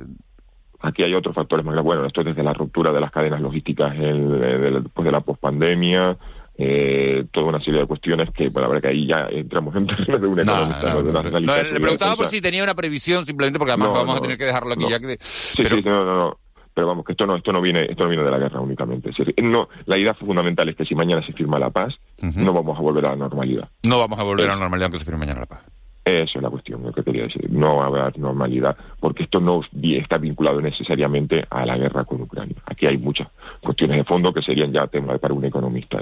Aquí 0.80 1.02
hay 1.02 1.14
otros 1.14 1.34
factores 1.34 1.64
más 1.64 1.82
Bueno, 1.82 2.06
esto 2.06 2.20
es 2.20 2.26
desde 2.26 2.42
la 2.42 2.52
ruptura 2.52 2.92
de 2.92 3.00
las 3.00 3.10
cadenas 3.10 3.40
logísticas 3.40 3.96
después 3.96 5.04
de 5.04 5.12
la 5.12 5.20
pospandemia, 5.20 6.16
eh, 6.58 7.24
toda 7.32 7.46
una 7.46 7.60
serie 7.60 7.80
de 7.80 7.86
cuestiones 7.86 8.30
que, 8.30 8.48
bueno, 8.48 8.68
la 8.68 8.74
verdad 8.74 8.88
que 8.88 8.96
ahí 8.96 9.06
ya 9.06 9.26
entramos 9.30 9.74
en 9.74 9.86
términos 9.86 10.20
de 10.20 10.26
un 10.26 10.40
economista. 10.40 10.94
No, 11.40 11.62
le 11.62 11.80
preguntaba 11.80 12.16
por 12.16 12.26
si 12.26 12.40
tenía 12.40 12.62
una 12.62 12.74
previsión, 12.74 13.24
simplemente 13.26 13.58
porque 13.58 13.72
además 13.72 13.92
vamos 13.92 14.16
a 14.16 14.20
tener 14.20 14.38
que 14.38 14.44
dejarlo 14.44 14.72
aquí 14.72 14.86
ya 14.88 15.00
que... 15.00 15.18
Sí, 15.20 15.62
pero... 15.62 15.76
sí, 15.76 15.82
no, 15.84 16.04
no, 16.04 16.16
no. 16.16 16.38
Pero 16.76 16.88
vamos, 16.88 17.06
que 17.06 17.12
esto 17.12 17.24
no, 17.24 17.36
esto 17.36 17.54
no 17.54 17.62
viene, 17.62 17.86
esto 17.86 18.02
no 18.02 18.10
viene 18.10 18.22
de 18.22 18.30
la 18.30 18.38
guerra 18.38 18.60
únicamente. 18.60 19.10
no, 19.42 19.70
la 19.86 19.96
idea 19.96 20.12
fundamental 20.12 20.68
es 20.68 20.76
que 20.76 20.84
si 20.84 20.94
mañana 20.94 21.24
se 21.24 21.32
firma 21.32 21.58
la 21.58 21.70
paz, 21.70 21.94
no 22.20 22.52
vamos 22.52 22.78
a 22.78 22.82
volver 22.82 23.06
a 23.06 23.10
la 23.12 23.16
normalidad. 23.16 23.70
No 23.82 23.98
vamos 23.98 24.18
a 24.18 24.24
volver 24.24 24.44
a 24.50 24.52
la 24.52 24.60
normalidad 24.60 24.84
aunque 24.84 24.98
se 24.98 25.06
firme 25.06 25.20
mañana 25.20 25.40
la 25.40 25.46
paz. 25.46 25.60
Esa 26.04 26.38
es 26.38 26.42
la 26.42 26.50
cuestión, 26.50 26.82
lo 26.82 26.92
que 26.92 27.02
quería 27.02 27.22
decir. 27.22 27.50
No 27.50 27.82
habrá 27.82 28.12
normalidad, 28.18 28.76
porque 29.00 29.22
esto 29.22 29.40
no 29.40 29.62
está 29.82 30.18
vinculado 30.18 30.60
necesariamente 30.60 31.46
a 31.48 31.64
la 31.64 31.78
guerra 31.78 32.04
con 32.04 32.20
Ucrania. 32.20 32.56
Aquí 32.66 32.84
hay 32.84 32.98
muchas 32.98 33.28
cuestiones 33.62 33.96
de 33.96 34.04
fondo 34.04 34.34
que 34.34 34.42
serían 34.42 34.70
ya 34.70 34.86
temas 34.86 35.18
para 35.18 35.32
un 35.32 35.46
economista 35.46 35.98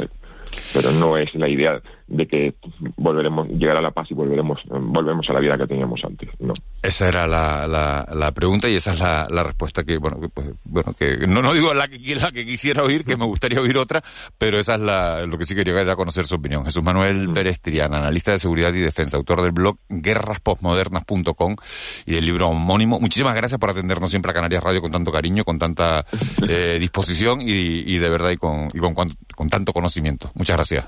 pero 0.72 0.90
no 0.92 1.16
es 1.16 1.34
la 1.34 1.48
idea 1.48 1.80
de 2.06 2.26
que 2.26 2.54
volveremos 2.96 3.48
llegar 3.48 3.78
a 3.78 3.80
la 3.80 3.90
paz 3.90 4.10
y 4.10 4.14
volveremos 4.14 4.60
volvemos 4.68 5.26
a 5.30 5.32
la 5.32 5.40
vida 5.40 5.56
que 5.56 5.66
teníamos 5.66 6.00
antes 6.04 6.28
no. 6.38 6.52
Esa 6.82 7.08
era 7.08 7.26
la, 7.26 7.66
la, 7.66 8.32
pregunta 8.32 8.68
y 8.68 8.74
esa 8.74 8.92
es 8.92 9.00
la, 9.00 9.26
la 9.30 9.42
respuesta 9.42 9.84
que 9.84 9.96
bueno 9.96 10.20
que, 10.20 10.28
pues, 10.28 10.48
bueno 10.64 10.92
que 10.98 11.26
no 11.26 11.40
no 11.40 11.54
digo 11.54 11.72
la 11.72 11.88
que 11.88 12.14
la 12.14 12.30
que 12.30 12.44
quisiera 12.44 12.82
oír 12.82 13.06
que 13.06 13.16
me 13.16 13.24
gustaría 13.24 13.58
oír 13.58 13.78
otra 13.78 14.04
pero 14.36 14.58
esa 14.58 14.74
es 14.74 14.80
la, 14.82 15.24
lo 15.24 15.38
que 15.38 15.46
sí 15.46 15.54
quería 15.54 15.74
era 15.80 15.96
conocer 15.96 16.24
su 16.26 16.36
opinión. 16.36 16.64
Jesús 16.64 16.82
Manuel 16.82 17.28
mm. 17.28 17.34
Pérez 17.34 17.60
Triana 17.60 17.98
analista 17.98 18.32
de 18.32 18.38
seguridad 18.38 18.72
y 18.74 18.80
defensa 18.80 19.16
autor 19.16 19.42
del 19.42 19.52
blog 19.52 19.78
guerraspostmodernas.com 19.88 21.56
y 22.06 22.12
del 22.12 22.26
libro 22.26 22.48
homónimo. 22.48 23.00
Muchísimas 23.00 23.34
gracias 23.34 23.58
por 23.58 23.70
atendernos 23.70 24.10
siempre 24.10 24.30
a 24.30 24.34
Canarias 24.34 24.62
Radio 24.62 24.80
con 24.80 24.92
tanto 24.92 25.12
cariño 25.12 25.44
con 25.44 25.58
tanta 25.58 26.06
eh, 26.48 26.78
disposición 26.80 27.40
y, 27.40 27.94
y, 27.94 27.98
de 27.98 28.08
verdad 28.08 28.30
y 28.30 28.36
con 28.36 28.68
y 28.72 28.78
con, 28.78 28.94
con 29.34 29.48
tanto 29.48 29.72
conocimiento 29.72 30.30
Muchas 30.34 30.56
gracias. 30.56 30.84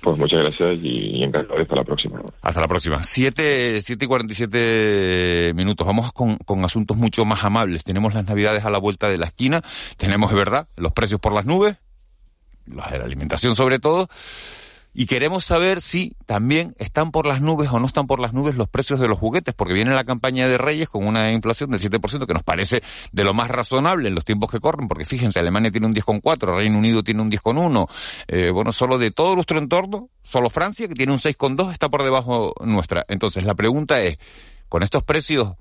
Pues 0.00 0.16
muchas 0.16 0.40
gracias 0.40 0.78
y, 0.80 1.22
encantado. 1.22 1.60
Hasta 1.60 1.74
la 1.74 1.84
próxima. 1.84 2.22
Hasta 2.40 2.60
la 2.60 2.68
próxima. 2.68 3.02
Siete, 3.02 3.82
siete 3.82 4.04
y 4.04 4.08
cuarenta 4.08 4.32
y 4.32 4.36
siete 4.36 5.52
minutos. 5.56 5.86
Vamos 5.86 6.12
con, 6.12 6.36
con 6.36 6.64
asuntos 6.64 6.96
mucho 6.96 7.24
más 7.24 7.42
amables. 7.42 7.82
Tenemos 7.82 8.14
las 8.14 8.24
navidades 8.24 8.64
a 8.64 8.70
la 8.70 8.78
vuelta 8.78 9.08
de 9.08 9.18
la 9.18 9.26
esquina. 9.26 9.62
Tenemos, 9.96 10.30
de 10.30 10.36
verdad, 10.36 10.68
los 10.76 10.92
precios 10.92 11.20
por 11.20 11.32
las 11.32 11.46
nubes. 11.46 11.76
Los 12.66 12.88
de 12.90 12.98
la 12.98 13.04
alimentación 13.04 13.56
sobre 13.56 13.80
todo. 13.80 14.08
Y 15.00 15.06
queremos 15.06 15.44
saber 15.44 15.80
si 15.80 16.16
también 16.26 16.74
están 16.76 17.12
por 17.12 17.24
las 17.24 17.40
nubes 17.40 17.68
o 17.70 17.78
no 17.78 17.86
están 17.86 18.08
por 18.08 18.18
las 18.18 18.32
nubes 18.32 18.56
los 18.56 18.68
precios 18.68 18.98
de 18.98 19.06
los 19.06 19.16
juguetes, 19.16 19.54
porque 19.54 19.72
viene 19.72 19.94
la 19.94 20.02
campaña 20.02 20.48
de 20.48 20.58
Reyes 20.58 20.88
con 20.88 21.06
una 21.06 21.30
inflación 21.30 21.70
del 21.70 21.80
7%, 21.80 22.26
que 22.26 22.34
nos 22.34 22.42
parece 22.42 22.82
de 23.12 23.22
lo 23.22 23.32
más 23.32 23.48
razonable 23.48 24.08
en 24.08 24.16
los 24.16 24.24
tiempos 24.24 24.50
que 24.50 24.58
corren, 24.58 24.88
porque 24.88 25.04
fíjense, 25.04 25.38
Alemania 25.38 25.70
tiene 25.70 25.86
un 25.86 25.94
10,4, 25.94 26.56
Reino 26.56 26.76
Unido 26.76 27.04
tiene 27.04 27.22
un 27.22 27.30
10,1, 27.30 27.88
eh, 28.26 28.50
bueno, 28.50 28.72
solo 28.72 28.98
de 28.98 29.12
todo 29.12 29.36
nuestro 29.36 29.60
entorno, 29.60 30.08
solo 30.24 30.50
Francia, 30.50 30.88
que 30.88 30.94
tiene 30.94 31.12
un 31.12 31.20
6,2, 31.20 31.70
está 31.70 31.88
por 31.88 32.02
debajo 32.02 32.54
nuestra. 32.64 33.04
Entonces, 33.06 33.44
la 33.44 33.54
pregunta 33.54 34.00
es, 34.00 34.18
con 34.68 34.82
estos 34.82 35.04
precios, 35.04 35.52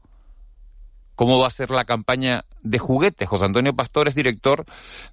¿Cómo 1.13 1.39
va 1.39 1.47
a 1.47 1.51
ser 1.51 1.71
la 1.71 1.83
campaña 1.85 2.45
de 2.61 2.77
juguetes? 2.77 3.27
José 3.27 3.45
Antonio 3.45 3.75
Pastor 3.75 4.07
es 4.07 4.13
director 4.13 4.65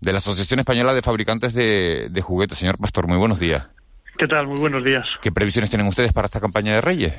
de 0.03 0.12
la 0.12 0.18
Asociación 0.18 0.61
Española 0.61 0.93
de 0.93 1.01
Fabricantes 1.01 1.55
de, 1.55 2.09
de 2.11 2.20
Juguetes. 2.20 2.59
Señor 2.59 2.77
Pastor, 2.77 3.07
muy 3.07 3.16
buenos 3.16 3.39
días. 3.39 3.68
¿Qué 4.16 4.28
tal? 4.28 4.46
Muy 4.46 4.58
buenos 4.58 4.84
días. 4.84 5.18
¿Qué 5.20 5.32
previsiones 5.32 5.70
tienen 5.70 5.88
ustedes 5.88 6.12
para 6.12 6.26
esta 6.26 6.40
campaña 6.40 6.74
de 6.74 6.80
Reyes? 6.80 7.14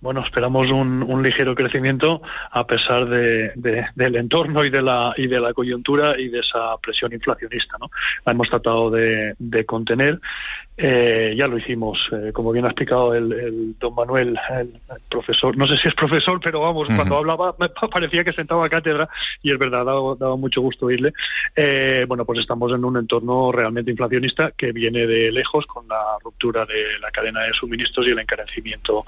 Bueno, 0.00 0.22
esperamos 0.24 0.70
un, 0.70 1.22
ligero 1.22 1.54
crecimiento 1.54 2.20
a 2.50 2.66
pesar 2.66 3.08
de, 3.08 3.52
del 3.94 4.16
entorno 4.16 4.64
y 4.64 4.70
de 4.70 4.82
la 4.82 5.14
y 5.16 5.26
de 5.26 5.40
la 5.40 5.54
coyuntura 5.54 6.20
y 6.20 6.28
de 6.28 6.40
esa 6.40 6.76
presión 6.82 7.12
inflacionista, 7.12 7.76
¿no? 7.80 7.88
La 8.24 8.32
hemos 8.32 8.48
tratado 8.48 8.90
de, 8.90 9.34
contener 9.66 10.20
eh, 10.78 11.34
ya 11.36 11.46
lo 11.46 11.58
hicimos, 11.58 11.98
eh, 12.12 12.32
como 12.32 12.52
bien 12.52 12.64
ha 12.64 12.68
explicado 12.68 13.14
el, 13.14 13.74
don 13.78 13.94
Manuel, 13.94 14.38
el, 14.50 14.72
profesor, 15.10 15.56
no 15.56 15.66
sé 15.66 15.76
si 15.76 15.88
es 15.88 15.94
profesor, 15.94 16.40
pero 16.42 16.60
vamos, 16.60 16.88
cuando 16.94 17.16
hablaba 17.16 17.54
me 17.58 17.68
parecía 17.68 18.24
que 18.24 18.32
sentaba 18.32 18.66
a 18.66 18.68
cátedra 18.68 19.08
y 19.42 19.52
es 19.52 19.58
verdad, 19.58 19.84
daba, 19.84 20.36
mucho 20.36 20.60
gusto 20.60 20.86
oírle. 20.86 21.12
Eh, 21.54 22.04
bueno, 22.06 22.24
pues 22.24 22.40
estamos 22.40 22.72
en 22.72 22.84
un 22.84 22.96
entorno 22.96 23.50
realmente 23.50 23.90
inflacionista 23.90 24.52
que 24.56 24.72
viene 24.72 25.06
de 25.06 25.32
lejos 25.32 25.66
con 25.66 25.88
la 25.88 26.02
ruptura 26.22 26.66
de 26.66 26.98
la 27.00 27.10
cadena 27.10 27.42
de 27.42 27.52
suministros 27.52 28.06
y 28.06 28.10
el 28.10 28.18
encarecimiento 28.18 29.04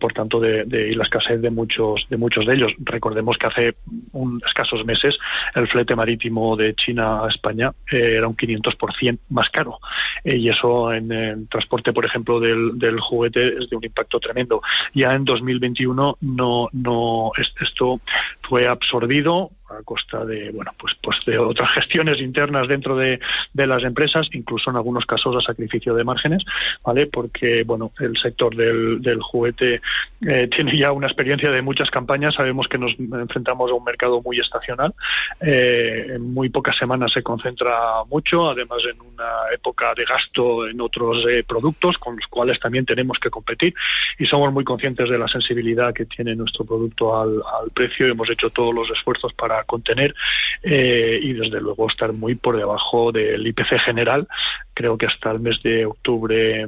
por 0.00 0.08
por 0.08 0.14
tanto 0.14 0.40
de, 0.40 0.64
y 0.90 0.94
la 0.94 1.04
escasez 1.04 1.38
de 1.42 1.50
muchos 1.50 2.06
de 2.08 2.16
muchos 2.16 2.46
de 2.46 2.54
ellos. 2.54 2.72
Recordemos 2.78 3.36
que 3.36 3.46
hace 3.46 3.74
un, 4.12 4.40
escasos 4.46 4.82
meses 4.86 5.18
el 5.54 5.68
flete 5.68 5.94
marítimo 5.94 6.56
de 6.56 6.74
China 6.74 7.24
a 7.24 7.28
España 7.28 7.72
eh, 7.92 8.14
era 8.16 8.26
un 8.26 8.34
500% 8.34 9.18
más 9.28 9.50
caro 9.50 9.78
y 10.24 10.48
eso 10.48 10.77
en 10.92 11.12
el 11.12 11.48
transporte, 11.48 11.92
por 11.92 12.04
ejemplo, 12.04 12.40
del, 12.40 12.78
del 12.78 13.00
juguete 13.00 13.58
es 13.58 13.70
de 13.70 13.76
un 13.76 13.84
impacto 13.84 14.18
tremendo. 14.20 14.62
Ya 14.94 15.14
en 15.14 15.24
2021 15.24 16.18
no 16.20 16.68
no 16.72 17.32
esto 17.36 18.00
fue 18.42 18.66
absorbido 18.66 19.50
a 19.70 19.82
costa 19.82 20.24
de 20.24 20.50
bueno 20.50 20.72
pues 20.78 20.94
pues 21.02 21.18
de 21.26 21.38
otras 21.38 21.70
gestiones 21.72 22.20
internas 22.20 22.68
dentro 22.68 22.96
de, 22.96 23.20
de, 23.52 23.66
las 23.66 23.82
empresas 23.84 24.26
incluso 24.32 24.70
en 24.70 24.76
algunos 24.76 25.04
casos 25.06 25.36
a 25.36 25.40
sacrificio 25.40 25.94
de 25.94 26.04
márgenes 26.04 26.42
vale 26.84 27.06
porque 27.06 27.62
bueno 27.64 27.92
el 28.00 28.16
sector 28.16 28.54
del, 28.54 29.00
del 29.02 29.20
juguete 29.20 29.80
eh, 30.26 30.48
tiene 30.54 30.76
ya 30.76 30.92
una 30.92 31.06
experiencia 31.06 31.50
de 31.50 31.62
muchas 31.62 31.90
campañas. 31.90 32.34
Sabemos 32.34 32.68
que 32.68 32.78
nos 32.78 32.98
enfrentamos 32.98 33.70
a 33.70 33.74
un 33.74 33.84
mercado 33.84 34.22
muy 34.22 34.38
estacional 34.38 34.94
eh, 35.40 36.06
en 36.14 36.32
muy 36.32 36.48
pocas 36.48 36.76
semanas 36.76 37.12
se 37.12 37.22
concentra 37.22 38.04
mucho 38.10 38.50
además 38.50 38.78
en 38.90 39.00
una 39.00 39.52
época 39.52 39.92
de 39.94 40.04
gasto 40.04 40.66
en 40.66 40.80
otros 40.80 41.24
eh, 41.28 41.44
productos 41.46 41.98
con 41.98 42.16
los 42.16 42.26
cuales 42.26 42.58
también 42.60 42.84
tenemos 42.84 43.18
que 43.18 43.30
competir 43.30 43.74
y 44.18 44.26
somos 44.26 44.52
muy 44.52 44.64
conscientes 44.64 45.08
de 45.08 45.18
la 45.18 45.28
sensibilidad 45.28 45.92
que 45.92 46.06
tiene 46.06 46.34
nuestro 46.34 46.64
producto 46.64 47.18
al, 47.20 47.42
al 47.60 47.70
precio. 47.70 48.06
Y 48.06 48.10
hemos 48.10 48.30
hecho 48.30 48.50
todos 48.50 48.74
los 48.74 48.90
esfuerzos 48.90 49.32
para 49.34 49.57
contener 49.64 50.14
eh, 50.62 51.18
y 51.20 51.32
desde 51.32 51.60
luego 51.60 51.88
estar 51.88 52.12
muy 52.12 52.34
por 52.34 52.56
debajo 52.56 53.12
del 53.12 53.46
IPC 53.46 53.78
general. 53.84 54.26
Creo 54.74 54.96
que 54.96 55.06
hasta 55.06 55.30
el 55.30 55.40
mes 55.40 55.62
de 55.62 55.86
octubre 55.86 56.62
eh, 56.62 56.66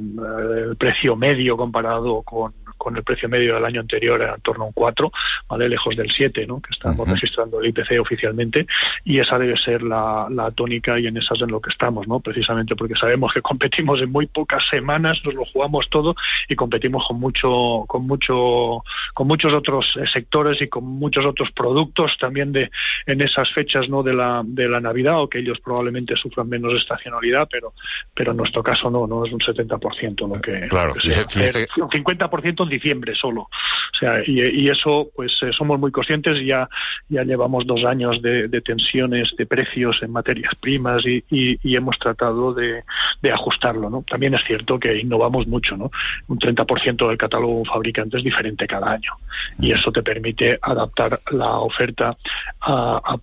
el 0.69 0.75
precio 0.77 1.15
medio 1.15 1.57
comparado 1.57 2.21
con 2.23 2.53
con 2.81 2.97
el 2.97 3.03
precio 3.03 3.29
medio 3.29 3.53
del 3.53 3.65
año 3.65 3.81
anterior 3.81 4.19
en 4.19 4.41
torno 4.41 4.63
a 4.63 4.67
un 4.67 4.73
4, 4.73 5.11
¿vale? 5.47 5.69
lejos 5.69 5.95
del 5.95 6.09
7, 6.09 6.47
¿no? 6.47 6.59
que 6.59 6.71
estamos 6.71 7.07
registrando 7.07 7.61
el 7.61 7.67
IPC 7.67 8.01
oficialmente, 8.01 8.65
y 9.05 9.19
esa 9.19 9.37
debe 9.37 9.55
ser 9.55 9.83
la, 9.83 10.27
tónica 10.55 10.99
y 10.99 11.05
en 11.05 11.17
esas 11.17 11.39
en 11.41 11.51
lo 11.51 11.61
que 11.61 11.69
estamos, 11.69 12.07
¿no? 12.07 12.19
precisamente 12.19 12.75
porque 12.75 12.95
sabemos 12.95 13.31
que 13.33 13.41
competimos 13.51 14.01
en 14.01 14.11
muy 14.11 14.25
pocas 14.25 14.63
semanas, 14.71 15.19
nos 15.23 15.35
lo 15.35 15.45
jugamos 15.45 15.87
todo 15.91 16.15
y 16.49 16.55
competimos 16.55 17.05
con 17.07 17.19
mucho, 17.19 17.85
con 17.87 18.07
mucho, 18.07 18.83
con 19.13 19.27
muchos 19.27 19.53
otros 19.53 19.93
eh, 19.97 20.05
sectores 20.11 20.59
y 20.61 20.67
con 20.67 20.83
muchos 20.83 21.23
otros 21.23 21.51
productos 21.51 22.17
también 22.19 22.51
de 22.51 22.71
en 23.05 23.21
esas 23.21 23.51
fechas 23.53 23.89
no 23.89 24.01
de 24.01 24.13
la 24.13 24.41
de 24.43 24.67
la 24.67 24.79
Navidad 24.79 25.21
o 25.21 25.29
que 25.29 25.39
ellos 25.39 25.59
probablemente 25.63 26.15
sufran 26.15 26.49
menos 26.49 26.73
estacionalidad, 26.73 27.47
pero 27.51 27.73
pero 28.13 28.31
en 28.31 28.37
nuestro 28.37 28.63
caso 28.63 28.89
no, 28.89 29.05
no 29.05 29.25
es 29.25 29.31
un 29.31 29.39
70% 29.39 30.27
lo 30.27 30.41
que, 30.41 30.67
claro, 30.67 30.93
un 30.93 31.89
50% 31.89 32.70
diciembre 32.71 33.13
solo. 33.15 33.41
O 33.41 33.97
sea, 33.99 34.21
y, 34.25 34.69
eso, 34.69 35.09
pues 35.15 35.31
eh, 35.43 35.51
somos 35.51 35.79
muy 35.79 35.91
conscientes, 35.91 36.43
ya, 36.45 36.67
ya 37.09 37.23
llevamos 37.23 37.67
dos 37.67 37.83
años 37.85 38.21
de, 38.21 38.49
tensiones 38.61 39.29
de 39.37 39.45
precios 39.45 40.01
en 40.01 40.11
materias 40.11 40.55
primas 40.55 41.03
y, 41.05 41.23
hemos 41.63 41.97
tratado 41.99 42.53
de, 42.53 42.83
ajustarlo, 43.31 43.89
¿no? 43.89 44.03
También 44.07 44.33
es 44.33 44.43
cierto 44.43 44.79
que 44.79 44.97
innovamos 44.97 45.47
mucho, 45.47 45.77
¿no? 45.77 45.91
Un 46.27 46.39
30% 46.39 47.07
del 47.07 47.17
catálogo 47.17 47.53
de 47.53 47.59
un 47.59 47.65
fabricante 47.65 48.17
es 48.17 48.23
diferente 48.23 48.65
cada 48.65 48.91
año 48.91 49.13
y 49.59 49.71
eso 49.71 49.91
te 49.91 50.03
permite 50.03 50.57
adaptar 50.61 51.19
la 51.31 51.59
oferta 51.59 52.17
a, 52.61 53.17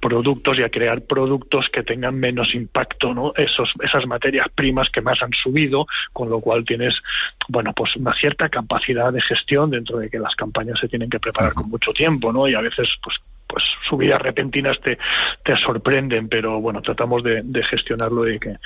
productos 0.00 0.58
y 0.58 0.62
a 0.62 0.68
crear 0.68 1.00
productos 1.02 1.68
que 1.72 1.82
tengan 1.82 2.14
menos 2.14 2.54
impacto, 2.54 3.14
¿no? 3.14 3.32
Esos, 3.36 3.70
esas 3.82 4.06
materias 4.06 4.46
primas 4.54 4.90
que 4.90 5.00
más 5.00 5.22
han 5.22 5.32
subido, 5.32 5.86
con 6.12 6.28
lo 6.28 6.40
cual 6.40 6.64
tienes, 6.64 6.94
bueno, 7.48 7.72
pues 7.74 7.96
una 7.96 8.14
cierta 8.14 8.48
capacidad 8.48 8.67
capacidad 8.68 9.12
de 9.12 9.20
gestión 9.20 9.70
dentro 9.70 9.98
de 9.98 10.10
que 10.10 10.18
las 10.18 10.34
campañas 10.36 10.78
se 10.78 10.88
tienen 10.88 11.08
que 11.08 11.18
preparar 11.18 11.54
con 11.54 11.68
mucho 11.70 11.92
tiempo, 11.92 12.32
¿no? 12.32 12.48
Y 12.48 12.54
a 12.54 12.60
veces, 12.60 12.88
pues, 13.02 13.16
pues 13.48 13.64
subidas 13.88 14.20
repentinas 14.20 14.76
te, 14.82 14.98
te 15.44 15.56
sorprenden, 15.56 16.28
pero 16.28 16.60
bueno, 16.60 16.82
tratamos 16.82 17.22
de, 17.22 17.42
gestionarlo 17.68 18.28
y, 18.28 18.38
que, 18.38 18.56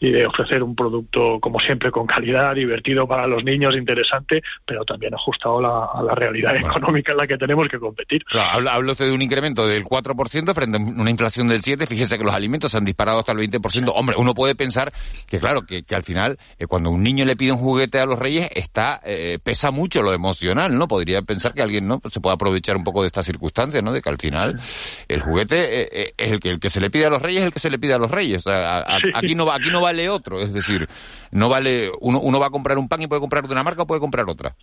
y 0.00 0.10
de 0.10 0.26
ofrecer 0.26 0.62
un 0.62 0.74
producto, 0.74 1.38
como 1.40 1.60
siempre, 1.60 1.90
con 1.90 2.06
calidad, 2.06 2.54
divertido 2.54 3.06
para 3.06 3.26
los 3.26 3.44
niños, 3.44 3.76
interesante, 3.76 4.42
pero 4.66 4.84
también 4.84 5.14
ajustado 5.14 5.58
a 5.58 6.02
la 6.02 6.14
realidad 6.14 6.56
económica 6.56 7.12
en 7.12 7.18
la 7.18 7.26
que 7.26 7.36
tenemos 7.36 7.68
que 7.68 7.78
competir. 7.78 8.24
Claro, 8.24 8.68
habla, 8.68 8.92
usted 8.92 9.06
de 9.06 9.12
un 9.12 9.22
incremento 9.22 9.66
del 9.66 9.84
4% 9.84 10.54
frente 10.54 10.78
a 10.78 10.80
una 10.80 11.10
inflación 11.10 11.48
del 11.48 11.60
7%, 11.60 11.86
fíjese 11.86 12.18
que 12.18 12.24
los 12.24 12.34
alimentos 12.34 12.74
han 12.74 12.84
disparado 12.84 13.18
hasta 13.18 13.32
el 13.32 13.38
20%. 13.38 13.92
Hombre, 13.94 14.16
uno 14.18 14.34
puede 14.34 14.54
pensar 14.54 14.92
que, 15.28 15.38
claro, 15.38 15.62
que, 15.62 15.82
que 15.82 15.94
al 15.94 16.02
final, 16.02 16.38
eh, 16.58 16.66
cuando 16.66 16.90
un 16.90 17.02
niño 17.02 17.24
le 17.24 17.36
pide 17.36 17.52
un 17.52 17.58
juguete 17.58 17.98
a 17.98 18.06
los 18.06 18.18
reyes, 18.18 18.48
está 18.54 19.00
eh, 19.04 19.38
pesa 19.42 19.70
mucho 19.70 20.02
lo 20.02 20.12
emocional, 20.12 20.76
¿no? 20.76 20.88
Podría 20.88 21.22
pensar 21.22 21.52
que 21.52 21.62
alguien 21.62 21.86
no 21.86 22.00
se 22.08 22.20
puede 22.20 22.34
aprovechar 22.34 22.76
un 22.76 22.84
poco 22.84 23.02
de 23.02 23.08
esta 23.08 23.22
circunstancia, 23.22 23.82
¿no? 23.82 23.92
De 23.92 24.00
que 24.00 24.08
al 24.08 24.18
final 24.18 24.29
el 25.08 25.20
juguete 25.20 25.82
eh, 25.82 25.88
eh, 25.92 26.12
es 26.16 26.30
el 26.32 26.40
que, 26.40 26.50
el 26.50 26.60
que 26.60 26.70
se 26.70 26.80
le 26.80 26.90
pide 26.90 27.06
a 27.06 27.10
los 27.10 27.22
reyes, 27.22 27.40
es 27.40 27.46
el 27.46 27.52
que 27.52 27.60
se 27.60 27.70
le 27.70 27.78
pide 27.78 27.94
a 27.94 27.98
los 27.98 28.10
reyes. 28.10 28.44
aquí 29.14 29.34
no 29.34 29.50
aquí 29.50 29.70
no 29.70 29.80
vale 29.80 30.08
otro, 30.08 30.40
es 30.40 30.52
decir, 30.52 30.88
no 31.30 31.48
vale 31.48 31.90
uno, 32.00 32.20
uno 32.20 32.40
va 32.40 32.46
a 32.46 32.50
comprar 32.50 32.78
un 32.78 32.88
pan 32.88 33.02
y 33.02 33.06
puede 33.06 33.20
comprar 33.20 33.46
de 33.46 33.52
una 33.52 33.62
marca 33.62 33.82
o 33.82 33.86
puede 33.86 34.00
comprar 34.00 34.28
otra. 34.28 34.54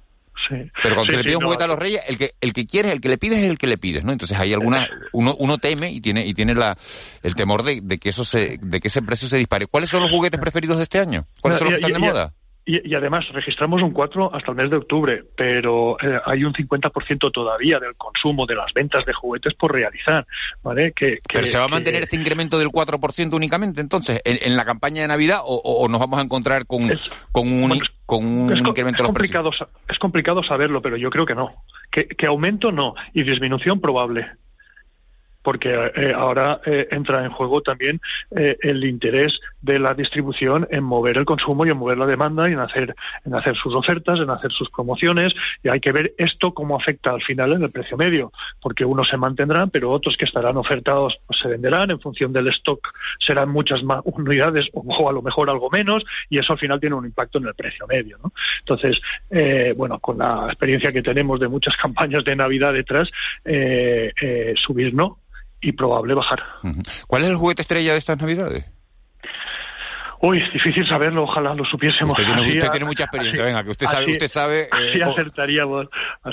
Pero 0.49 0.95
cuando 0.95 1.11
se 1.11 1.17
le 1.17 1.23
pide 1.23 1.35
un 1.35 1.43
juguete 1.43 1.63
a 1.63 1.67
los 1.67 1.79
reyes, 1.79 1.99
el 2.07 2.17
que, 2.17 2.35
el 2.39 2.53
que 2.53 2.65
quieres, 2.65 2.93
el 2.93 3.01
que 3.01 3.09
le 3.09 3.17
pides 3.17 3.39
es 3.39 3.49
el 3.49 3.57
que 3.57 3.67
le 3.67 3.77
pides, 3.77 4.03
¿no? 4.03 4.11
Entonces 4.11 4.37
hay 4.37 4.53
alguna, 4.53 4.87
uno, 5.11 5.35
uno 5.39 5.57
teme 5.57 5.91
y 5.91 5.99
tiene, 5.99 6.25
y 6.25 6.33
tiene 6.33 6.53
la, 6.53 6.77
el 7.23 7.35
temor 7.35 7.63
de, 7.63 7.81
de 7.83 7.97
que 7.97 8.09
eso 8.09 8.23
se, 8.23 8.57
de 8.61 8.79
que 8.79 8.87
ese 8.87 9.01
precio 9.01 9.27
se 9.27 9.37
dispare. 9.37 9.67
¿Cuáles 9.67 9.89
son 9.89 10.01
los 10.01 10.11
juguetes 10.11 10.39
preferidos 10.39 10.77
de 10.77 10.83
este 10.83 10.99
año? 10.99 11.25
¿Cuáles 11.41 11.59
son 11.59 11.65
los 11.65 11.79
que 11.79 11.85
están 11.85 12.01
de 12.01 12.07
moda? 12.07 12.33
Y, 12.69 12.93
además 12.95 13.25
registramos 13.31 13.81
un 13.81 13.91
4 13.91 14.35
hasta 14.35 14.51
el 14.51 14.57
mes 14.57 14.69
de 14.69 14.75
octubre, 14.75 15.23
pero 15.37 15.97
eh, 16.01 16.19
hay 16.25 16.43
un 16.43 16.51
50% 16.51 17.31
todavía 17.31 17.79
del 17.79 17.95
consumo 17.95 18.45
de 18.45 18.55
las 18.55 18.73
ventas 18.73 19.05
de 19.05 19.13
juguetes 19.13 19.53
por 19.53 19.71
realizar, 19.71 20.27
¿vale? 20.61 20.91
Que, 20.91 21.19
¿Pero 21.31 21.45
se 21.45 21.57
va 21.57 21.63
a 21.63 21.69
mantener 21.69 22.03
ese 22.03 22.17
incremento 22.17 22.59
del 22.59 22.67
4% 22.67 23.33
únicamente 23.33 23.79
entonces 23.79 24.21
en, 24.25 24.57
la 24.57 24.65
campaña 24.65 25.03
de 25.03 25.07
Navidad 25.07 25.39
o, 25.45 25.87
nos 25.87 25.97
vamos 25.97 26.19
a 26.19 26.23
encontrar 26.23 26.65
con, 26.65 26.89
con 27.31 27.47
un, 27.47 27.79
con 28.05 28.25
un 28.25 28.57
incremento 28.57 28.97
de 28.97 29.03
los 29.03 29.13
complicado, 29.13 29.51
Es 29.87 29.97
complicado 29.97 30.43
saberlo, 30.43 30.81
pero 30.81 30.97
yo 30.97 31.09
creo 31.09 31.25
que 31.25 31.35
no. 31.35 31.63
Que, 31.89 32.05
que 32.05 32.25
aumento 32.25 32.73
no 32.73 32.95
y 33.13 33.23
disminución 33.23 33.79
probable 33.79 34.27
porque 35.47 35.69
eh, 35.95 36.13
ahora 36.13 36.59
eh, 36.65 36.89
entra 36.91 37.23
en 37.23 37.31
juego 37.31 37.61
también 37.61 38.01
eh, 38.35 38.57
el 38.63 38.83
interés 38.83 39.39
de 39.61 39.79
la 39.79 39.93
distribución 39.93 40.67
en 40.71 40.83
mover 40.83 41.17
el 41.17 41.23
consumo 41.23 41.65
y 41.65 41.69
en 41.69 41.77
mover 41.77 41.97
la 41.97 42.05
demanda 42.05 42.49
y 42.49 42.51
en 42.51 42.59
hacer, 42.59 42.93
en 43.23 43.33
hacer 43.33 43.55
sus 43.55 43.73
ofertas, 43.73 44.19
en 44.19 44.29
hacer 44.29 44.51
sus 44.51 44.69
promociones. 44.69 45.33
Y 45.63 45.69
hay 45.69 45.79
que 45.79 45.93
ver 45.93 46.13
esto 46.17 46.53
cómo 46.53 46.75
afecta 46.75 47.11
al 47.11 47.21
final 47.21 47.53
en 47.53 47.63
el 47.63 47.71
precio 47.71 47.95
medio, 47.95 48.33
porque 48.61 48.83
unos 48.83 49.07
se 49.07 49.15
mantendrán, 49.15 49.69
pero 49.69 49.89
otros 49.89 50.17
que 50.17 50.25
estarán 50.25 50.57
ofertados 50.57 51.17
pues, 51.25 51.39
se 51.39 51.47
venderán. 51.47 51.91
En 51.91 52.01
función 52.01 52.33
del 52.33 52.49
stock 52.49 52.85
serán 53.17 53.47
muchas 53.47 53.81
más 53.83 54.01
unidades 54.03 54.67
o, 54.73 55.07
a 55.07 55.13
lo 55.13 55.21
mejor 55.21 55.49
algo 55.49 55.69
menos, 55.69 56.03
y 56.29 56.39
eso 56.39 56.51
al 56.51 56.59
final 56.59 56.81
tiene 56.81 56.97
un 56.97 57.05
impacto 57.05 57.37
en 57.37 57.47
el 57.47 57.53
precio 57.53 57.87
medio. 57.87 58.17
¿no? 58.21 58.33
Entonces, 58.59 58.99
bueno, 59.77 59.97
con 59.99 60.17
la 60.17 60.47
experiencia 60.47 60.91
que 60.91 61.01
tenemos 61.01 61.39
de 61.39 61.47
muchas 61.47 61.77
campañas 61.81 62.25
de 62.25 62.35
Navidad 62.35 62.73
detrás, 62.73 63.09
subir 64.57 64.93
no, 64.93 65.19
y 65.61 65.71
probable 65.71 66.13
bajar. 66.13 66.43
¿Cuál 67.07 67.23
es 67.23 67.29
el 67.29 67.35
juguete 67.35 67.61
estrella 67.61 67.93
de 67.93 67.99
estas 67.99 68.19
Navidades? 68.19 68.65
Uy, 70.19 70.41
es 70.41 70.51
difícil 70.51 70.87
saberlo, 70.87 71.23
ojalá 71.23 71.53
lo 71.53 71.63
supiésemos. 71.65 72.17
Usted 72.17 72.25
tiene, 72.71 72.85
mucha 72.85 73.03
experiencia, 73.03 73.43
venga, 73.43 73.63
que 73.63 73.69
usted 73.69 73.85
sabe, 73.85 74.11
usted 74.11 74.27
sabe. 74.27 74.67
así 74.71 74.97
eh, 74.97 75.03
acertaríamos. 75.03 75.87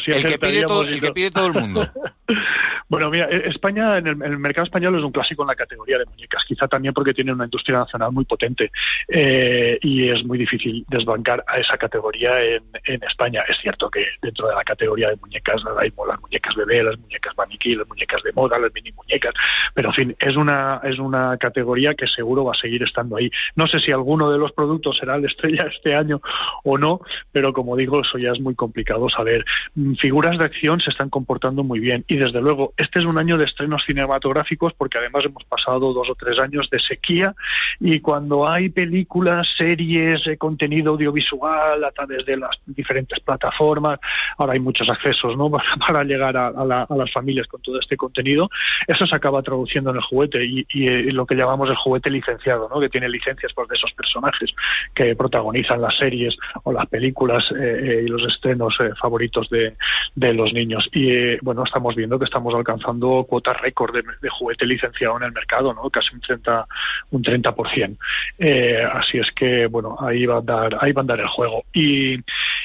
el, 0.06 0.24
que 0.24 0.38
pide 0.38 0.62
todo, 0.62 0.82
el 0.82 1.00
que 1.00 1.12
pide 1.12 1.30
todo 1.30 1.46
el 1.46 1.52
mundo. 1.52 1.90
Bueno, 2.88 3.10
mira, 3.10 3.28
e-, 3.30 3.48
España, 3.48 3.98
en 3.98 4.06
el, 4.06 4.38
mercado 4.38 4.66
español 4.66 4.96
es 4.96 5.02
un 5.02 5.12
clásico 5.12 5.42
en 5.42 5.48
la 5.48 5.54
categoría 5.54 5.98
de 5.98 6.04
muñecas, 6.06 6.44
quizá 6.46 6.68
también 6.68 6.92
porque 6.94 7.14
tiene 7.14 7.32
una 7.32 7.44
industria 7.44 7.78
nacional 7.78 8.12
muy 8.12 8.24
potente 8.24 8.70
eh, 9.08 9.78
y 9.80 10.08
es 10.08 10.24
muy 10.24 10.38
difícil 10.38 10.84
desbancar 10.88 11.44
a 11.46 11.58
esa 11.58 11.76
categoría 11.76 12.42
en, 12.42 12.62
España. 13.04 13.42
Es 13.48 13.58
cierto 13.58 13.90
que 13.90 14.06
dentro 14.22 14.48
de 14.48 14.54
la 14.54 14.64
categoría 14.64 15.08
de 15.08 15.16
muñecas 15.16 15.60
hay 15.78 15.92
las 16.08 16.20
muñecas 16.20 16.54
bebé, 16.54 16.82
las 16.82 16.98
muñecas 16.98 17.36
maniquí, 17.36 17.74
las 17.74 17.86
muñecas 17.88 18.22
de 18.22 18.32
moda, 18.32 18.58
las 18.58 18.72
mini 18.72 18.92
muñecas, 18.92 19.34
pero 19.74 19.88
en 19.88 19.94
fin, 19.94 20.16
es 20.18 20.36
una, 20.36 20.80
es 20.84 20.98
una 20.98 21.36
categoría 21.38 21.94
que 21.94 22.06
seguro 22.06 22.44
va 22.44 22.52
a 22.52 22.60
seguir 22.60 22.82
estando 22.82 23.16
ahí. 23.16 23.30
No 23.56 23.66
sé 23.66 23.80
si 23.80 23.92
alguno 23.92 24.30
de 24.30 24.38
los 24.38 24.52
productos 24.52 24.96
será 24.98 25.18
la 25.18 25.26
estrella 25.26 25.66
este 25.74 25.94
año 25.94 26.20
o 26.62 26.78
no, 26.78 27.00
pero 27.32 27.52
como 27.52 27.76
digo, 27.76 28.00
eso 28.00 28.18
ya 28.18 28.32
es 28.32 28.40
muy 28.40 28.54
complicado 28.54 29.08
saber. 29.08 29.44
Mm, 29.74 29.94
figuras 29.94 30.38
de 30.38 30.44
acción 30.44 30.80
se 30.80 30.90
están 30.90 31.10
comportando 31.10 31.64
muy 31.64 31.80
bien 31.80 32.04
y 32.08 32.16
desde 32.16 32.40
luego 32.40 32.73
este 32.76 33.00
es 33.00 33.06
un 33.06 33.18
año 33.18 33.38
de 33.38 33.44
estrenos 33.44 33.84
cinematográficos 33.86 34.72
porque 34.74 34.98
además 34.98 35.24
hemos 35.24 35.44
pasado 35.44 35.92
dos 35.92 36.08
o 36.10 36.14
tres 36.14 36.38
años 36.38 36.68
de 36.70 36.80
sequía 36.80 37.34
y 37.80 38.00
cuando 38.00 38.48
hay 38.48 38.68
películas, 38.68 39.46
series, 39.56 40.22
contenido 40.38 40.92
audiovisual 40.92 41.84
a 41.84 41.90
través 41.92 42.24
de 42.26 42.36
las 42.36 42.58
diferentes 42.66 43.20
plataformas, 43.20 44.00
ahora 44.38 44.54
hay 44.54 44.60
muchos 44.60 44.88
accesos 44.88 45.36
¿no? 45.36 45.50
para, 45.86 46.04
llegar 46.04 46.36
a, 46.36 46.50
las 46.50 47.12
familias 47.12 47.46
con 47.46 47.60
todo 47.62 47.78
este 47.78 47.96
contenido, 47.96 48.50
eso 48.86 49.06
se 49.06 49.14
acaba 49.14 49.42
traduciendo 49.42 49.90
en 49.90 49.96
el 49.96 50.02
juguete 50.02 50.44
y, 50.44 50.64
eh, 50.86 51.12
lo 51.12 51.26
que 51.26 51.34
llamamos 51.34 51.68
el 51.68 51.76
juguete 51.76 52.10
licenciado, 52.10 52.68
¿no? 52.68 52.80
que 52.80 52.88
tiene 52.88 53.08
licencias 53.08 53.52
por 53.52 53.68
de 53.68 53.74
esos 53.74 53.92
personajes 53.92 54.50
que 54.94 55.14
protagonizan 55.16 55.80
las 55.80 55.96
series 55.96 56.36
o 56.64 56.72
las 56.72 56.86
películas 56.86 57.44
eh, 57.52 57.80
eh, 57.82 58.02
y 58.04 58.08
los 58.08 58.22
estrenos 58.26 58.76
favoritos 59.00 59.48
de, 59.50 59.74
los 60.34 60.52
niños. 60.52 60.88
Y 60.92 61.36
bueno, 61.42 61.64
estamos 61.64 61.94
viendo 61.94 62.18
que 62.18 62.24
estamos 62.24 62.54
alcanzando 62.64 63.24
cuotas 63.28 63.60
récord 63.60 63.94
de, 63.94 64.28
juguete 64.28 64.66
licenciado 64.66 65.16
en 65.18 65.24
el 65.24 65.32
mercado, 65.32 65.74
¿no? 65.74 65.90
casi 65.90 66.14
un 66.14 66.20
30%. 66.20 66.66
Un 67.10 67.22
30%. 67.22 67.98
así 68.92 69.18
es 69.18 69.30
que, 69.32 69.66
bueno, 69.66 69.96
ahí 70.00 70.26
va 70.26 70.38
a 70.38 70.40
dar, 70.40 70.78
ahí 70.80 70.92
va 70.92 71.00
a 71.00 71.02
andar 71.02 71.20
el 71.20 71.28
juego. 71.28 71.64
Y, 71.72 72.16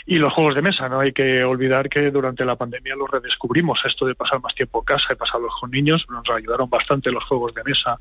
y 0.05 0.15
los 0.15 0.33
juegos 0.33 0.55
de 0.55 0.61
mesa, 0.61 0.89
no 0.89 1.01
hay 1.01 1.11
que 1.11 1.43
olvidar 1.43 1.87
que 1.89 2.09
durante 2.09 2.43
la 2.43 2.55
pandemia 2.55 2.95
los 2.95 3.09
redescubrimos, 3.11 3.79
esto 3.85 4.05
de 4.05 4.15
pasar 4.15 4.41
más 4.41 4.55
tiempo 4.55 4.79
en 4.79 4.85
casa 4.85 5.13
y 5.13 5.15
pasarlos 5.15 5.53
con 5.59 5.69
niños, 5.69 6.05
nos 6.09 6.27
ayudaron 6.29 6.69
bastante 6.69 7.11
los 7.11 7.23
juegos 7.25 7.53
de 7.53 7.63
mesa, 7.63 7.99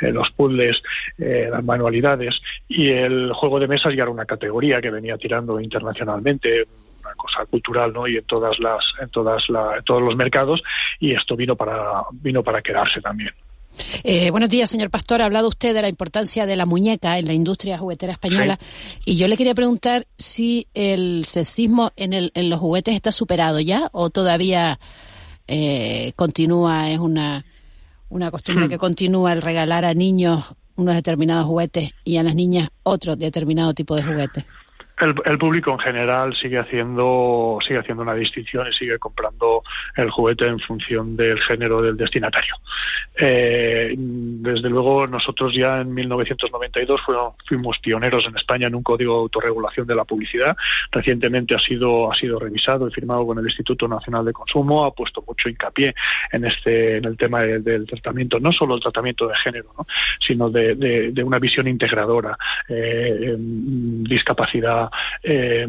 eh, 0.00 0.12
los 0.12 0.30
puzzles, 0.30 0.80
eh, 1.18 1.48
las 1.50 1.64
manualidades, 1.64 2.40
y 2.68 2.90
el 2.90 3.32
juego 3.32 3.58
de 3.58 3.66
mesa 3.66 3.90
ya 3.90 4.02
era 4.02 4.10
una 4.10 4.24
categoría 4.24 4.80
que 4.80 4.90
venía 4.90 5.16
tirando 5.18 5.60
internacionalmente, 5.60 6.66
una 7.08 7.14
cosa 7.16 7.46
cultural 7.46 7.92
no 7.92 8.06
y 8.06 8.16
en 8.16 8.24
todas 8.24 8.58
las 8.58 8.84
en 9.00 9.08
todas 9.10 9.42
en 9.48 9.84
todos 9.84 10.02
los 10.02 10.16
mercados 10.16 10.62
y 11.00 11.14
esto 11.14 11.36
vino 11.36 11.56
para 11.56 12.02
vino 12.12 12.42
para 12.42 12.60
quedarse 12.60 13.00
también 13.00 13.32
eh, 14.02 14.30
buenos 14.30 14.48
días, 14.48 14.68
señor 14.68 14.90
Pastor. 14.90 15.22
Ha 15.22 15.26
hablado 15.26 15.46
usted 15.46 15.72
de 15.72 15.82
la 15.82 15.88
importancia 15.88 16.46
de 16.46 16.56
la 16.56 16.66
muñeca 16.66 17.16
en 17.16 17.26
la 17.26 17.32
industria 17.32 17.78
juguetera 17.78 18.12
española. 18.12 18.58
Y 19.04 19.16
yo 19.16 19.28
le 19.28 19.36
quería 19.36 19.54
preguntar 19.54 20.08
si 20.16 20.66
el 20.74 21.24
sexismo 21.24 21.92
en, 21.94 22.12
el, 22.12 22.32
en 22.34 22.50
los 22.50 22.58
juguetes 22.58 22.96
está 22.96 23.12
superado 23.12 23.60
ya 23.60 23.88
o 23.92 24.10
todavía 24.10 24.80
eh, 25.46 26.12
continúa, 26.16 26.90
es 26.90 26.98
una, 26.98 27.44
una 28.08 28.32
costumbre 28.32 28.66
hmm. 28.66 28.70
que 28.70 28.78
continúa 28.78 29.32
el 29.32 29.42
regalar 29.42 29.84
a 29.84 29.94
niños 29.94 30.44
unos 30.78 30.94
determinados 30.94 31.44
juguetes 31.44 31.90
y 32.04 32.18
a 32.18 32.22
las 32.22 32.36
niñas 32.36 32.68
otro 32.84 33.16
determinado 33.16 33.74
tipo 33.74 33.96
de 33.96 34.04
juguetes. 34.04 34.44
El, 35.00 35.38
público 35.38 35.70
en 35.70 35.78
general 35.78 36.34
sigue 36.34 36.58
haciendo 36.58 37.58
sigue 37.62 37.78
haciendo 37.78 38.02
una 38.02 38.14
distinción 38.14 38.66
y 38.66 38.72
sigue 38.72 38.98
comprando 38.98 39.62
el 39.96 40.10
juguete 40.10 40.46
en 40.46 40.58
función 40.58 41.16
del 41.16 41.38
género 41.40 41.80
del 41.80 41.96
destinatario. 41.96 42.54
Eh, 43.16 43.94
desde 43.96 44.68
luego 44.68 45.06
nosotros 45.06 45.54
ya 45.54 45.80
en 45.80 45.94
1992 45.94 47.00
fuimos, 47.46 47.78
pioneros 47.78 48.26
en 48.26 48.36
España 48.36 48.66
en 48.66 48.74
un 48.74 48.82
código 48.82 49.14
de 49.14 49.20
autorregulación 49.20 49.86
de 49.86 49.94
la 49.94 50.04
publicidad. 50.04 50.56
Recientemente 50.90 51.54
ha 51.54 51.60
sido 51.60 52.10
ha 52.10 52.14
sido 52.16 52.38
revisado 52.38 52.88
y 52.88 52.92
firmado 52.92 53.26
con 53.26 53.38
el 53.38 53.44
Instituto 53.44 53.86
Nacional 53.86 54.24
de 54.24 54.32
Consumo. 54.32 54.84
Ha 54.84 54.90
puesto 54.92 55.22
mucho 55.26 55.48
hincapié 55.48 55.94
en 56.32 56.44
este 56.44 56.96
en 56.96 57.04
el 57.04 57.16
tema 57.16 57.42
del 57.42 57.86
tratamiento, 57.86 58.40
no 58.40 58.52
solo 58.52 58.74
el 58.74 58.80
tratamiento 58.80 59.28
de 59.28 59.36
género, 59.36 59.70
sino 60.18 60.50
de, 60.50 61.12
una 61.24 61.38
visión 61.38 61.68
integradora, 61.68 62.36
eh, 62.68 63.36
discapacidad 63.38 64.87
eh, 65.22 65.66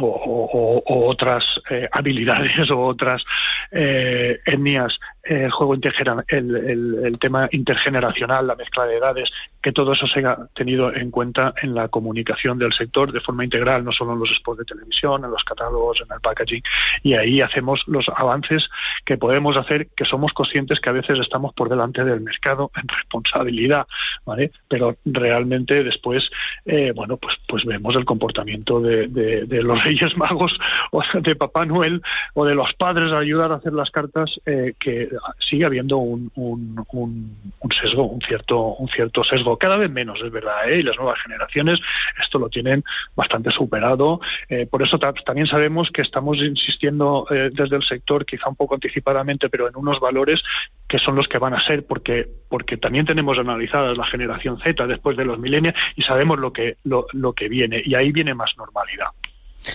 o, 0.00 0.82
otras 0.86 1.44
eh, 1.70 1.88
habilidades 1.92 2.70
o 2.70 2.86
otras 2.86 3.22
eh, 3.70 4.40
etnias 4.46 4.98
el 5.22 5.50
juego 5.50 5.74
el, 5.74 7.04
el, 7.04 7.18
tema 7.18 7.48
intergeneracional, 7.52 8.46
la 8.46 8.56
mezcla 8.56 8.86
de 8.86 8.96
edades, 8.96 9.30
que 9.62 9.72
todo 9.72 9.92
eso 9.92 10.06
se 10.06 10.24
ha 10.26 10.36
tenido 10.54 10.92
en 10.94 11.10
cuenta 11.10 11.54
en 11.62 11.74
la 11.74 11.88
comunicación 11.88 12.58
del 12.58 12.72
sector 12.72 13.12
de 13.12 13.20
forma 13.20 13.44
integral, 13.44 13.84
no 13.84 13.92
solo 13.92 14.14
en 14.14 14.18
los 14.18 14.34
spots 14.34 14.58
de 14.58 14.64
televisión, 14.64 15.24
en 15.24 15.30
los 15.30 15.44
catálogos, 15.44 16.00
en 16.00 16.12
el 16.12 16.20
packaging, 16.20 16.62
y 17.04 17.14
ahí 17.14 17.40
hacemos 17.40 17.80
los 17.86 18.08
avances 18.08 18.68
que 19.04 19.16
podemos 19.16 19.56
hacer, 19.56 19.88
que 19.96 20.04
somos 20.04 20.32
conscientes 20.32 20.80
que 20.80 20.90
a 20.90 20.92
veces 20.92 21.18
estamos 21.20 21.54
por 21.54 21.68
delante 21.68 22.04
del 22.04 22.20
mercado 22.20 22.70
en 22.74 22.88
responsabilidad, 22.88 23.86
¿vale? 24.24 24.50
Pero 24.68 24.96
realmente 25.04 25.84
después, 25.84 26.28
eh, 26.64 26.92
bueno, 26.94 27.16
pues, 27.16 27.36
pues 27.46 27.64
vemos 27.64 27.94
el 27.94 28.04
comportamiento 28.04 28.80
de, 28.80 29.06
de, 29.06 29.62
los 29.62 29.82
Reyes 29.84 30.16
Magos 30.16 30.58
o 30.90 31.02
de 31.20 31.36
Papá 31.36 31.64
Noel 31.64 32.02
o 32.34 32.44
de 32.44 32.54
los 32.54 32.72
padres 32.74 33.12
a 33.12 33.18
ayudar 33.18 33.52
a 33.52 33.56
hacer 33.56 33.72
las 33.72 33.90
cartas 33.90 34.30
eh, 34.46 34.74
que 34.78 35.11
sigue 35.38 35.64
habiendo 35.64 35.98
un, 35.98 36.30
un, 36.36 36.84
un, 36.92 37.72
sesgo, 37.72 38.04
un 38.06 38.20
cierto, 38.20 38.74
un 38.74 38.88
cierto 38.88 39.22
sesgo, 39.24 39.56
cada 39.56 39.76
vez 39.76 39.90
menos, 39.90 40.20
es 40.24 40.30
verdad, 40.30 40.68
¿eh? 40.68 40.80
y 40.80 40.82
las 40.82 40.96
nuevas 40.96 41.20
generaciones 41.22 41.78
esto 42.22 42.38
lo 42.38 42.48
tienen 42.48 42.84
bastante 43.14 43.50
superado. 43.50 44.20
Eh, 44.48 44.66
por 44.66 44.82
eso 44.82 44.98
también 44.98 45.46
sabemos 45.46 45.90
que 45.92 46.02
estamos 46.02 46.38
insistiendo 46.38 47.26
eh, 47.30 47.50
desde 47.52 47.76
el 47.76 47.82
sector, 47.82 48.24
quizá 48.24 48.48
un 48.48 48.56
poco 48.56 48.74
anticipadamente, 48.74 49.48
pero 49.48 49.68
en 49.68 49.76
unos 49.76 50.00
valores 50.00 50.42
que 50.88 50.98
son 50.98 51.16
los 51.16 51.26
que 51.26 51.38
van 51.38 51.54
a 51.54 51.64
ser, 51.64 51.86
porque, 51.86 52.28
porque 52.48 52.76
también 52.76 53.06
tenemos 53.06 53.38
analizadas 53.38 53.96
la 53.96 54.06
generación 54.06 54.58
Z 54.60 54.86
después 54.86 55.16
de 55.16 55.24
los 55.24 55.38
milenios 55.38 55.74
y 55.96 56.02
sabemos 56.02 56.38
lo 56.38 56.52
que, 56.52 56.76
lo, 56.84 57.06
lo 57.12 57.32
que 57.32 57.48
viene, 57.48 57.82
y 57.84 57.94
ahí 57.94 58.12
viene 58.12 58.34
más 58.34 58.52
normalidad. 58.56 59.08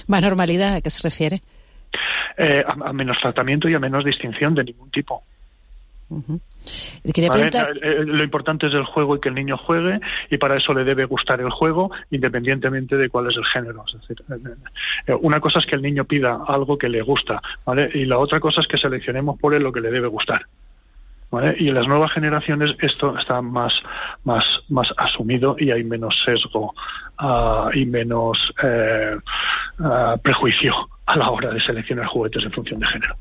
¿Más 0.07 0.21
normalidad 0.21 0.75
a 0.75 0.81
qué 0.81 0.89
se 0.89 1.07
refiere? 1.07 1.41
Eh, 2.37 2.63
a, 2.67 2.93
menos 2.93 3.17
tratamiento 3.17 3.67
y 3.67 3.73
a 3.73 3.79
menos 3.79 4.05
distinción 4.05 4.53
de 4.53 4.63
ningún 4.63 4.91
tipo. 4.91 5.23
Lo 8.05 8.23
importante 8.23 8.67
es 8.67 8.73
el 8.73 8.85
juego 8.85 9.15
y 9.15 9.19
que 9.19 9.29
el 9.29 9.35
niño 9.35 9.57
juegue 9.57 9.99
y 10.29 10.37
para 10.37 10.55
eso 10.55 10.73
le 10.73 10.83
debe 10.83 11.05
gustar 11.05 11.41
el 11.41 11.49
juego 11.49 11.91
independientemente 12.11 12.95
de 12.95 13.09
cuál 13.09 13.27
es 13.27 13.35
el 13.35 13.45
género. 13.45 13.83
Eh, 14.09 14.13
eh, 15.07 15.13
una 15.21 15.39
cosa 15.39 15.59
es 15.59 15.65
que 15.65 15.75
el 15.75 15.81
niño 15.81 16.05
pida 16.05 16.39
algo 16.47 16.77
que 16.77 16.89
le 16.89 17.01
gusta 17.01 17.41
¿vale? 17.65 17.89
y 17.93 18.05
la 18.05 18.19
otra 18.19 18.39
cosa 18.39 18.61
es 18.61 18.67
que 18.67 18.77
seleccionemos 18.77 19.39
por 19.39 19.53
él 19.53 19.63
lo 19.63 19.71
que 19.71 19.81
le 19.81 19.91
debe 19.91 20.07
gustar. 20.07 20.45
Y 21.59 21.67
en 21.67 21.75
las 21.75 21.87
nuevas 21.87 22.11
generaciones 22.13 22.71
esto 22.79 23.17
está 23.17 23.41
más, 23.41 23.73
más, 24.23 24.45
más 24.69 24.87
asumido 24.97 25.57
y 25.59 25.71
hay 25.71 25.83
menos 25.83 26.15
sesgo 26.23 26.73
uh, 27.21 27.69
y 27.73 27.85
menos 27.85 28.37
eh, 28.63 29.17
uh, 29.79 30.17
prejuicio 30.21 30.73
a 31.05 31.17
la 31.17 31.29
hora 31.29 31.51
de 31.51 31.59
seleccionar 31.59 32.05
juguetes 32.05 32.43
en 32.43 32.51
función 32.51 32.79
de 32.79 32.87
género. 32.87 33.15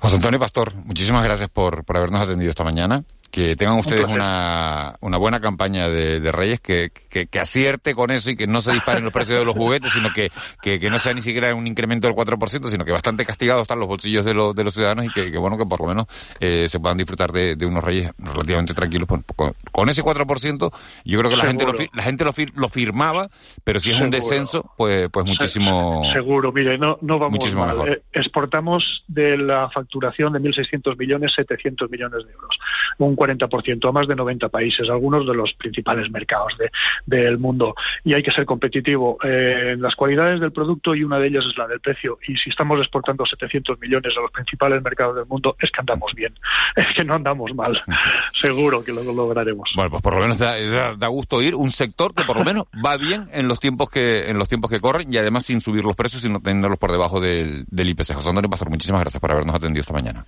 José 0.00 0.16
Antonio 0.16 0.40
Pastor, 0.40 0.74
muchísimas 0.74 1.22
gracias 1.22 1.48
por, 1.48 1.84
por 1.84 1.96
habernos 1.96 2.20
atendido 2.20 2.50
esta 2.50 2.64
mañana 2.64 3.04
que 3.32 3.56
tengan 3.56 3.78
ustedes 3.78 4.04
una, 4.06 4.94
una 5.00 5.16
buena 5.16 5.40
campaña 5.40 5.88
de, 5.88 6.20
de 6.20 6.32
Reyes, 6.32 6.60
que, 6.60 6.90
que, 7.08 7.26
que, 7.26 7.40
acierte 7.40 7.94
con 7.94 8.10
eso 8.10 8.28
y 8.28 8.36
que 8.36 8.46
no 8.46 8.60
se 8.60 8.72
disparen 8.72 9.02
los 9.04 9.12
precios 9.12 9.38
de 9.38 9.44
los 9.46 9.56
juguetes, 9.56 9.90
sino 9.90 10.12
que, 10.12 10.30
que, 10.60 10.78
que 10.78 10.90
no 10.90 10.98
sea 10.98 11.14
ni 11.14 11.22
siquiera 11.22 11.54
un 11.54 11.66
incremento 11.66 12.06
del 12.06 12.14
4%, 12.14 12.68
sino 12.68 12.84
que 12.84 12.92
bastante 12.92 13.24
castigados 13.24 13.62
están 13.62 13.78
los 13.78 13.88
bolsillos 13.88 14.26
de, 14.26 14.34
los 14.34 14.54
de 14.54 14.64
los 14.64 14.74
ciudadanos 14.74 15.06
y 15.06 15.08
que, 15.08 15.32
que 15.32 15.38
bueno, 15.38 15.56
que 15.56 15.64
por 15.64 15.80
lo 15.80 15.86
menos 15.86 16.06
eh, 16.40 16.68
se 16.68 16.78
puedan 16.78 16.98
disfrutar 16.98 17.32
de, 17.32 17.56
de, 17.56 17.64
unos 17.64 17.82
Reyes 17.82 18.10
relativamente 18.18 18.74
tranquilos. 18.74 19.08
Con, 19.08 19.24
con, 19.72 19.88
ese 19.88 20.02
4%, 20.02 20.72
yo 21.06 21.18
creo 21.18 21.30
que 21.30 21.36
la 21.36 21.46
gente, 21.46 21.64
lo, 21.64 21.72
la 21.94 22.02
gente 22.02 22.24
lo, 22.24 22.32
lo 22.54 22.68
firmaba, 22.68 23.30
pero 23.64 23.80
si 23.80 23.92
es 23.92 23.98
un 23.98 24.10
descenso, 24.10 24.70
pues, 24.76 25.08
pues 25.10 25.24
muchísimo. 25.24 26.02
Seguro, 26.12 26.52
mire, 26.52 26.76
no, 26.76 26.98
no 27.00 27.18
vamos 27.18 27.32
muchísimo 27.32 27.64
mal. 27.64 27.76
Mejor. 27.76 27.92
Eh, 27.92 28.02
exportamos 28.12 29.04
de 29.08 29.38
la 29.38 29.70
facturación 29.70 30.34
de 30.34 30.40
1.600 30.40 30.98
millones, 30.98 31.32
700 31.34 31.90
millones 31.90 32.26
de 32.26 32.32
euros. 32.32 32.58
Un 32.98 33.16
40% 33.22 33.88
a 33.88 33.92
más 33.92 34.08
de 34.08 34.16
90 34.16 34.48
países, 34.48 34.88
algunos 34.88 35.26
de 35.26 35.34
los 35.34 35.52
principales 35.54 36.10
mercados 36.10 36.52
de, 36.58 36.70
del 37.06 37.38
mundo. 37.38 37.74
Y 38.04 38.14
hay 38.14 38.22
que 38.22 38.30
ser 38.30 38.44
competitivo 38.44 39.18
eh, 39.22 39.72
en 39.74 39.80
las 39.80 39.94
cualidades 39.94 40.40
del 40.40 40.52
producto 40.52 40.94
y 40.94 41.04
una 41.04 41.18
de 41.18 41.28
ellas 41.28 41.44
es 41.48 41.56
la 41.56 41.66
del 41.66 41.80
precio. 41.80 42.18
Y 42.26 42.36
si 42.36 42.50
estamos 42.50 42.78
exportando 42.80 43.24
700 43.24 43.78
millones 43.80 44.14
a 44.16 44.20
los 44.20 44.30
principales 44.30 44.82
mercados 44.82 45.16
del 45.16 45.26
mundo, 45.26 45.56
es 45.60 45.70
que 45.70 45.80
andamos 45.80 46.12
bien, 46.14 46.34
es 46.76 46.86
que 46.96 47.04
no 47.04 47.14
andamos 47.14 47.54
mal. 47.54 47.80
Seguro 48.40 48.82
que 48.84 48.92
lo 48.92 49.02
lograremos. 49.02 49.70
Bueno, 49.74 49.90
pues 49.90 50.02
por 50.02 50.14
lo 50.14 50.20
menos 50.20 50.38
da, 50.38 50.96
da, 50.96 51.08
gusto 51.08 51.42
ir 51.42 51.54
un 51.54 51.70
sector 51.70 52.14
que 52.14 52.24
por 52.24 52.38
lo 52.38 52.44
menos 52.44 52.64
va 52.84 52.96
bien 52.96 53.28
en 53.32 53.48
los 53.48 53.60
tiempos 53.60 53.90
que 53.90 54.30
en 54.30 54.38
los 54.38 54.48
tiempos 54.48 54.70
que 54.70 54.80
corren 54.80 55.12
y 55.12 55.16
además 55.18 55.44
sin 55.44 55.60
subir 55.60 55.84
los 55.84 55.94
precios, 55.94 56.22
sino 56.22 56.40
teniéndolos 56.40 56.78
por 56.78 56.90
debajo 56.90 57.20
del, 57.20 57.64
del 57.68 57.88
IPC. 57.90 58.14
José 58.14 58.28
Antonio 58.28 58.50
Pastor, 58.50 58.70
muchísimas 58.70 59.02
gracias 59.02 59.20
por 59.20 59.30
habernos 59.30 59.54
atendido 59.54 59.80
esta 59.80 59.92
mañana. 59.92 60.24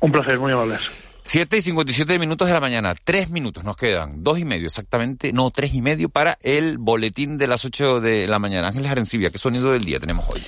Un 0.00 0.12
placer, 0.12 0.38
muy 0.38 0.52
amables. 0.52 0.90
7 1.26 1.56
y 1.56 1.60
57 1.60 2.20
minutos 2.20 2.46
de 2.46 2.54
la 2.54 2.60
mañana, 2.60 2.94
tres 3.02 3.30
minutos 3.30 3.64
nos 3.64 3.76
quedan, 3.76 4.22
dos 4.22 4.38
y 4.38 4.44
medio 4.44 4.66
exactamente, 4.66 5.32
no, 5.32 5.50
tres 5.50 5.74
y 5.74 5.82
medio 5.82 6.08
para 6.08 6.38
el 6.40 6.78
boletín 6.78 7.36
de 7.36 7.48
las 7.48 7.64
8 7.64 8.00
de 8.00 8.28
la 8.28 8.38
mañana. 8.38 8.68
Ángeles 8.68 8.92
Arencibia, 8.92 9.30
¿qué 9.30 9.38
sonido 9.38 9.72
del 9.72 9.84
día 9.84 9.98
tenemos 9.98 10.24
hoy? 10.32 10.40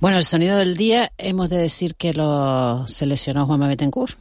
Bueno, 0.00 0.18
el 0.18 0.24
sonido 0.26 0.58
del 0.58 0.76
día 0.76 1.10
hemos 1.16 1.48
de 1.48 1.56
decir 1.56 1.94
que 1.94 2.12
lo 2.12 2.86
seleccionó 2.86 3.46
Juan 3.46 3.60
Betancourt. 3.60 4.18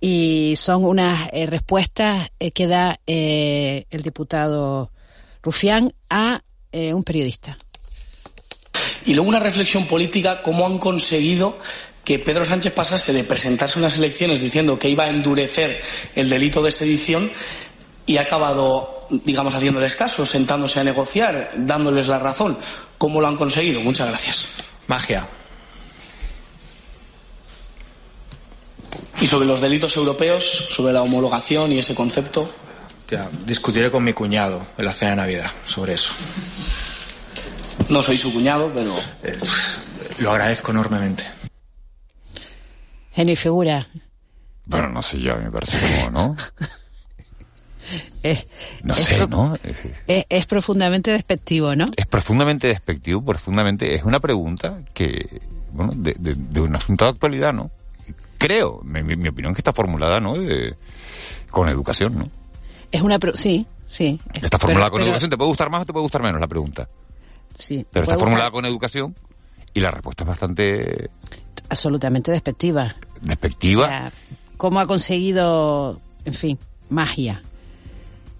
Y 0.00 0.54
son 0.56 0.84
unas 0.84 1.28
eh, 1.32 1.46
respuestas 1.46 2.30
eh, 2.40 2.50
que 2.50 2.66
da 2.66 2.98
eh, 3.06 3.86
el 3.90 4.02
diputado 4.02 4.90
Rufián 5.40 5.94
a 6.10 6.42
un 6.72 7.04
periodista. 7.04 7.56
Y 9.06 9.14
luego 9.14 9.28
una 9.28 9.38
reflexión 9.38 9.86
política, 9.86 10.42
cómo 10.42 10.66
han 10.66 10.78
conseguido 10.78 11.60
que 12.04 12.18
Pedro 12.18 12.44
Sánchez 12.44 12.72
pasase 12.72 13.12
de 13.12 13.24
presentarse 13.24 13.78
unas 13.78 13.96
elecciones 13.96 14.40
diciendo 14.40 14.78
que 14.78 14.88
iba 14.88 15.04
a 15.04 15.10
endurecer 15.10 15.80
el 16.14 16.28
delito 16.28 16.62
de 16.62 16.70
sedición 16.70 17.30
y 18.06 18.18
ha 18.18 18.22
acabado, 18.22 19.06
digamos, 19.10 19.54
haciéndoles 19.54 19.96
caso, 19.96 20.26
sentándose 20.26 20.80
a 20.80 20.84
negociar, 20.84 21.52
dándoles 21.56 22.08
la 22.08 22.18
razón. 22.18 22.58
¿Cómo 22.98 23.20
lo 23.20 23.28
han 23.28 23.36
conseguido? 23.36 23.80
Muchas 23.80 24.08
gracias. 24.08 24.46
Magia. 24.86 25.26
Y 29.20 29.26
sobre 29.26 29.46
los 29.46 29.60
delitos 29.60 29.96
europeos, 29.96 30.66
sobre 30.68 30.92
la 30.92 31.02
homologación 31.02 31.72
y 31.72 31.78
ese 31.78 31.94
concepto. 31.94 32.50
Ya, 33.08 33.30
discutiré 33.46 33.90
con 33.90 34.04
mi 34.04 34.12
cuñado 34.12 34.66
en 34.76 34.84
la 34.84 34.92
cena 34.92 35.12
de 35.12 35.16
Navidad 35.16 35.50
sobre 35.66 35.94
eso. 35.94 36.12
No 37.88 38.02
soy 38.02 38.16
su 38.16 38.32
cuñado, 38.32 38.70
pero. 38.74 38.94
Eh, 39.22 39.38
lo 40.18 40.32
agradezco 40.32 40.70
enormemente. 40.70 41.24
Genio 43.14 43.32
y 43.34 43.36
figura. 43.36 43.86
Bueno, 44.66 44.88
no 44.90 45.02
sé 45.02 45.20
yo, 45.20 45.34
a 45.34 45.36
mí 45.36 45.44
me 45.44 45.50
parece 45.50 45.76
como, 46.06 46.10
¿no? 46.10 46.36
Es, 48.22 48.46
No 48.82 48.94
es 48.94 49.00
sé, 49.04 49.26
¿no? 49.26 49.54
es- 50.06 50.24
es 50.30 50.46
profundamente 50.46 51.10
despectivo, 51.10 51.76
¿no? 51.76 51.84
Es 51.96 52.06
profundamente 52.06 52.66
despectivo, 52.68 53.22
profundamente. 53.22 53.94
Es 53.94 54.04
una 54.04 54.20
pregunta 54.20 54.78
que, 54.94 55.42
bueno, 55.70 55.92
de, 55.94 56.14
de- 56.18 56.34
de 56.34 56.60
un 56.62 56.74
asunto 56.74 57.04
de 57.04 57.10
actualidad, 57.10 57.52
¿no? 57.52 57.70
Creo, 58.38 58.80
mi, 58.82 59.02
mi- 59.02 59.28
opinión, 59.28 59.52
que 59.54 59.60
está 59.60 59.74
formulada, 59.74 60.18
¿no? 60.18 60.34
De- 60.38 60.76
con 61.50 61.68
educación, 61.68 62.18
¿no? 62.18 62.30
Es 62.90 63.02
una... 63.02 63.18
pro- 63.18 63.36
Sí, 63.36 63.66
sí. 63.84 64.18
Está 64.32 64.58
formulada 64.58 64.86
Pero- 64.86 64.90
con 64.92 64.98
pero- 65.00 65.06
educación. 65.10 65.30
¿Te 65.30 65.36
puede 65.36 65.48
gustar 65.50 65.70
más 65.70 65.82
o 65.82 65.84
te 65.84 65.92
puede 65.92 66.04
gustar 66.04 66.22
menos 66.22 66.40
la 66.40 66.46
pregunta? 66.48 66.88
Sí. 67.58 67.84
Pero 67.92 68.04
está 68.04 68.16
formulada 68.18 68.50
con 68.50 68.64
educación 68.64 69.14
y 69.74 69.80
la 69.80 69.90
respuesta 69.90 70.24
es 70.24 70.28
bastante 70.28 71.10
Absolutamente 71.68 72.30
despectiva. 72.30 72.94
despectiva. 73.20 73.84
O 73.84 73.88
sea, 73.88 74.12
cómo 74.56 74.80
ha 74.80 74.86
conseguido, 74.86 76.00
en 76.24 76.34
fin, 76.34 76.58
magia. 76.88 77.42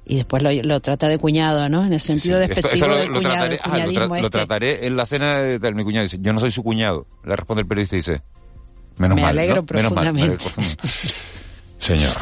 Y 0.06 0.16
después 0.16 0.42
lo, 0.42 0.50
lo 0.52 0.80
trata 0.80 1.08
de 1.08 1.16
cuñado, 1.18 1.68
¿no? 1.70 1.84
En 1.84 1.92
el 1.94 2.00
sentido 2.00 2.38
despectivo 2.38 2.86
cuñado, 2.86 3.20
trataré, 3.20 3.56
ajá, 3.62 3.68
lo 3.70 3.74
tra- 3.74 3.88
cuñadismo 3.88 4.16
lo 4.20 4.30
trataré 4.30 4.86
en 4.86 4.96
la 4.96 5.06
cena 5.06 5.38
de, 5.38 5.58
de 5.58 5.72
mi 5.72 5.82
cuñado. 5.82 6.04
Dice, 6.04 6.18
yo 6.20 6.32
no 6.34 6.40
soy 6.40 6.50
su 6.50 6.62
cuñado. 6.62 7.06
Le 7.24 7.34
responde 7.34 7.62
el 7.62 7.66
periodista 7.68 7.96
y 7.96 7.98
dice, 8.00 8.22
menos 8.98 9.16
Me 9.16 9.22
mal. 9.22 9.30
alegro 9.30 9.64
¿no? 9.68 9.76
Menos 9.76 9.92
mal, 9.92 10.12
me 10.12 10.22
alegro 10.22 10.36
profundamente. 10.38 10.78
profundamente. 10.84 11.14
Señor. 11.78 12.12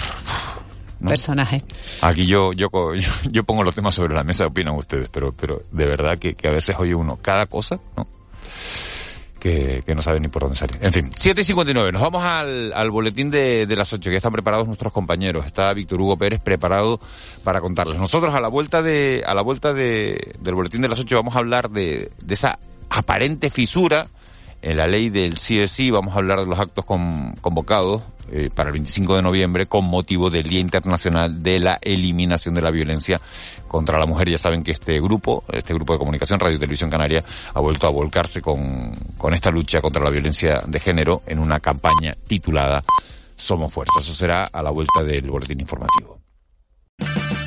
¿no? 1.00 1.08
Personaje. 1.08 1.64
Aquí 2.02 2.24
yo, 2.24 2.52
yo, 2.52 2.68
yo, 2.94 3.10
yo 3.30 3.42
pongo 3.44 3.64
los 3.64 3.74
temas 3.74 3.96
sobre 3.96 4.14
la 4.14 4.22
mesa, 4.22 4.46
opinan 4.46 4.76
ustedes, 4.76 5.08
pero, 5.08 5.32
pero 5.32 5.60
de 5.72 5.86
verdad 5.86 6.18
que, 6.20 6.34
que 6.34 6.46
a 6.46 6.52
veces 6.52 6.76
oye 6.78 6.94
uno 6.94 7.18
cada 7.20 7.46
cosa, 7.46 7.80
¿no? 7.96 8.06
Que, 9.42 9.82
no 9.92 10.02
sabe 10.02 10.20
ni 10.20 10.28
por 10.28 10.42
dónde 10.42 10.56
salir. 10.56 10.78
En 10.80 10.92
fin, 10.92 11.10
7 11.16 11.40
y 11.40 11.44
59, 11.44 11.90
nos 11.90 12.00
vamos 12.00 12.22
al, 12.22 12.72
al 12.72 12.92
boletín 12.92 13.28
de, 13.28 13.66
de 13.66 13.74
las 13.74 13.92
8, 13.92 14.00
que 14.00 14.12
ya 14.12 14.18
están 14.18 14.30
preparados 14.30 14.68
nuestros 14.68 14.92
compañeros. 14.92 15.44
Está 15.44 15.74
Víctor 15.74 16.00
Hugo 16.00 16.16
Pérez 16.16 16.40
preparado 16.40 17.00
para 17.42 17.60
contarles. 17.60 17.98
Nosotros 17.98 18.32
a 18.36 18.40
la 18.40 18.46
vuelta 18.46 18.82
de, 18.82 19.24
a 19.26 19.34
la 19.34 19.42
vuelta 19.42 19.74
de, 19.74 20.36
del 20.38 20.54
boletín 20.54 20.80
de 20.82 20.88
las 20.88 21.00
8 21.00 21.16
vamos 21.16 21.34
a 21.34 21.40
hablar 21.40 21.70
de, 21.70 22.12
de 22.22 22.34
esa 22.34 22.60
aparente 22.88 23.50
fisura 23.50 24.06
en 24.62 24.76
la 24.76 24.86
ley 24.86 25.10
del 25.10 25.34
CSI, 25.34 25.90
vamos 25.90 26.14
a 26.14 26.18
hablar 26.18 26.40
de 26.40 26.46
los 26.46 26.58
actos 26.58 26.84
con- 26.84 27.34
convocados 27.40 28.02
eh, 28.30 28.48
para 28.54 28.68
el 28.68 28.72
25 28.74 29.16
de 29.16 29.22
noviembre 29.22 29.66
con 29.66 29.84
motivo 29.84 30.30
del 30.30 30.44
Día 30.48 30.60
Internacional 30.60 31.42
de 31.42 31.58
la 31.58 31.78
Eliminación 31.82 32.54
de 32.54 32.62
la 32.62 32.70
Violencia 32.70 33.20
contra 33.68 33.98
la 33.98 34.06
Mujer. 34.06 34.30
Ya 34.30 34.38
saben 34.38 34.62
que 34.62 34.70
este 34.72 35.00
grupo, 35.00 35.44
este 35.52 35.74
grupo 35.74 35.92
de 35.92 35.98
comunicación 35.98 36.40
Radio 36.40 36.56
y 36.56 36.58
Televisión 36.60 36.88
Canaria, 36.88 37.24
ha 37.52 37.60
vuelto 37.60 37.86
a 37.86 37.90
volcarse 37.90 38.40
con, 38.40 38.94
con 39.18 39.34
esta 39.34 39.50
lucha 39.50 39.80
contra 39.82 40.02
la 40.02 40.10
violencia 40.10 40.62
de 40.66 40.80
género 40.80 41.22
en 41.26 41.40
una 41.40 41.60
campaña 41.60 42.16
titulada 42.26 42.82
Somos 43.36 43.72
Fuerza. 43.74 43.98
Eso 44.00 44.14
será 44.14 44.44
a 44.44 44.62
la 44.62 44.70
vuelta 44.70 45.02
del 45.02 45.28
boletín 45.30 45.60
informativo. 45.60 46.21